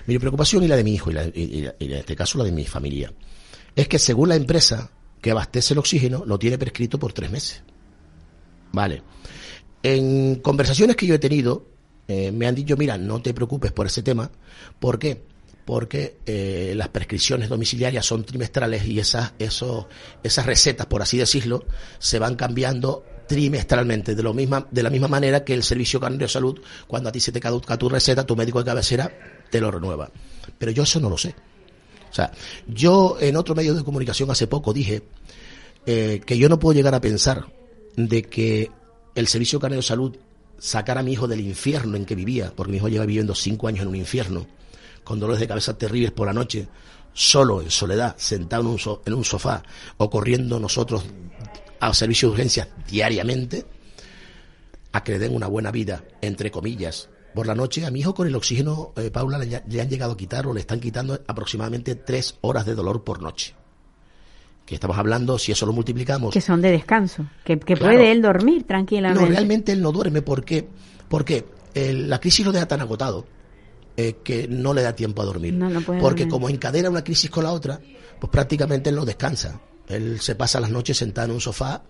Mi 0.07 0.19
preocupación 0.19 0.63
y 0.63 0.69
la 0.69 0.77
de 0.77 0.85
mi 0.85 0.95
hijo 0.95 1.11
y, 1.11 1.15
y 1.79 1.85
en 1.85 1.93
este 1.93 2.15
caso 2.15 2.39
la 2.39 2.45
de 2.45 2.53
mi 2.53 2.65
familia 2.65 3.13
es 3.75 3.89
que 3.89 3.99
según 3.99 4.29
la 4.29 4.37
empresa 4.37 4.91
que 5.21 5.31
abastece 5.31 5.75
el 5.75 5.79
oxígeno 5.79 6.25
lo 6.25 6.39
tiene 6.39 6.59
prescrito 6.59 6.99
por 6.99 7.13
tres 7.13 7.31
meses. 7.31 7.63
Vale. 8.73 9.03
En 9.83 10.37
conversaciones 10.37 10.97
que 10.97 11.07
yo 11.07 11.15
he 11.15 11.19
tenido 11.19 11.67
eh, 12.09 12.31
me 12.31 12.47
han 12.47 12.55
dicho, 12.55 12.77
mira, 12.77 12.97
no 12.97 13.21
te 13.21 13.35
preocupes 13.35 13.73
por 13.73 13.87
ese 13.87 14.03
tema. 14.03 14.31
¿Por 14.79 14.99
qué? 14.99 15.23
porque 15.67 16.19
eh, 16.27 16.75
las 16.77 16.91
prescripciones 16.91 17.49
domiciliarias 17.49 18.07
son 18.07 18.23
trimestrales 18.23 18.87
y 18.87 19.01
esas, 19.01 19.33
eso, 19.41 19.89
esas 20.23 20.47
recetas, 20.47 20.87
por 20.87 21.03
así 21.03 21.19
decirlo, 21.19 21.65
se 21.99 22.21
van 22.21 22.37
cambiando 22.37 23.05
trimestralmente, 23.27 24.14
de, 24.14 24.22
lo 24.22 24.33
misma, 24.33 24.66
de 24.70 24.83
la 24.83 24.91
misma 24.91 25.09
manera 25.09 25.45
que 25.45 25.55
el 25.55 25.62
Servicio 25.62 26.01
Canario 26.01 26.27
de 26.27 26.33
Salud, 26.33 26.61
cuando 26.87 27.09
a 27.09 27.12
ti 27.12 27.20
se 27.20 27.33
te 27.33 27.41
caduca 27.41 27.77
tu 27.77 27.89
receta, 27.89 28.24
tu 28.24 28.37
médico 28.37 28.61
de 28.61 28.64
cabecera 28.64 29.11
te 29.51 29.61
lo 29.61 29.70
renueva. 29.70 30.11
Pero 30.59 30.72
yo 30.72 30.85
eso 30.85 31.01
no 31.01 31.11
lo 31.11 31.18
sé. 31.18 31.35
O 32.11 32.14
sea, 32.14 32.33
yo 32.66 33.16
en 33.20 33.37
otro 33.37 33.55
medio 33.55 33.74
de 33.74 33.85
comunicación 33.85 34.31
hace 34.31 34.47
poco 34.47 34.72
dije 34.72 35.03
eh, 35.85 36.20
que 36.24 36.39
yo 36.39 36.49
no 36.49 36.59
puedo 36.59 36.74
llegar 36.74 36.95
a 36.95 37.01
pensar 37.01 37.47
de 37.97 38.22
que 38.22 38.70
el 39.14 39.27
Servicio 39.27 39.61
Canario 39.61 39.79
de 39.79 39.87
Salud 39.87 40.16
sacara 40.59 41.01
a 41.01 41.03
mi 41.03 41.12
hijo 41.12 41.29
del 41.29 41.41
infierno 41.41 41.97
en 41.97 42.05
que 42.05 42.14
vivía, 42.14 42.53
porque 42.55 42.72
mi 42.72 42.79
hijo 42.79 42.89
lleva 42.89 43.07
viviendo 43.07 43.35
cinco 43.35 43.68
años 43.68 43.83
en 43.83 43.89
un 43.89 43.97
infierno, 43.97 44.47
con 45.05 45.20
dolores 45.20 45.41
de 45.41 45.49
cabeza 45.49 45.77
terribles 45.77 46.12
por 46.12 46.27
la 46.27 46.33
noche, 46.33 46.68
solo, 47.12 47.62
en 47.62 47.70
soledad, 47.70 48.14
sentado 48.18 48.62
en 48.62 48.68
un, 48.68 48.79
en 49.05 49.14
un 49.14 49.24
sofá 49.24 49.62
o 49.97 50.11
corriendo 50.11 50.61
nosotros 50.61 51.05
a 51.81 51.95
servicio 51.95 52.29
de 52.29 52.33
urgencias 52.35 52.68
diariamente, 52.89 53.64
a 54.93 55.03
que 55.03 55.12
le 55.12 55.18
den 55.18 55.35
una 55.35 55.47
buena 55.47 55.70
vida, 55.70 56.05
entre 56.20 56.51
comillas, 56.51 57.09
por 57.37 57.47
la 57.47 57.55
noche. 57.55 57.87
A 57.87 57.91
mi 57.91 58.01
hijo 58.01 58.14
con 58.14 58.27
el 58.27 58.35
oxígeno, 58.35 58.93
eh, 58.97 59.11
Paula, 59.11 59.39
le, 59.39 59.81
han 59.81 59.89
llegado 59.89 60.12
a 60.12 60.16
quitar 60.16 60.47
o 60.47 60.55
le 60.55 60.61
están 60.61 60.81
quitando 60.81 61.20
aproximadamente 61.27 61.95
tres 61.95 62.39
horas 62.41 62.66
de 62.66 62.74
dolor 62.74 63.05
por 63.05 63.22
noche. 63.22 63.55
Que 64.64 64.74
estamos 64.74 64.99
hablando, 64.99 65.39
si 65.39 65.53
eso 65.53 65.64
lo 65.66 65.72
multiplicamos. 65.72 66.33
Que 66.33 66.41
son 66.41 66.61
de 66.61 66.72
descanso, 66.72 67.27
que, 67.45 67.57
puede 67.57 68.11
él 68.11 68.20
dormir 68.20 68.64
tranquilamente. 68.64 69.22
No, 69.22 69.31
realmente 69.31 69.70
él 69.70 69.81
no 69.81 69.93
duerme 69.93 70.22
porque, 70.22 70.66
porque 71.09 71.47
eh, 71.74 71.93
la 71.93 72.18
crisis 72.18 72.45
lo 72.45 72.51
deja 72.51 72.66
tan 72.66 72.81
agotado 72.81 73.27
eh, 73.97 74.16
que 74.24 74.49
no 74.49 74.74
le 74.74 74.83
da 74.83 74.97
tiempo 74.97 75.22
a 75.22 75.24
dormir. 75.24 75.57
porque 76.01 76.27
como 76.27 76.49
encadena 76.49 76.91
una 76.91 77.05
crisis 77.05 77.31
con 77.31 77.45
la 77.45 77.53
otra, 77.53 77.79
pues 78.18 78.31
prácticamente 78.31 78.91
él 78.91 78.97
no 78.97 79.05
descansa. 79.05 79.61
Él 79.89 80.20
se 80.20 80.34
pasa 80.34 80.61
las 80.61 80.70
noches 80.70 80.97
sentado 80.97 81.28
en 81.28 81.34
un 81.34 81.41
sofá 81.41 81.82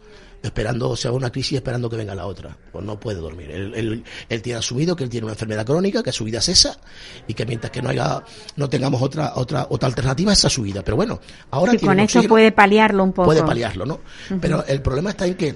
esperando, 0.43 0.91
o 0.91 0.97
sea, 0.97 1.13
una 1.13 1.31
crisis 1.31 1.57
esperando 1.57 1.89
que 1.89 1.97
venga 1.97 2.15
la 2.15 2.27
otra. 2.27 2.57
Pues 2.73 2.85
no 2.85 2.99
puede 3.01 3.21
dormir. 3.21 3.51
Él, 3.51 4.05
él, 4.29 4.43
tiene 4.43 4.59
asumido 4.59 4.95
que 4.95 5.05
él 5.05 5.11
tiene 5.11 5.25
una 5.25 5.33
enfermedad 5.33 5.65
crónica, 5.65 6.03
que 6.03 6.13
su 6.13 6.25
vida 6.25 6.39
es 6.39 6.49
esa, 6.49 6.79
y 7.27 7.35
que 7.35 7.47
mientras 7.47 7.71
que 7.71 7.83
no 7.83 7.89
haya, 7.89 8.23
no 8.57 8.69
tengamos 8.69 9.03
otra, 9.03 9.33
otra, 9.37 9.67
otra 9.71 9.89
alternativa, 9.89 10.33
esa 10.33 10.49
es 10.49 10.53
su 10.53 10.63
vida. 10.63 10.83
Pero 10.83 10.97
bueno, 10.97 11.21
ahora 11.51 11.73
sí, 11.73 11.79
con 11.79 11.99
eso 11.99 12.23
puede 12.25 12.53
paliarlo 12.53 13.03
un 13.03 13.13
poco. 13.13 13.27
Puede 13.27 13.43
paliarlo, 13.43 13.87
¿no? 13.87 14.01
Pero 14.41 14.65
el 14.67 14.83
problema 14.83 15.11
está 15.11 15.27
en 15.27 15.35
que 15.35 15.55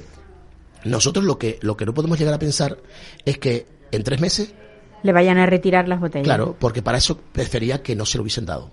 nosotros 0.85 1.25
lo 1.25 1.39
que, 1.39 1.59
lo 1.63 1.77
que 1.77 1.87
no 1.87 1.95
podemos 1.95 2.19
llegar 2.19 2.35
a 2.35 2.39
pensar 2.39 2.79
es 3.25 3.39
que 3.39 3.67
en 3.93 4.03
tres 4.03 4.21
meses 4.21 4.55
le 5.03 5.13
vayan 5.13 5.39
a 5.39 5.47
retirar 5.47 5.89
las 5.89 6.01
botellas. 6.01 6.25
Claro, 6.25 6.57
porque 6.59 6.83
para 6.83 6.99
eso 6.99 7.19
prefería 7.33 7.83
que 7.83 7.97
no 7.97 8.05
se 8.05 8.19
lo 8.19 8.23
hubiesen 8.23 8.47
dado. 8.47 8.71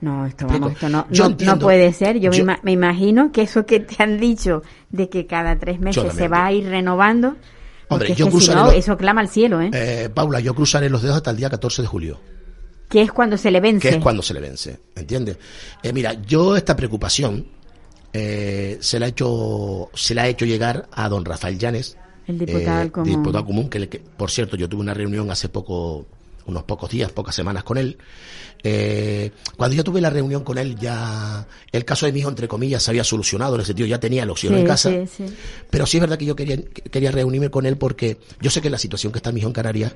No, 0.00 0.26
esto, 0.26 0.46
vamos, 0.46 0.72
esto 0.72 0.88
no, 0.88 1.06
no, 1.10 1.58
puede 1.58 1.92
ser. 1.92 2.18
Yo, 2.18 2.30
me, 2.62 2.72
imagino 2.72 3.32
que 3.32 3.42
eso 3.42 3.64
que 3.64 3.80
te 3.80 4.02
han 4.02 4.18
dicho 4.20 4.62
de 4.90 5.08
que 5.08 5.26
cada 5.26 5.58
tres 5.58 5.80
meses 5.80 6.12
se 6.12 6.28
va 6.28 6.46
a 6.46 6.52
ir 6.52 6.68
renovando, 6.68 7.36
Hombre, 7.88 8.14
yo 8.14 8.28
cruzaré 8.28 8.78
eso 8.78 8.96
clama 8.96 9.20
al 9.20 9.28
cielo, 9.28 9.60
¿eh? 9.60 9.70
¿eh? 9.72 10.10
Paula, 10.12 10.40
yo 10.40 10.54
cruzaré 10.54 10.90
los 10.90 11.02
dedos 11.02 11.16
hasta 11.16 11.30
el 11.30 11.36
día 11.36 11.48
14 11.48 11.82
de 11.82 11.88
julio. 11.88 12.20
Que 12.88 13.02
es 13.02 13.12
cuando 13.12 13.36
se 13.36 13.50
le 13.50 13.60
vence. 13.60 13.88
Que 13.88 13.96
es 13.96 14.02
cuando 14.02 14.22
se 14.22 14.34
le 14.34 14.40
vence, 14.40 14.80
¿entiendes? 14.94 15.38
Eh, 15.82 15.92
mira, 15.92 16.14
yo 16.14 16.56
esta 16.56 16.76
preocupación 16.76 17.46
eh, 18.12 18.78
se 18.80 18.98
la 18.98 19.06
ha 19.06 19.08
hecho 19.08 19.90
se 19.94 20.14
la 20.14 20.22
ha 20.22 20.28
hecho 20.28 20.44
llegar 20.44 20.88
a 20.92 21.08
don 21.08 21.24
Rafael 21.24 21.58
Llanes, 21.58 21.96
el 22.26 22.38
diputado 22.38 22.82
eh, 22.82 22.90
común. 22.90 23.10
Diputado 23.10 23.44
común, 23.44 23.68
que, 23.68 24.02
por 24.16 24.30
cierto, 24.30 24.56
yo 24.56 24.68
tuve 24.68 24.80
una 24.80 24.94
reunión 24.94 25.30
hace 25.30 25.48
poco, 25.48 26.06
unos 26.46 26.62
pocos 26.64 26.90
días, 26.90 27.12
pocas 27.12 27.34
semanas 27.34 27.64
con 27.64 27.78
él. 27.78 27.98
Eh, 28.62 29.30
cuando 29.56 29.76
yo 29.76 29.84
tuve 29.84 30.00
la 30.00 30.10
reunión 30.10 30.42
con 30.42 30.58
él, 30.58 30.76
ya 30.76 31.46
el 31.70 31.84
caso 31.84 32.06
de 32.06 32.12
mi 32.12 32.20
hijo, 32.20 32.28
entre 32.28 32.48
comillas, 32.48 32.82
se 32.82 32.90
había 32.90 33.04
solucionado, 33.04 33.54
en 33.54 33.60
ese 33.60 33.68
sentido, 33.68 33.86
ya 33.86 34.00
tenía 34.00 34.22
el 34.22 34.30
oxígeno 34.30 34.58
en 34.58 34.66
casa. 34.66 34.90
Pero 35.70 35.86
sí 35.86 35.98
es 35.98 36.00
verdad 36.00 36.18
que 36.18 36.24
yo 36.24 36.36
quería, 36.36 36.58
quería 36.90 37.10
reunirme 37.10 37.50
con 37.50 37.66
él 37.66 37.76
porque 37.76 38.18
yo 38.40 38.50
sé 38.50 38.60
que 38.60 38.68
en 38.68 38.72
la 38.72 38.78
situación 38.78 39.12
que 39.12 39.18
está 39.18 39.32
mi 39.32 39.40
hijo 39.40 39.48
en 39.48 39.54
Canarias 39.54 39.94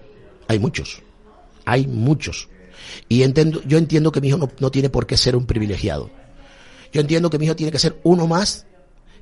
hay 0.48 0.58
muchos. 0.58 1.02
Hay 1.64 1.86
muchos. 1.86 2.48
Y 3.08 3.22
entiendo, 3.22 3.62
yo 3.66 3.78
entiendo 3.78 4.12
que 4.12 4.20
mi 4.20 4.28
hijo 4.28 4.38
no, 4.38 4.50
no 4.58 4.70
tiene 4.70 4.90
por 4.90 5.06
qué 5.06 5.16
ser 5.16 5.36
un 5.36 5.46
privilegiado. 5.46 6.10
Yo 6.92 7.00
entiendo 7.00 7.30
que 7.30 7.38
mi 7.38 7.46
hijo 7.46 7.56
tiene 7.56 7.70
que 7.70 7.78
ser 7.78 8.00
uno 8.02 8.26
más 8.26 8.66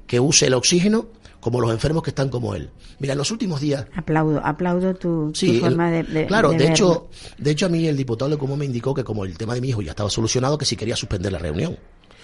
que 0.06 0.20
use 0.20 0.46
el 0.46 0.54
oxígeno 0.54 1.08
como 1.40 1.60
los 1.60 1.70
enfermos 1.70 2.02
que 2.02 2.10
están 2.10 2.28
como 2.28 2.54
él. 2.54 2.70
Mira, 2.98 3.12
en 3.12 3.18
los 3.18 3.30
últimos 3.30 3.60
días... 3.60 3.86
Aplaudo, 3.94 4.40
aplaudo 4.44 4.94
tu, 4.94 5.32
forma 5.60 5.90
de, 5.90 6.26
Claro, 6.26 6.50
de, 6.50 6.66
hecho, 6.66 7.08
de 7.38 7.50
hecho 7.50 7.66
a 7.66 7.68
mí 7.68 7.86
el 7.86 7.96
diputado 7.96 8.30
de 8.30 8.38
Común 8.38 8.58
me 8.58 8.64
indicó 8.64 8.94
que 8.94 9.04
como 9.04 9.24
el 9.24 9.36
tema 9.36 9.54
de 9.54 9.60
mi 9.60 9.68
hijo 9.68 9.82
ya 9.82 9.90
estaba 9.90 10.10
solucionado, 10.10 10.58
que 10.58 10.64
si 10.64 10.76
quería 10.76 10.96
suspender 10.96 11.32
la 11.32 11.38
reunión. 11.38 11.78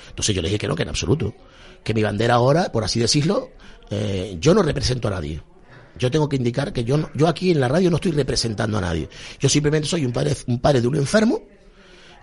Entonces 0.08 0.34
yo 0.34 0.42
le 0.42 0.48
dije 0.48 0.58
que 0.58 0.68
no, 0.68 0.74
que 0.74 0.82
en 0.82 0.88
absoluto. 0.88 1.34
Que 1.82 1.94
mi 1.94 2.02
bandera 2.02 2.34
ahora, 2.34 2.72
por 2.72 2.84
así 2.84 2.98
decirlo, 2.98 3.50
eh, 3.90 4.36
yo 4.40 4.54
no 4.54 4.62
represento 4.62 5.08
a 5.08 5.12
nadie. 5.12 5.42
Yo 5.98 6.10
tengo 6.10 6.28
que 6.28 6.36
indicar 6.36 6.72
que 6.72 6.82
yo, 6.82 7.08
yo 7.14 7.28
aquí 7.28 7.52
en 7.52 7.60
la 7.60 7.68
radio 7.68 7.90
no 7.90 7.96
estoy 7.96 8.12
representando 8.12 8.78
a 8.78 8.80
nadie. 8.80 9.08
Yo 9.38 9.48
simplemente 9.48 9.86
soy 9.86 10.04
un 10.04 10.12
padre, 10.12 10.36
un 10.46 10.58
padre 10.60 10.80
de 10.80 10.88
un 10.88 10.96
enfermo 10.96 11.40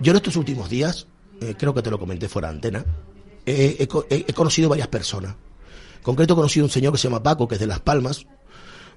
yo 0.00 0.12
en 0.12 0.16
estos 0.16 0.36
últimos 0.36 0.70
días, 0.70 1.06
eh, 1.40 1.54
creo 1.58 1.74
que 1.74 1.82
te 1.82 1.90
lo 1.90 1.98
comenté 1.98 2.28
fuera 2.28 2.48
de 2.48 2.54
antena, 2.54 2.84
he, 3.44 3.76
he, 3.78 4.32
conocido 4.32 4.68
varias 4.68 4.88
personas. 4.88 5.34
En 5.96 6.02
concreto 6.02 6.32
he 6.32 6.36
conocido 6.36 6.64
un 6.64 6.70
señor 6.70 6.92
que 6.92 6.98
se 6.98 7.08
llama 7.08 7.22
Paco, 7.22 7.46
que 7.46 7.56
es 7.56 7.60
de 7.60 7.66
Las 7.66 7.80
Palmas, 7.80 8.26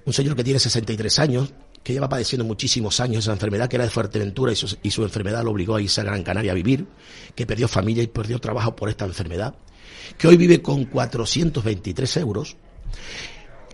un 0.06 0.12
señor 0.12 0.36
que 0.36 0.44
tiene 0.44 0.58
63 0.58 1.18
años, 1.18 1.52
que 1.84 1.92
lleva 1.92 2.08
padeciendo 2.08 2.44
muchísimos 2.44 2.98
años 2.98 3.24
esa 3.24 3.32
enfermedad, 3.32 3.68
que 3.68 3.76
era 3.76 3.84
de 3.84 3.90
Fuerteventura 3.90 4.50
y 4.50 4.56
su, 4.56 4.76
y 4.82 4.90
su 4.90 5.02
enfermedad 5.02 5.44
lo 5.44 5.50
obligó 5.50 5.76
a 5.76 5.82
irse 5.82 6.00
a 6.00 6.04
Gran 6.04 6.22
Canaria 6.22 6.52
a 6.52 6.54
vivir, 6.54 6.86
que 7.34 7.46
perdió 7.46 7.68
familia 7.68 8.02
y 8.02 8.06
perdió 8.06 8.38
trabajo 8.40 8.74
por 8.74 8.88
esta 8.88 9.04
enfermedad, 9.04 9.54
que 10.16 10.26
hoy 10.26 10.38
vive 10.38 10.62
con 10.62 10.86
423 10.86 12.16
euros, 12.16 12.56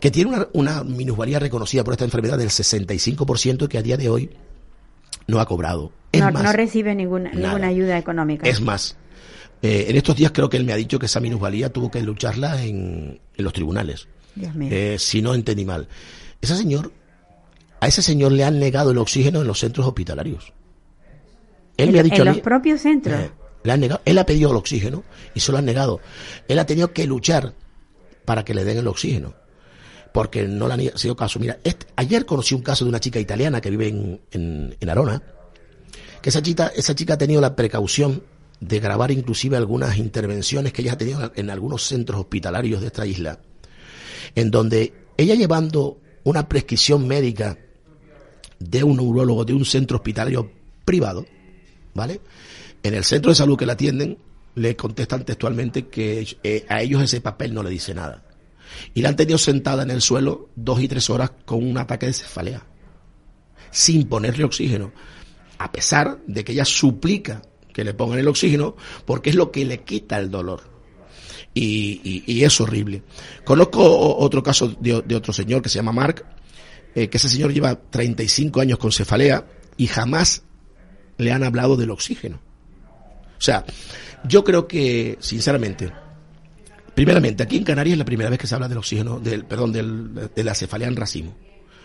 que 0.00 0.11
tiene 0.11 0.30
una, 0.30 0.48
una 0.54 0.82
minusvalía 0.82 1.38
reconocida 1.38 1.84
por 1.84 1.94
esta 1.94 2.04
enfermedad 2.04 2.36
del 2.36 2.48
65% 2.48 3.64
y 3.64 3.68
que 3.68 3.78
a 3.78 3.82
día 3.82 3.96
de 3.96 4.08
hoy 4.08 4.30
no 5.28 5.38
ha 5.38 5.46
cobrado. 5.46 5.92
no, 6.12 6.30
no, 6.32 6.52
recibe 6.52 6.96
ninguna, 6.96 7.30
ninguna 7.30 7.68
ayuda 7.68 7.96
económica. 7.96 8.48
Es 8.48 8.61
más, 8.61 8.96
eh, 9.62 9.86
en 9.88 9.96
estos 9.96 10.16
días 10.16 10.32
creo 10.32 10.50
que 10.50 10.56
él 10.56 10.64
me 10.64 10.72
ha 10.72 10.76
dicho 10.76 10.98
que 10.98 11.06
esa 11.06 11.20
minusvalía 11.20 11.72
tuvo 11.72 11.92
que 11.92 12.02
lucharla 12.02 12.61
en, 12.64 13.20
en 13.36 13.44
los 13.44 13.52
tribunales. 13.52 14.08
Dios 14.34 14.52
mío. 14.56 14.68
Eh, 14.72 14.96
si 14.98 15.22
no 15.22 15.32
entendí 15.32 15.64
mal. 15.64 15.86
Ese 16.40 16.56
señor 16.56 16.92
a 17.81 17.87
ese 17.89 18.03
señor 18.03 18.33
le 18.33 18.45
han 18.45 18.59
negado 18.59 18.91
el 18.91 18.99
oxígeno 18.99 19.41
en 19.41 19.47
los 19.47 19.59
centros 19.59 19.87
hospitalarios. 19.87 20.53
Él 21.76 21.93
me 21.93 22.01
ha 22.01 22.03
dicho. 22.03 22.22
¿En 22.22 22.28
los 22.28 22.41
propios 22.41 22.83
centros? 22.83 23.18
Eh, 23.18 23.31
le 23.62 23.72
han 23.72 23.81
negado, 23.81 24.01
él 24.05 24.18
ha 24.18 24.26
pedido 24.26 24.51
el 24.51 24.57
oxígeno 24.57 25.03
y 25.35 25.41
se 25.41 25.53
lo 25.53 25.59
han 25.59 25.64
negado. 25.64 26.01
Él 26.49 26.59
ha 26.59 26.66
tenido 26.66 26.93
que 26.93 27.07
luchar 27.07 27.55
para 28.24 28.45
que 28.45 28.55
le 28.55 28.64
den 28.64 28.78
el 28.78 28.87
oxígeno. 28.87 29.35
Porque 30.12 30.47
no 30.47 30.66
le 30.66 30.74
han 30.74 30.99
sido 30.99 31.16
caso. 31.16 31.39
Mira, 31.39 31.59
este, 31.64 31.87
ayer 31.97 32.26
conocí 32.26 32.55
un 32.55 32.62
caso 32.62 32.85
de 32.85 32.89
una 32.89 33.01
chica 33.01 33.20
italiana 33.20 33.61
que 33.61 33.70
vive 33.70 33.89
en, 33.89 34.20
en, 34.78 34.91
Arona. 34.91 35.22
Que 36.20 36.31
esa 36.31 36.43
chica, 36.43 36.72
esa 36.74 36.95
chica 36.95 37.14
ha 37.14 37.18
tenido 37.18 37.41
la 37.41 37.55
precaución 37.55 38.24
de 38.59 38.81
grabar 38.81 39.11
inclusive 39.11 39.57
algunas 39.57 39.97
intervenciones 39.97 40.72
que 40.72 40.83
ella 40.83 40.95
ha 40.95 40.99
tenido 40.99 41.33
en 41.35 41.49
algunos 41.49 41.85
centros 41.85 42.20
hospitalarios 42.20 42.81
de 42.81 42.89
esta 42.89 43.07
isla. 43.07 43.39
En 44.35 44.51
donde 44.51 44.93
ella 45.16 45.35
llevando 45.35 46.01
una 46.24 46.49
prescripción 46.49 47.07
médica 47.07 47.57
de 48.61 48.84
un 48.84 48.98
neurólogo 48.98 49.44
de 49.44 49.54
un 49.54 49.64
centro 49.64 49.96
hospitalario 49.96 50.52
privado, 50.84 51.26
¿vale? 51.94 52.20
En 52.82 52.94
el 52.94 53.04
centro 53.04 53.30
de 53.30 53.34
salud 53.34 53.58
que 53.58 53.66
la 53.66 53.72
atienden, 53.72 54.18
le 54.54 54.76
contestan 54.76 55.24
textualmente 55.24 55.88
que 55.88 56.26
eh, 56.42 56.66
a 56.68 56.82
ellos 56.82 57.02
ese 57.02 57.20
papel 57.20 57.54
no 57.54 57.62
le 57.62 57.70
dice 57.70 57.94
nada. 57.94 58.22
Y 58.94 59.02
la 59.02 59.08
han 59.08 59.16
tenido 59.16 59.38
sentada 59.38 59.82
en 59.82 59.90
el 59.90 60.00
suelo 60.00 60.50
dos 60.54 60.80
y 60.80 60.88
tres 60.88 61.11
horas 61.11 61.32
con 61.44 61.66
un 61.66 61.78
ataque 61.78 62.06
de 62.06 62.12
cefalea, 62.12 62.62
sin 63.70 64.06
ponerle 64.06 64.44
oxígeno, 64.44 64.92
a 65.58 65.72
pesar 65.72 66.18
de 66.26 66.44
que 66.44 66.52
ella 66.52 66.64
suplica 66.64 67.42
que 67.72 67.84
le 67.84 67.94
pongan 67.94 68.18
el 68.18 68.28
oxígeno, 68.28 68.76
porque 69.04 69.30
es 69.30 69.36
lo 69.36 69.50
que 69.50 69.64
le 69.64 69.82
quita 69.82 70.18
el 70.18 70.30
dolor. 70.30 70.68
Y, 71.52 72.22
y, 72.26 72.44
es 72.44 72.61
horrible. 72.61 73.02
Conozco 73.44 73.82
otro 74.18 74.40
caso 74.40 74.68
de, 74.78 75.02
de 75.02 75.16
otro 75.16 75.32
señor 75.32 75.61
que 75.62 75.68
se 75.68 75.76
llama 75.76 75.90
Mark, 75.90 76.24
eh, 76.95 77.09
que 77.09 77.16
ese 77.16 77.28
señor 77.28 77.53
lleva 77.53 77.74
35 77.76 78.61
años 78.61 78.78
con 78.78 78.93
cefalea 78.93 79.45
y 79.76 79.86
jamás 79.86 80.43
le 81.18 81.32
han 81.32 81.45
hablado 81.45 81.76
del 81.76 81.91
oxígeno. 81.91 82.41
O 83.38 83.43
sea, 83.43 83.64
yo 84.24 84.45
creo 84.45 84.68
que, 84.68 85.16
sinceramente, 85.20 85.91
primeramente, 86.95 87.43
aquí 87.43 87.57
en 87.57 87.64
Canarias 87.64 87.95
es 87.95 87.99
la 87.99 88.05
primera 88.05 88.30
vez 88.30 88.38
que 88.38 88.47
se 88.47 88.55
habla 88.55 88.68
del 88.68 88.78
oxígeno, 88.78 89.18
del, 89.20 89.45
perdón, 89.45 89.72
del, 89.72 90.30
de 90.34 90.45
la 90.45 90.55
cefalea 90.55 90.88
en 90.88 90.97
racimo. 90.97 91.34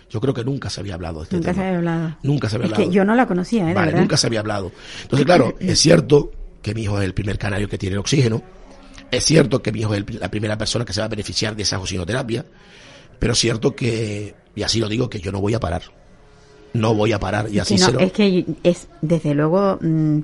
Yo 0.10 0.22
creo 0.22 0.34
que 0.34 0.44
nunca 0.44 0.70
se 0.70 0.82
había 0.82 0.96
hablado 0.96 1.20
de 1.20 1.24
este 1.24 1.36
nunca 1.38 1.52
tema. 1.52 1.64
Se 1.64 1.68
había 1.68 1.78
hablado. 1.78 2.18
Nunca 2.24 2.50
se 2.50 2.56
había 2.56 2.66
hablado. 2.66 2.84
que 2.84 2.94
yo 2.94 3.06
no 3.06 3.16
la 3.16 3.26
conocía, 3.26 3.72
¿eh? 3.72 3.74
vale, 3.74 3.94
nunca 3.94 4.18
se 4.18 4.28
había 4.28 4.40
hablado. 4.40 4.72
Entonces, 5.02 5.26
claro, 5.26 5.56
es 5.60 5.80
cierto 5.80 6.32
que 6.62 6.74
mi 6.74 6.84
hijo 6.84 7.00
es 7.00 7.06
el 7.06 7.14
primer 7.14 7.38
canario 7.38 7.68
que 7.68 7.78
tiene 7.78 7.94
el 7.94 8.00
oxígeno. 8.00 8.44
Es 9.12 9.24
cierto 9.24 9.62
que 9.62 9.72
mi 9.72 9.82
hijo 9.82 9.94
es 9.96 10.04
la 10.16 10.30
primera 10.30 10.58
persona 10.58 10.84
que 10.84 10.94
se 10.94 11.00
va 11.00 11.06
a 11.06 11.10
beneficiar 11.10 11.56
de 11.56 11.64
esa 11.64 11.80
oxigenoterapia. 11.80 12.46
Pero 13.20 13.34
es 13.34 13.40
cierto 13.40 13.76
que 13.76 14.36
y 14.56 14.64
así 14.64 14.80
lo 14.80 14.88
digo 14.88 15.10
que 15.10 15.20
yo 15.20 15.32
no 15.32 15.42
voy 15.42 15.54
a 15.54 15.60
parar. 15.60 15.84
No 16.74 16.94
voy 16.94 17.14
a 17.14 17.20
parar 17.20 17.48
y 17.52 17.60
así 17.60 17.76
no, 17.76 17.86
se 17.86 17.92
lo... 17.94 18.00
Es 18.00 18.12
que 18.12 18.46
es, 18.64 18.88
desde 19.02 19.34
luego, 19.34 19.78
mm, 19.82 20.20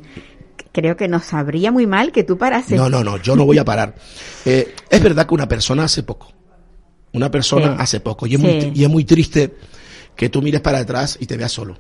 creo 0.72 0.98
que 0.98 1.08
nos 1.08 1.26
sabría 1.26 1.72
muy 1.72 1.88
mal 1.88 2.12
que 2.12 2.24
tú 2.24 2.38
parases. 2.38 2.78
No, 2.78 2.90
no, 2.90 3.04
no, 3.04 3.18
yo 3.18 3.36
no 3.36 3.46
voy 3.46 3.58
a 3.58 3.66
parar. 3.66 3.96
Eh, 4.44 4.74
es 4.90 5.04
verdad 5.04 5.28
que 5.28 5.36
una 5.36 5.48
persona 5.48 5.84
hace 5.84 6.02
poco. 6.02 6.34
Una 7.14 7.30
persona 7.30 7.74
hace 7.74 8.00
poco. 8.00 8.26
Y 8.26 8.34
es, 8.34 8.40
muy, 8.40 8.72
y 8.74 8.84
es 8.84 8.90
muy 8.90 9.04
triste 9.06 9.54
que 10.16 10.30
tú 10.30 10.42
mires 10.42 10.62
para 10.62 10.80
atrás 10.80 11.16
y 11.22 11.28
te 11.28 11.38
veas 11.38 11.52
solo. 11.52 11.78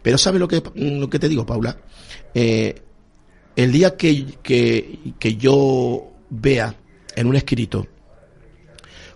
Pero 0.00 0.16
¿sabes 0.16 0.38
lo 0.38 0.46
que, 0.46 0.62
lo 0.76 1.10
que 1.10 1.18
te 1.18 1.28
digo, 1.28 1.44
Paula? 1.44 1.76
Eh, 2.32 2.80
el 3.56 3.72
día 3.72 3.96
que, 3.96 4.36
que, 4.40 5.00
que 5.18 5.34
yo 5.34 6.12
vea 6.30 6.76
en 7.16 7.26
un 7.26 7.34
escrito 7.34 7.88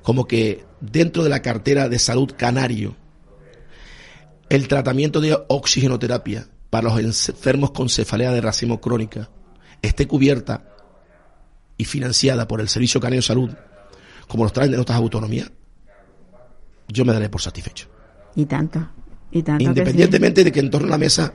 como 0.09 0.27
que 0.27 0.65
dentro 0.81 1.23
de 1.23 1.29
la 1.29 1.43
cartera 1.43 1.91
de 1.91 1.99
salud 1.99 2.33
canario 2.35 2.97
el 4.49 4.67
tratamiento 4.67 5.21
de 5.21 5.37
oxigenoterapia 5.49 6.49
para 6.71 6.89
los 6.89 7.29
enfermos 7.29 7.73
con 7.73 7.91
cefalea 7.91 8.33
de 8.33 8.41
racimo 8.41 8.81
crónica 8.81 9.29
esté 9.83 10.09
cubierta 10.09 10.65
y 11.77 11.85
financiada 11.85 12.49
por 12.49 12.63
el 12.63 12.71
Servicio 12.71 13.03
Canario 13.03 13.19
de 13.19 13.27
Salud, 13.27 13.51
como 14.27 14.45
los 14.45 14.53
traen 14.55 14.71
de 14.71 14.79
nuestras 14.79 14.97
autonomías, 14.97 15.53
yo 16.89 17.05
me 17.05 17.13
daré 17.13 17.29
por 17.29 17.43
satisfecho. 17.43 17.89
Y 18.35 18.47
tanto, 18.47 18.89
y 19.31 19.43
tanto. 19.43 19.63
Independientemente 19.63 20.43
de 20.43 20.51
que 20.51 20.61
en 20.61 20.71
torno 20.71 20.87
a 20.87 20.93
la 20.93 20.99
mesa 20.99 21.35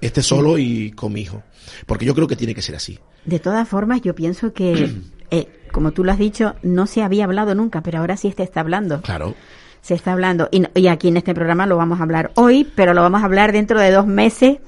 esté 0.00 0.22
solo 0.22 0.56
y 0.56 0.92
con 0.92 1.12
mi 1.12 1.20
hijo. 1.20 1.42
Porque 1.84 2.06
yo 2.06 2.14
creo 2.14 2.26
que 2.26 2.36
tiene 2.36 2.54
que 2.54 2.62
ser 2.62 2.76
así. 2.76 2.98
De 3.26 3.40
todas 3.40 3.68
formas, 3.68 4.00
yo 4.00 4.14
pienso 4.14 4.54
que 4.54 4.90
eh, 5.30 5.59
como 5.70 5.92
tú 5.92 6.04
lo 6.04 6.12
has 6.12 6.18
dicho, 6.18 6.54
no 6.62 6.86
se 6.86 7.02
había 7.02 7.24
hablado 7.24 7.54
nunca, 7.54 7.82
pero 7.82 7.98
ahora 7.98 8.16
sí 8.16 8.32
se 8.36 8.42
está 8.42 8.60
hablando. 8.60 9.00
Claro. 9.02 9.34
Se 9.82 9.94
está 9.94 10.12
hablando. 10.12 10.48
Y, 10.50 10.86
aquí 10.88 11.08
en 11.08 11.16
este 11.16 11.34
programa 11.34 11.66
lo 11.66 11.76
vamos 11.76 12.00
a 12.00 12.02
hablar 12.02 12.32
hoy, 12.34 12.70
pero 12.74 12.92
lo 12.92 13.02
vamos 13.02 13.22
a 13.22 13.24
hablar 13.24 13.52
dentro 13.52 13.80
de 13.80 13.90
dos 13.90 14.06
meses. 14.06 14.58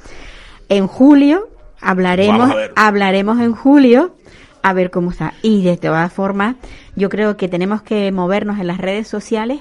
En 0.68 0.86
julio 0.86 1.48
hablaremos, 1.80 2.50
hablaremos 2.76 3.40
en 3.40 3.52
julio 3.52 4.14
a 4.62 4.72
ver 4.72 4.90
cómo 4.90 5.10
está. 5.10 5.34
Y 5.42 5.62
de 5.62 5.76
todas 5.76 6.12
formas, 6.12 6.56
yo 6.96 7.08
creo 7.08 7.36
que 7.36 7.48
tenemos 7.48 7.82
que 7.82 8.10
movernos 8.10 8.58
en 8.58 8.68
las 8.68 8.78
redes 8.78 9.06
sociales 9.08 9.60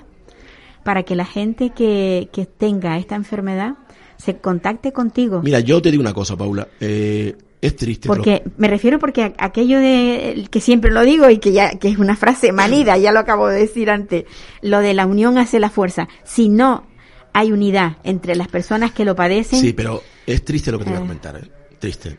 para 0.84 1.04
que 1.04 1.16
la 1.16 1.26
gente 1.26 1.72
que, 1.72 2.30
que 2.32 2.46
tenga 2.46 2.98
esta 2.98 3.16
enfermedad 3.16 3.76
se 4.18 4.38
contacte 4.38 4.94
contigo. 4.94 5.42
Mira, 5.44 5.60
yo 5.60 5.82
te 5.82 5.92
digo 5.92 6.02
una 6.02 6.14
cosa, 6.14 6.38
Paula. 6.38 6.68
Eh, 6.80 7.36
es 7.62 7.76
triste. 7.76 8.08
Porque 8.08 8.44
me 8.58 8.68
refiero 8.68 8.98
porque 8.98 9.34
aquello 9.38 9.80
de 9.80 10.48
que 10.50 10.60
siempre 10.60 10.92
lo 10.92 11.04
digo 11.04 11.30
y 11.30 11.38
que 11.38 11.52
ya 11.52 11.78
que 11.78 11.90
es 11.90 12.00
una 12.00 12.16
frase 12.16 12.52
manida, 12.52 12.98
ya 12.98 13.12
lo 13.12 13.20
acabo 13.20 13.48
de 13.48 13.60
decir 13.60 13.92
antes, 13.92 14.26
lo 14.62 14.80
de 14.80 14.96
la 14.96 15.06
unión 15.06 15.38
hace 15.38 15.60
la 15.60 15.70
fuerza. 15.70 16.08
Si 16.24 16.50
no 16.50 16.88
hay 17.34 17.52
unidad 17.52 17.98
entre 18.04 18.36
las 18.36 18.48
personas 18.48 18.92
que 18.92 19.06
lo 19.06 19.16
padecen. 19.16 19.60
Sí, 19.60 19.74
pero 19.74 20.02
es 20.26 20.44
triste 20.44 20.72
lo 20.72 20.80
que 20.80 20.86
te 20.86 20.90
voy 20.90 20.98
a 20.98 21.02
eh. 21.02 21.08
comentar, 21.08 21.36
¿eh? 21.36 21.52
triste. 21.78 22.18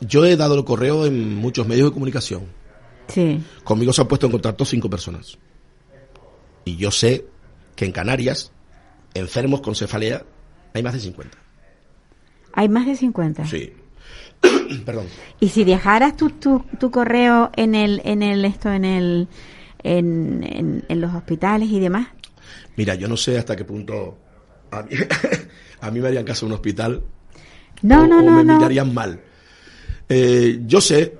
Yo 0.00 0.24
he 0.24 0.36
dado 0.36 0.56
el 0.56 0.64
correo 0.64 1.06
en 1.06 1.36
muchos 1.36 1.68
medios 1.68 1.90
de 1.90 1.92
comunicación. 1.92 2.46
Sí. 3.08 3.40
Conmigo 3.62 3.92
se 3.92 4.00
han 4.00 4.08
puesto 4.08 4.26
en 4.26 4.32
contacto 4.32 4.64
cinco 4.64 4.90
personas. 4.90 5.38
Y 6.64 6.76
yo 6.76 6.90
sé 6.90 7.26
que 7.76 7.84
en 7.84 7.92
Canarias, 7.92 8.52
enfermos 9.14 9.60
con 9.60 9.74
cefalea, 9.74 10.24
hay 10.74 10.82
más 10.82 10.94
de 10.94 11.00
50. 11.00 11.38
Hay 12.54 12.68
más 12.68 12.86
de 12.86 12.96
50. 12.96 13.46
Sí. 13.46 13.72
Perdón. 14.84 15.06
Y 15.40 15.48
si 15.48 15.64
dejaras 15.64 16.16
tu, 16.16 16.30
tu, 16.30 16.64
tu, 16.78 16.90
correo 16.90 17.50
en 17.56 17.74
el, 17.74 18.00
en 18.04 18.22
el, 18.22 18.44
esto, 18.44 18.70
en 18.70 18.84
el, 18.84 19.28
en, 19.82 20.84
en, 20.88 21.00
los 21.00 21.14
hospitales 21.14 21.70
y 21.70 21.80
demás. 21.80 22.08
Mira, 22.76 22.94
yo 22.94 23.08
no 23.08 23.16
sé 23.16 23.38
hasta 23.38 23.56
qué 23.56 23.64
punto 23.64 24.18
a 24.70 24.82
mí, 24.82 24.90
a 25.80 25.90
mí 25.90 26.00
me 26.00 26.08
harían 26.08 26.24
caso 26.24 26.46
un 26.46 26.52
hospital. 26.52 27.02
No, 27.82 28.04
o, 28.04 28.06
no, 28.06 28.22
no. 28.22 28.32
O 28.32 28.36
me 28.36 28.44
no. 28.44 28.56
mirarían 28.56 28.92
mal. 28.94 29.20
Eh, 30.08 30.60
yo 30.66 30.80
sé, 30.80 31.16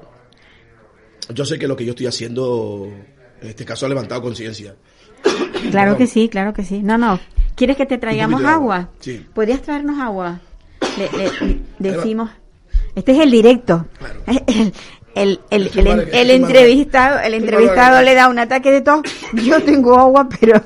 yo 1.32 1.44
sé 1.44 1.58
que 1.58 1.68
lo 1.68 1.76
que 1.76 1.84
yo 1.84 1.90
estoy 1.90 2.06
haciendo, 2.06 2.88
en 3.40 3.48
este 3.48 3.64
caso, 3.64 3.86
ha 3.86 3.88
levantado 3.88 4.22
conciencia. 4.22 4.74
Claro 5.70 5.98
que 5.98 6.06
sí, 6.06 6.30
claro 6.30 6.54
que 6.54 6.64
sí. 6.64 6.82
No, 6.82 6.96
no. 6.96 7.20
¿Quieres 7.54 7.76
que 7.76 7.84
te 7.84 7.98
traigamos 7.98 8.40
agua? 8.40 8.54
agua? 8.54 8.90
Sí. 8.98 9.26
¿Podrías 9.34 9.60
traernos 9.60 10.00
agua? 10.00 10.40
Le, 10.96 11.10
le, 11.18 11.60
decimos. 11.78 12.30
Este 12.94 13.12
es 13.12 13.18
el 13.20 13.30
directo. 13.30 13.86
Claro. 13.98 14.20
El, 15.12 15.40
el, 15.50 15.70
el, 15.74 15.88
el, 15.88 16.08
el 16.12 16.30
entrevistado, 16.30 17.18
el 17.18 17.34
entrevistado 17.34 18.00
le 18.00 18.14
da 18.14 18.28
un 18.28 18.38
ataque 18.38 18.70
de 18.70 18.80
tos. 18.80 19.02
Yo 19.32 19.60
tengo 19.60 19.98
agua, 19.98 20.28
pero, 20.40 20.62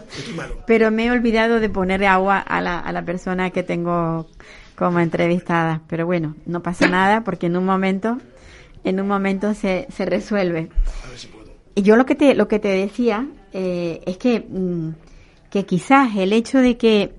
pero 0.67 0.91
me 0.91 1.07
he 1.07 1.11
olvidado 1.11 1.61
de 1.61 1.71
poner 1.71 2.05
agua 2.05 2.41
a 2.41 2.61
la, 2.61 2.79
a 2.79 2.93
la 2.93 3.03
persona 3.03 3.51
que 3.51 3.63
tengo 3.63 4.27
como 4.77 5.01
entrevistada. 5.01 5.81
Pero 5.89 6.05
bueno, 6.05 6.37
no 6.45 6.63
pasa 6.63 6.89
nada 6.89 7.23
porque 7.23 7.47
en 7.47 7.57
un 7.57 7.65
momento, 7.65 8.19
en 8.85 9.01
un 9.01 9.09
momento 9.09 9.55
se, 9.55 9.87
se 9.91 10.05
resuelve. 10.05 10.69
Y 11.75 11.83
yo 11.83 11.97
lo 11.97 12.07
que 12.07 12.15
te, 12.15 12.35
lo 12.35 12.47
que 12.47 12.59
te 12.59 12.69
decía 12.69 13.27
eh, 13.53 14.03
es 14.07 14.19
que, 14.19 14.41
mm, 14.41 14.91
que 15.51 15.65
quizás 15.65 16.15
el 16.17 16.33
hecho 16.33 16.59
de 16.59 16.77
que, 16.77 17.15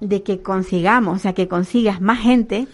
de 0.00 0.22
que 0.22 0.42
consigamos, 0.42 1.16
o 1.16 1.18
sea, 1.18 1.32
que 1.32 1.48
consigas 1.48 2.00
más 2.00 2.20
gente, 2.20 2.66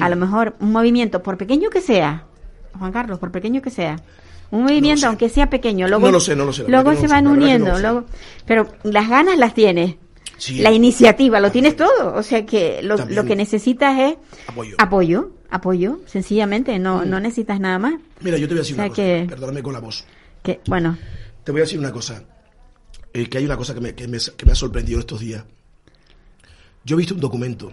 a 0.00 0.08
lo 0.08 0.16
mejor 0.16 0.56
un 0.60 0.72
movimiento, 0.72 1.22
por 1.22 1.36
pequeño 1.38 1.70
que 1.70 1.80
sea, 1.80 2.26
Juan 2.78 2.92
Carlos, 2.92 3.18
por 3.18 3.30
pequeño 3.30 3.62
que 3.62 3.70
sea, 3.70 3.96
un 4.50 4.62
movimiento, 4.62 5.02
no 5.02 5.08
aunque 5.08 5.28
sea 5.28 5.48
pequeño, 5.50 5.88
luego, 5.88 6.06
no 6.06 6.12
lo 6.12 6.20
sé, 6.20 6.36
no 6.36 6.44
lo 6.44 6.52
sé, 6.52 6.64
luego 6.68 6.94
se 6.94 7.08
van 7.08 7.26
uniendo, 7.26 7.78
luego, 7.78 8.04
pero 8.46 8.68
las 8.84 9.08
ganas 9.08 9.38
las 9.38 9.54
tienes. 9.54 9.96
Sí. 10.38 10.58
La 10.58 10.70
iniciativa, 10.70 11.40
lo 11.40 11.50
tienes 11.50 11.76
todo. 11.76 12.14
O 12.14 12.22
sea 12.22 12.44
que 12.44 12.82
lo, 12.82 12.96
lo 13.06 13.24
que 13.24 13.34
necesitas 13.34 13.98
es 13.98 14.16
Apoyo. 14.46 14.74
apoyo, 14.78 15.30
apoyo, 15.48 16.00
sencillamente, 16.04 16.78
no, 16.78 17.06
no 17.06 17.20
necesitas 17.20 17.58
nada 17.58 17.78
más. 17.78 17.94
Mira, 18.20 18.36
yo 18.36 18.46
te 18.46 18.52
voy 18.52 18.58
a 18.58 18.62
decir 18.62 18.74
O 18.74 18.76
sea 18.76 18.84
una 18.84 18.88
cosa, 18.90 19.02
que- 19.02 19.26
perdóname 19.30 19.62
con 19.62 19.72
la 19.72 19.80
voz. 19.80 20.04
Que, 20.42 20.60
bueno, 20.68 20.98
Te 21.42 21.52
voy 21.52 21.62
a 21.62 21.64
decir 21.64 21.78
una 21.78 21.90
cosa. 21.90 22.22
eh, 23.14 23.30
que 23.30 23.38
hay 23.38 23.46
una 23.46 23.56
cosa 23.56 23.72
que 23.72 23.80
me, 23.80 23.94
que, 23.94 24.06
me, 24.08 24.18
que 24.36 24.44
me 24.44 24.52
ha 24.52 24.54
sorprendido 24.54 25.00
estos 25.00 25.20
días. 25.20 25.42
Yo 26.86 26.96
he 26.96 26.98
visto 26.98 27.14
un 27.14 27.20
documento. 27.20 27.72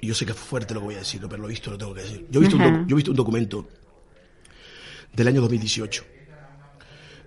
Y 0.00 0.06
yo 0.08 0.14
sé 0.14 0.24
que 0.26 0.32
es 0.32 0.38
fuerte 0.38 0.74
lo 0.74 0.80
que 0.80 0.86
voy 0.86 0.94
a 0.94 0.98
decir, 0.98 1.20
pero 1.28 1.36
lo 1.42 1.46
he 1.48 1.50
visto, 1.50 1.70
lo 1.70 1.78
tengo 1.78 1.92
que 1.94 2.00
decir. 2.02 2.26
Yo 2.30 2.40
he 2.40 2.42
visto, 2.44 2.56
un, 2.56 2.62
Ajá. 2.62 2.70
docu- 2.72 2.86
yo 2.88 2.94
he 2.94 2.96
visto 2.96 3.10
un 3.10 3.16
documento 3.16 3.68
del 5.12 5.28
año 5.28 5.40
2018, 5.42 6.04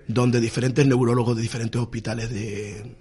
donde 0.07 0.39
diferentes 0.39 0.85
neurólogos 0.87 1.35
de 1.35 1.41
diferentes 1.43 1.79
hospitales 1.81 2.29
de, 2.29 2.95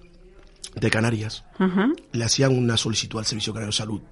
de 0.75 0.91
Canarias 0.91 1.45
ajá, 1.59 1.89
le 2.13 2.25
hacían 2.25 2.57
una 2.57 2.77
solicitud 2.77 3.19
al 3.19 3.25
Servicio 3.27 3.53
Canario 3.53 3.69
de 3.73 3.77
Salud 3.77 4.03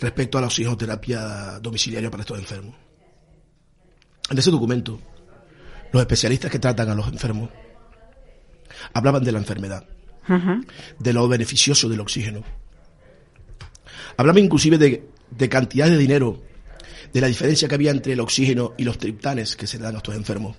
respecto 0.00 0.38
a 0.38 0.40
la 0.42 0.46
oxigenoterapia 0.48 1.58
domiciliaria 1.60 2.10
para 2.10 2.22
estos 2.22 2.38
enfermos. 2.38 2.74
En 4.30 4.38
ese 4.38 4.50
documento, 4.50 5.00
los 5.92 6.00
especialistas 6.02 6.50
que 6.50 6.58
tratan 6.58 6.88
a 6.90 6.94
los 6.94 7.08
enfermos 7.08 7.48
hablaban 8.92 9.24
de 9.24 9.32
la 9.32 9.38
enfermedad, 9.38 9.86
de 10.98 11.12
lo 11.12 11.28
beneficioso 11.28 11.88
del 11.88 12.00
oxígeno. 12.00 12.42
Hablaban 14.16 14.44
inclusive 14.44 14.78
de, 14.78 15.08
de 15.30 15.48
cantidad 15.48 15.88
de 15.88 15.96
dinero, 15.96 16.42
de 17.12 17.20
la 17.20 17.26
diferencia 17.28 17.68
que 17.68 17.74
había 17.74 17.90
entre 17.90 18.12
el 18.12 18.20
oxígeno 18.20 18.74
y 18.76 18.84
los 18.84 18.98
triptanes 18.98 19.56
que 19.56 19.66
se 19.66 19.78
le 19.78 19.84
dan 19.84 19.94
a 19.94 19.98
estos 19.98 20.14
enfermos. 20.14 20.56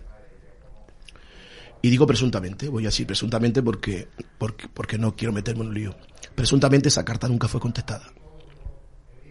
Y 1.82 1.90
digo 1.90 2.06
presuntamente, 2.06 2.68
voy 2.68 2.84
a 2.84 2.88
decir 2.88 3.08
presuntamente 3.08 3.64
porque, 3.64 4.08
porque, 4.38 4.68
porque 4.68 4.98
no 4.98 5.16
quiero 5.16 5.32
meterme 5.32 5.62
en 5.62 5.68
un 5.68 5.74
lío. 5.74 5.96
Presuntamente 6.36 6.90
esa 6.90 7.06
carta 7.06 7.28
nunca 7.28 7.48
fue 7.48 7.62
contestada. 7.62 8.12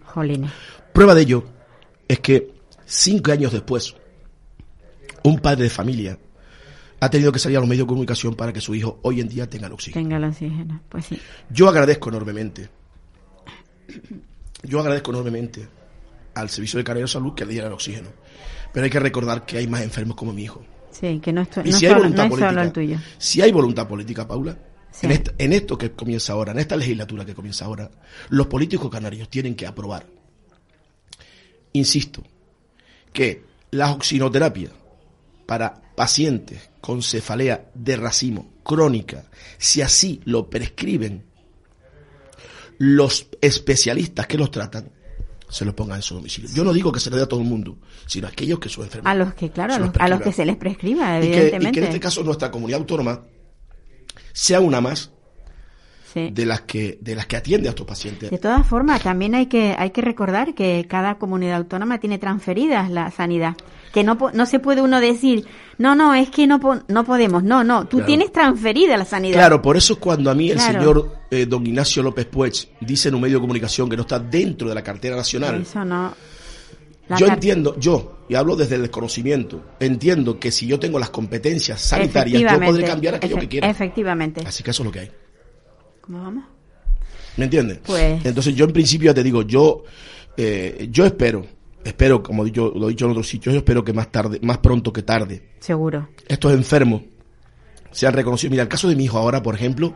jolines. 0.05 0.51
Prueba 0.93 1.15
de 1.15 1.23
ello 1.23 1.45
es 2.07 2.21
que 2.21 2.55
cinco 2.87 3.33
años 3.33 3.53
después, 3.53 3.95
un 5.25 5.39
padre 5.41 5.65
de 5.65 5.71
familia 5.71 6.19
ha 7.01 7.11
tenido 7.11 7.31
que 7.33 7.39
salir 7.39 7.57
a 7.59 7.61
los 7.61 7.69
medios 7.69 7.87
de 7.87 7.89
comunicación 7.89 8.35
para 8.35 8.53
que 8.53 8.61
su 8.61 8.75
hijo 8.75 8.99
hoy 9.03 9.21
en 9.21 9.29
día 9.29 9.49
tenga 9.49 9.67
el 9.69 9.73
oxígeno. 9.73 10.03
Tenga 10.05 10.17
el 10.17 10.25
oxígeno. 10.25 10.81
Pues 10.89 11.07
sí. 11.07 11.19
Yo 11.51 11.69
agradezco 11.69 12.09
enormemente, 12.11 12.69
yo 14.65 14.81
agradezco 14.81 15.11
enormemente 15.13 15.69
al 16.35 16.51
Servicio 16.51 16.79
de 16.79 16.85
Canario 16.85 17.05
de 17.07 17.13
Salud 17.13 17.35
que 17.35 17.45
le 17.45 17.53
diera 17.53 17.69
el 17.69 17.73
oxígeno. 17.73 18.09
Pero 18.73 18.85
hay 18.85 18.91
que 18.91 19.01
recordar 19.01 19.47
que 19.47 19.59
hay 19.59 19.67
más 19.67 19.83
enfermos 19.83 20.17
como 20.17 20.33
mi 20.33 20.43
hijo. 20.45 20.63
Sí, 20.91 21.21
que 21.21 21.33
no, 21.33 21.43
es, 21.43 21.51
tu- 21.51 21.61
Y 21.61 21.71
no 21.71 21.79
si 21.79 21.87
hay 21.87 21.91
solo, 21.93 22.03
voluntad 22.03 22.25
no 22.25 22.31
solo 22.31 22.47
el 22.49 22.55
política, 22.55 22.73
tuyo. 22.73 22.99
si 23.19 23.41
hay 23.43 23.53
voluntad 23.53 23.89
política, 23.89 24.27
Paula, 24.27 24.57
Sí. 24.91 25.07
en, 25.07 25.13
esta- 25.13 25.33
en 25.39 25.53
esto 25.53 25.79
que 25.79 25.93
comienza 25.93 26.33
ahora, 26.33 26.53
en 26.53 26.59
esta 26.59 26.77
legislatura 26.77 27.25
que 27.25 27.35
comienza 27.35 27.65
ahora, 27.67 27.91
los 28.31 28.47
políticos 28.47 28.91
canarios 28.91 29.29
tienen 29.29 29.55
que 29.55 29.67
aprobar, 29.67 30.07
insisto, 31.73 32.23
que 33.13 33.45
la 33.71 33.93
oxinoterapia 33.93 34.71
para 35.47 35.75
pacientes 35.95 36.71
con 36.89 37.03
cefalea 37.03 37.67
de 37.75 37.97
racimo 37.97 38.49
crónica, 38.63 39.25
si 39.59 39.83
así 39.83 40.23
lo 40.25 40.49
prescriben 40.49 41.23
los 42.79 43.29
especialistas 43.43 44.27
que 44.27 44.39
los 44.39 44.51
tratan, 44.51 44.89
se 45.51 45.67
lo 45.67 45.77
pongan 45.77 45.97
en 45.97 46.03
su 46.03 46.15
domicilio. 46.15 46.49
Yo 46.55 46.65
no 46.65 46.73
digo 46.73 46.91
que 46.91 46.99
se 46.99 47.11
le 47.11 47.17
dé 47.17 47.25
a 47.25 47.27
todo 47.27 47.41
el 47.43 47.47
mundo, 47.47 47.77
sino 48.07 48.27
a 48.27 48.31
aquellos 48.31 48.59
que 48.59 48.71
son 48.71 48.85
enfermos. 48.85 49.11
A 49.11 49.15
los 49.15 49.35
que, 49.35 49.51
claro, 49.51 49.75
a 49.75 49.79
los, 49.79 49.89
los 49.89 49.97
a 50.01 50.09
los 50.09 50.23
que 50.23 50.33
se 50.33 50.47
les 50.47 50.57
prescriba, 50.57 51.19
Y 51.19 51.21
que, 51.21 51.27
y 51.27 51.33
evidentemente. 51.33 51.73
que 51.73 51.79
en 51.81 51.85
este 51.89 52.01
caso 52.01 52.23
nuestra 52.23 52.51
comunidad 52.51 52.81
autónoma 52.81 53.21
sea 54.33 54.61
una 54.61 54.81
más 54.81 55.11
Sí. 56.15 56.31
de 56.33 56.47
las 56.47 56.63
que 56.63 56.99
de 57.03 57.15
las 57.15 57.27
que 57.27 57.37
atiende 57.37 57.69
a 57.69 57.73
estos 57.73 57.87
pacientes. 57.87 58.31
De 58.31 58.39
todas 58.39 58.67
formas, 58.67 59.03
también 59.03 59.35
hay 59.35 59.45
que 59.45 59.75
hay 59.79 59.91
que 59.91 60.01
recordar 60.01 60.55
que 60.55 60.87
cada 60.89 61.19
comunidad 61.19 61.57
autónoma 61.59 62.01
tiene 62.01 62.17
transferidas 62.19 62.91
la 62.91 63.11
sanidad. 63.11 63.57
Que 63.99 64.05
no 64.05 64.17
no 64.33 64.47
se 64.47 64.59
puede 64.61 64.81
uno 64.83 65.01
decir, 65.01 65.45
no, 65.79 65.95
no, 65.95 66.15
es 66.15 66.31
que 66.31 66.47
no 66.47 66.61
po- 66.61 66.81
no 66.89 67.05
podemos. 67.05 67.43
No, 67.43 67.65
no, 67.65 67.83
tú 67.87 67.97
Claro. 67.99 68.07
tienes 68.07 68.33
transferida 68.33 68.97
la 68.97 69.05
sanidad. 69.05 69.35
Claro, 69.39 69.61
por 69.63 69.77
eso 69.77 69.95
es 69.95 69.99
cuando 69.99 70.31
a 70.31 70.35
mí 70.35 70.51
el 70.51 70.61
señor 70.61 71.17
eh, 71.31 71.47
don 71.47 71.67
Ignacio 71.67 72.03
López 72.03 72.27
Puech 72.27 72.69
dice 72.81 73.09
en 73.09 73.15
un 73.17 73.21
medio 73.23 73.37
de 73.39 73.41
comunicación 73.43 73.89
que 73.89 73.97
no 73.97 74.03
está 74.03 74.19
dentro 74.19 74.69
de 74.69 74.75
la 74.75 74.83
cartera 74.83 75.17
nacional. 75.17 75.63
Eso 75.63 75.85
no. 75.85 76.13
La 77.09 77.17
Yo 77.17 77.27
entiendo, 77.27 77.75
yo, 77.81 78.19
y 78.29 78.35
hablo 78.35 78.55
desde 78.55 78.75
el 78.75 78.83
desconocimiento, 78.83 79.63
entiendo 79.81 80.39
que 80.39 80.51
si 80.51 80.67
yo 80.67 80.79
tengo 80.79 80.99
las 80.99 81.09
competencias 81.09 81.81
sanitarias, 81.81 82.43
yo 82.43 82.61
podré 82.61 82.85
cambiar 82.85 83.15
aquello 83.15 83.39
que 83.39 83.49
quiera. 83.49 83.69
Efectivamente. 83.71 84.43
Así 84.47 84.63
que 84.63 84.73
eso 84.73 84.83
es 84.83 84.87
lo 84.87 84.93
que 84.93 85.01
hay. 85.01 85.11
¿Cómo 86.03 86.23
vamos? 86.23 86.45
¿Me 87.39 87.45
entiendes? 87.45 87.79
Pues- 87.87 88.25
Entonces 88.27 88.55
yo 88.55 88.65
en 88.67 88.73
principio 88.73 89.11
ya 89.11 89.15
te 89.15 89.23
digo, 89.23 89.43
yo, 89.43 89.85
eh, 90.37 90.89
yo 90.91 91.07
espero, 91.07 91.47
espero, 91.89 92.23
como 92.23 92.47
yo 92.47 92.73
lo 92.75 92.87
he 92.87 92.91
dicho 92.91 93.05
en 93.07 93.11
otros 93.13 93.29
sitios, 93.29 93.53
yo 93.55 93.59
espero 93.59 93.85
que 93.85 93.93
más 93.93 94.11
tarde, 94.13 94.39
más 94.43 94.59
pronto 94.59 94.93
que 94.93 95.03
tarde, 95.03 95.49
Seguro. 95.61 96.09
estos 96.29 96.53
enfermos 96.53 97.03
sean 97.91 98.13
reconocidos. 98.13 98.51
Mira, 98.51 98.63
el 98.63 98.69
caso 98.69 98.89
de 98.89 98.97
mi 98.97 99.05
hijo 99.05 99.19
ahora, 99.19 99.43
por 99.43 99.55
ejemplo, 99.55 99.95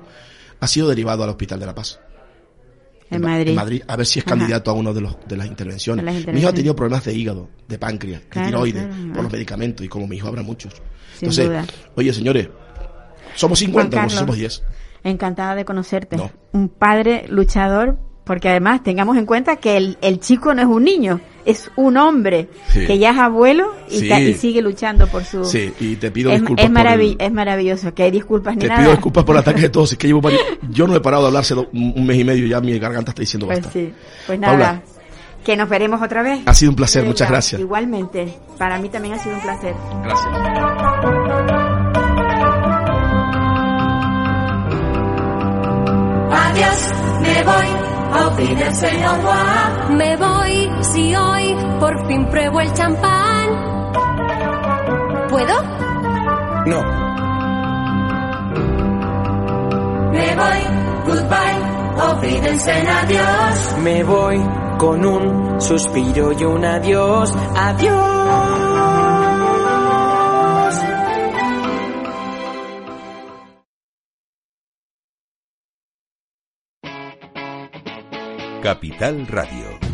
ha 0.61 0.67
sido 0.67 0.89
derivado 0.89 1.23
al 1.25 1.31
Hospital 1.31 1.61
de 1.61 1.67
la 1.67 1.75
Paz. 1.75 2.01
En 3.11 3.21
Ma- 3.21 3.29
Madrid. 3.55 3.83
a 3.87 3.97
ver 3.97 4.07
si 4.07 4.21
es 4.21 4.27
Ajá. 4.27 4.37
candidato 4.39 4.71
a 4.71 4.75
una 4.75 4.93
de, 4.93 5.03
los, 5.03 5.17
de 5.29 5.37
las 5.37 5.47
intervenciones. 5.47 6.27
Mi 6.27 6.41
hijo 6.41 6.49
ha 6.49 6.55
tenido 6.55 6.75
problemas 6.75 7.05
de 7.05 7.13
hígado, 7.13 7.51
de 7.69 7.79
páncreas, 7.79 8.23
Claro, 8.31 8.47
de 8.47 8.53
tiroides, 8.73 8.87
claro, 8.97 9.13
por 9.13 9.23
los 9.25 9.33
medicamentos, 9.33 9.85
y 9.85 9.89
como 9.91 10.07
mi 10.07 10.17
hijo 10.17 10.29
habrá 10.29 10.43
muchos. 10.43 10.73
Sin 11.19 11.29
Entonces, 11.29 11.47
duda. 11.47 11.67
oye, 11.95 12.13
señores, 12.15 12.49
somos 13.35 13.59
50, 13.59 13.97
Juan 13.99 14.05
no 14.07 14.11
somos 14.11 14.37
Carlos. 14.37 14.39
10. 14.39 14.63
Encantada 15.05 15.55
de 15.55 15.65
conocerte. 15.67 16.17
No. 16.17 16.31
Un 16.53 16.71
padre 16.71 17.27
luchador, 17.29 17.99
porque 18.25 18.49
además 18.49 18.83
tengamos 18.83 19.17
en 19.17 19.27
cuenta 19.27 19.57
que 19.57 19.77
el, 19.77 19.99
el 20.01 20.21
chico 20.21 20.55
no 20.55 20.63
es 20.63 20.69
un 20.69 20.85
niño, 20.85 21.21
es 21.45 21.71
un 21.75 21.97
hombre 21.97 22.49
Sí. 22.69 22.87
que 22.87 22.99
ya 22.99 23.11
es 23.11 23.19
abuelo 23.19 23.75
y, 23.91 23.99
Sí. 24.01 24.09
ca- 24.09 24.21
y 24.21 24.35
sigue 24.35 24.63
luchando 24.63 25.09
por 25.09 25.25
su... 25.25 25.45
Sí, 25.45 25.73
y 25.81 25.97
te 25.97 26.11
pido 26.13 26.31
es, 26.31 26.39
disculpas 26.41 26.65
es, 26.67 26.71
por 26.71 26.81
maravi- 26.81 27.17
el- 27.19 27.27
es 27.27 27.33
maravilloso, 27.33 27.93
que 27.95 28.05
hay 28.05 28.11
disculpas 28.13 28.55
ni 28.55 28.61
Te 28.61 28.69
nada. 28.69 28.81
pido 28.81 28.93
disculpas 28.93 29.25
por 29.25 29.35
el 29.35 29.41
ataque 29.41 29.63
de 29.63 29.69
tos, 29.71 29.91
es 29.93 29.99
que 29.99 30.07
llevo 30.07 30.21
varios- 30.21 30.41
yo 30.71 30.87
no 30.87 30.95
he 30.95 31.01
parado 31.01 31.23
de 31.25 31.29
hablarse 31.29 31.55
do- 31.55 31.69
un 31.73 31.93
un 31.97 32.07
mes 32.07 32.19
y 32.19 32.25
medio 32.25 32.47
ya 32.47 32.61
mi 32.61 32.79
garganta 32.79 33.11
está 33.11 33.21
diciendo 33.21 33.47
Pues 33.47 33.59
basta. 33.61 33.73
sí, 33.73 33.93
pues 34.27 34.39
nada. 34.39 34.53
Paula. 34.53 34.83
Que 35.45 35.57
nos 35.57 35.69
veremos 35.69 36.01
otra 36.01 36.23
vez. 36.23 36.39
Ha 36.47 36.55
sido 36.55 36.71
un 36.71 36.77
placer, 36.77 37.05
muchas 37.05 37.29
gracias. 37.29 37.61
Igualmente, 37.61 38.33
para 38.59 38.79
mí 38.79 38.89
también 38.89 39.15
ha 39.15 39.19
sido 39.19 39.35
un 39.35 39.43
placer. 39.43 39.75
Gracias. 40.05 41.33
Adiós, 46.31 46.93
me 47.21 47.43
voy 47.45 47.82
Juan. 49.23 49.97
Me 49.97 50.17
voy 50.17 50.71
si 50.83 51.15
hoy 51.15 51.57
por 51.81 52.07
fin 52.07 52.27
pruebo 52.27 52.61
el 52.61 52.73
champán. 52.75 53.49
¿Puedo? 55.29 55.63
No. 56.67 56.83
Me 60.13 60.37
voy, 60.37 60.61
goodbye, 61.07 62.13
olvídense 62.13 62.79
en 62.79 62.89
adiós. 62.89 63.77
Me 63.83 64.05
voy 64.05 64.41
con 64.79 65.05
un 65.05 65.61
suspiro 65.61 66.33
y 66.33 66.45
un 66.45 66.65
adiós, 66.65 67.35
adiós. 67.57 68.72
Capital 78.63 79.27
Radio. 79.27 79.92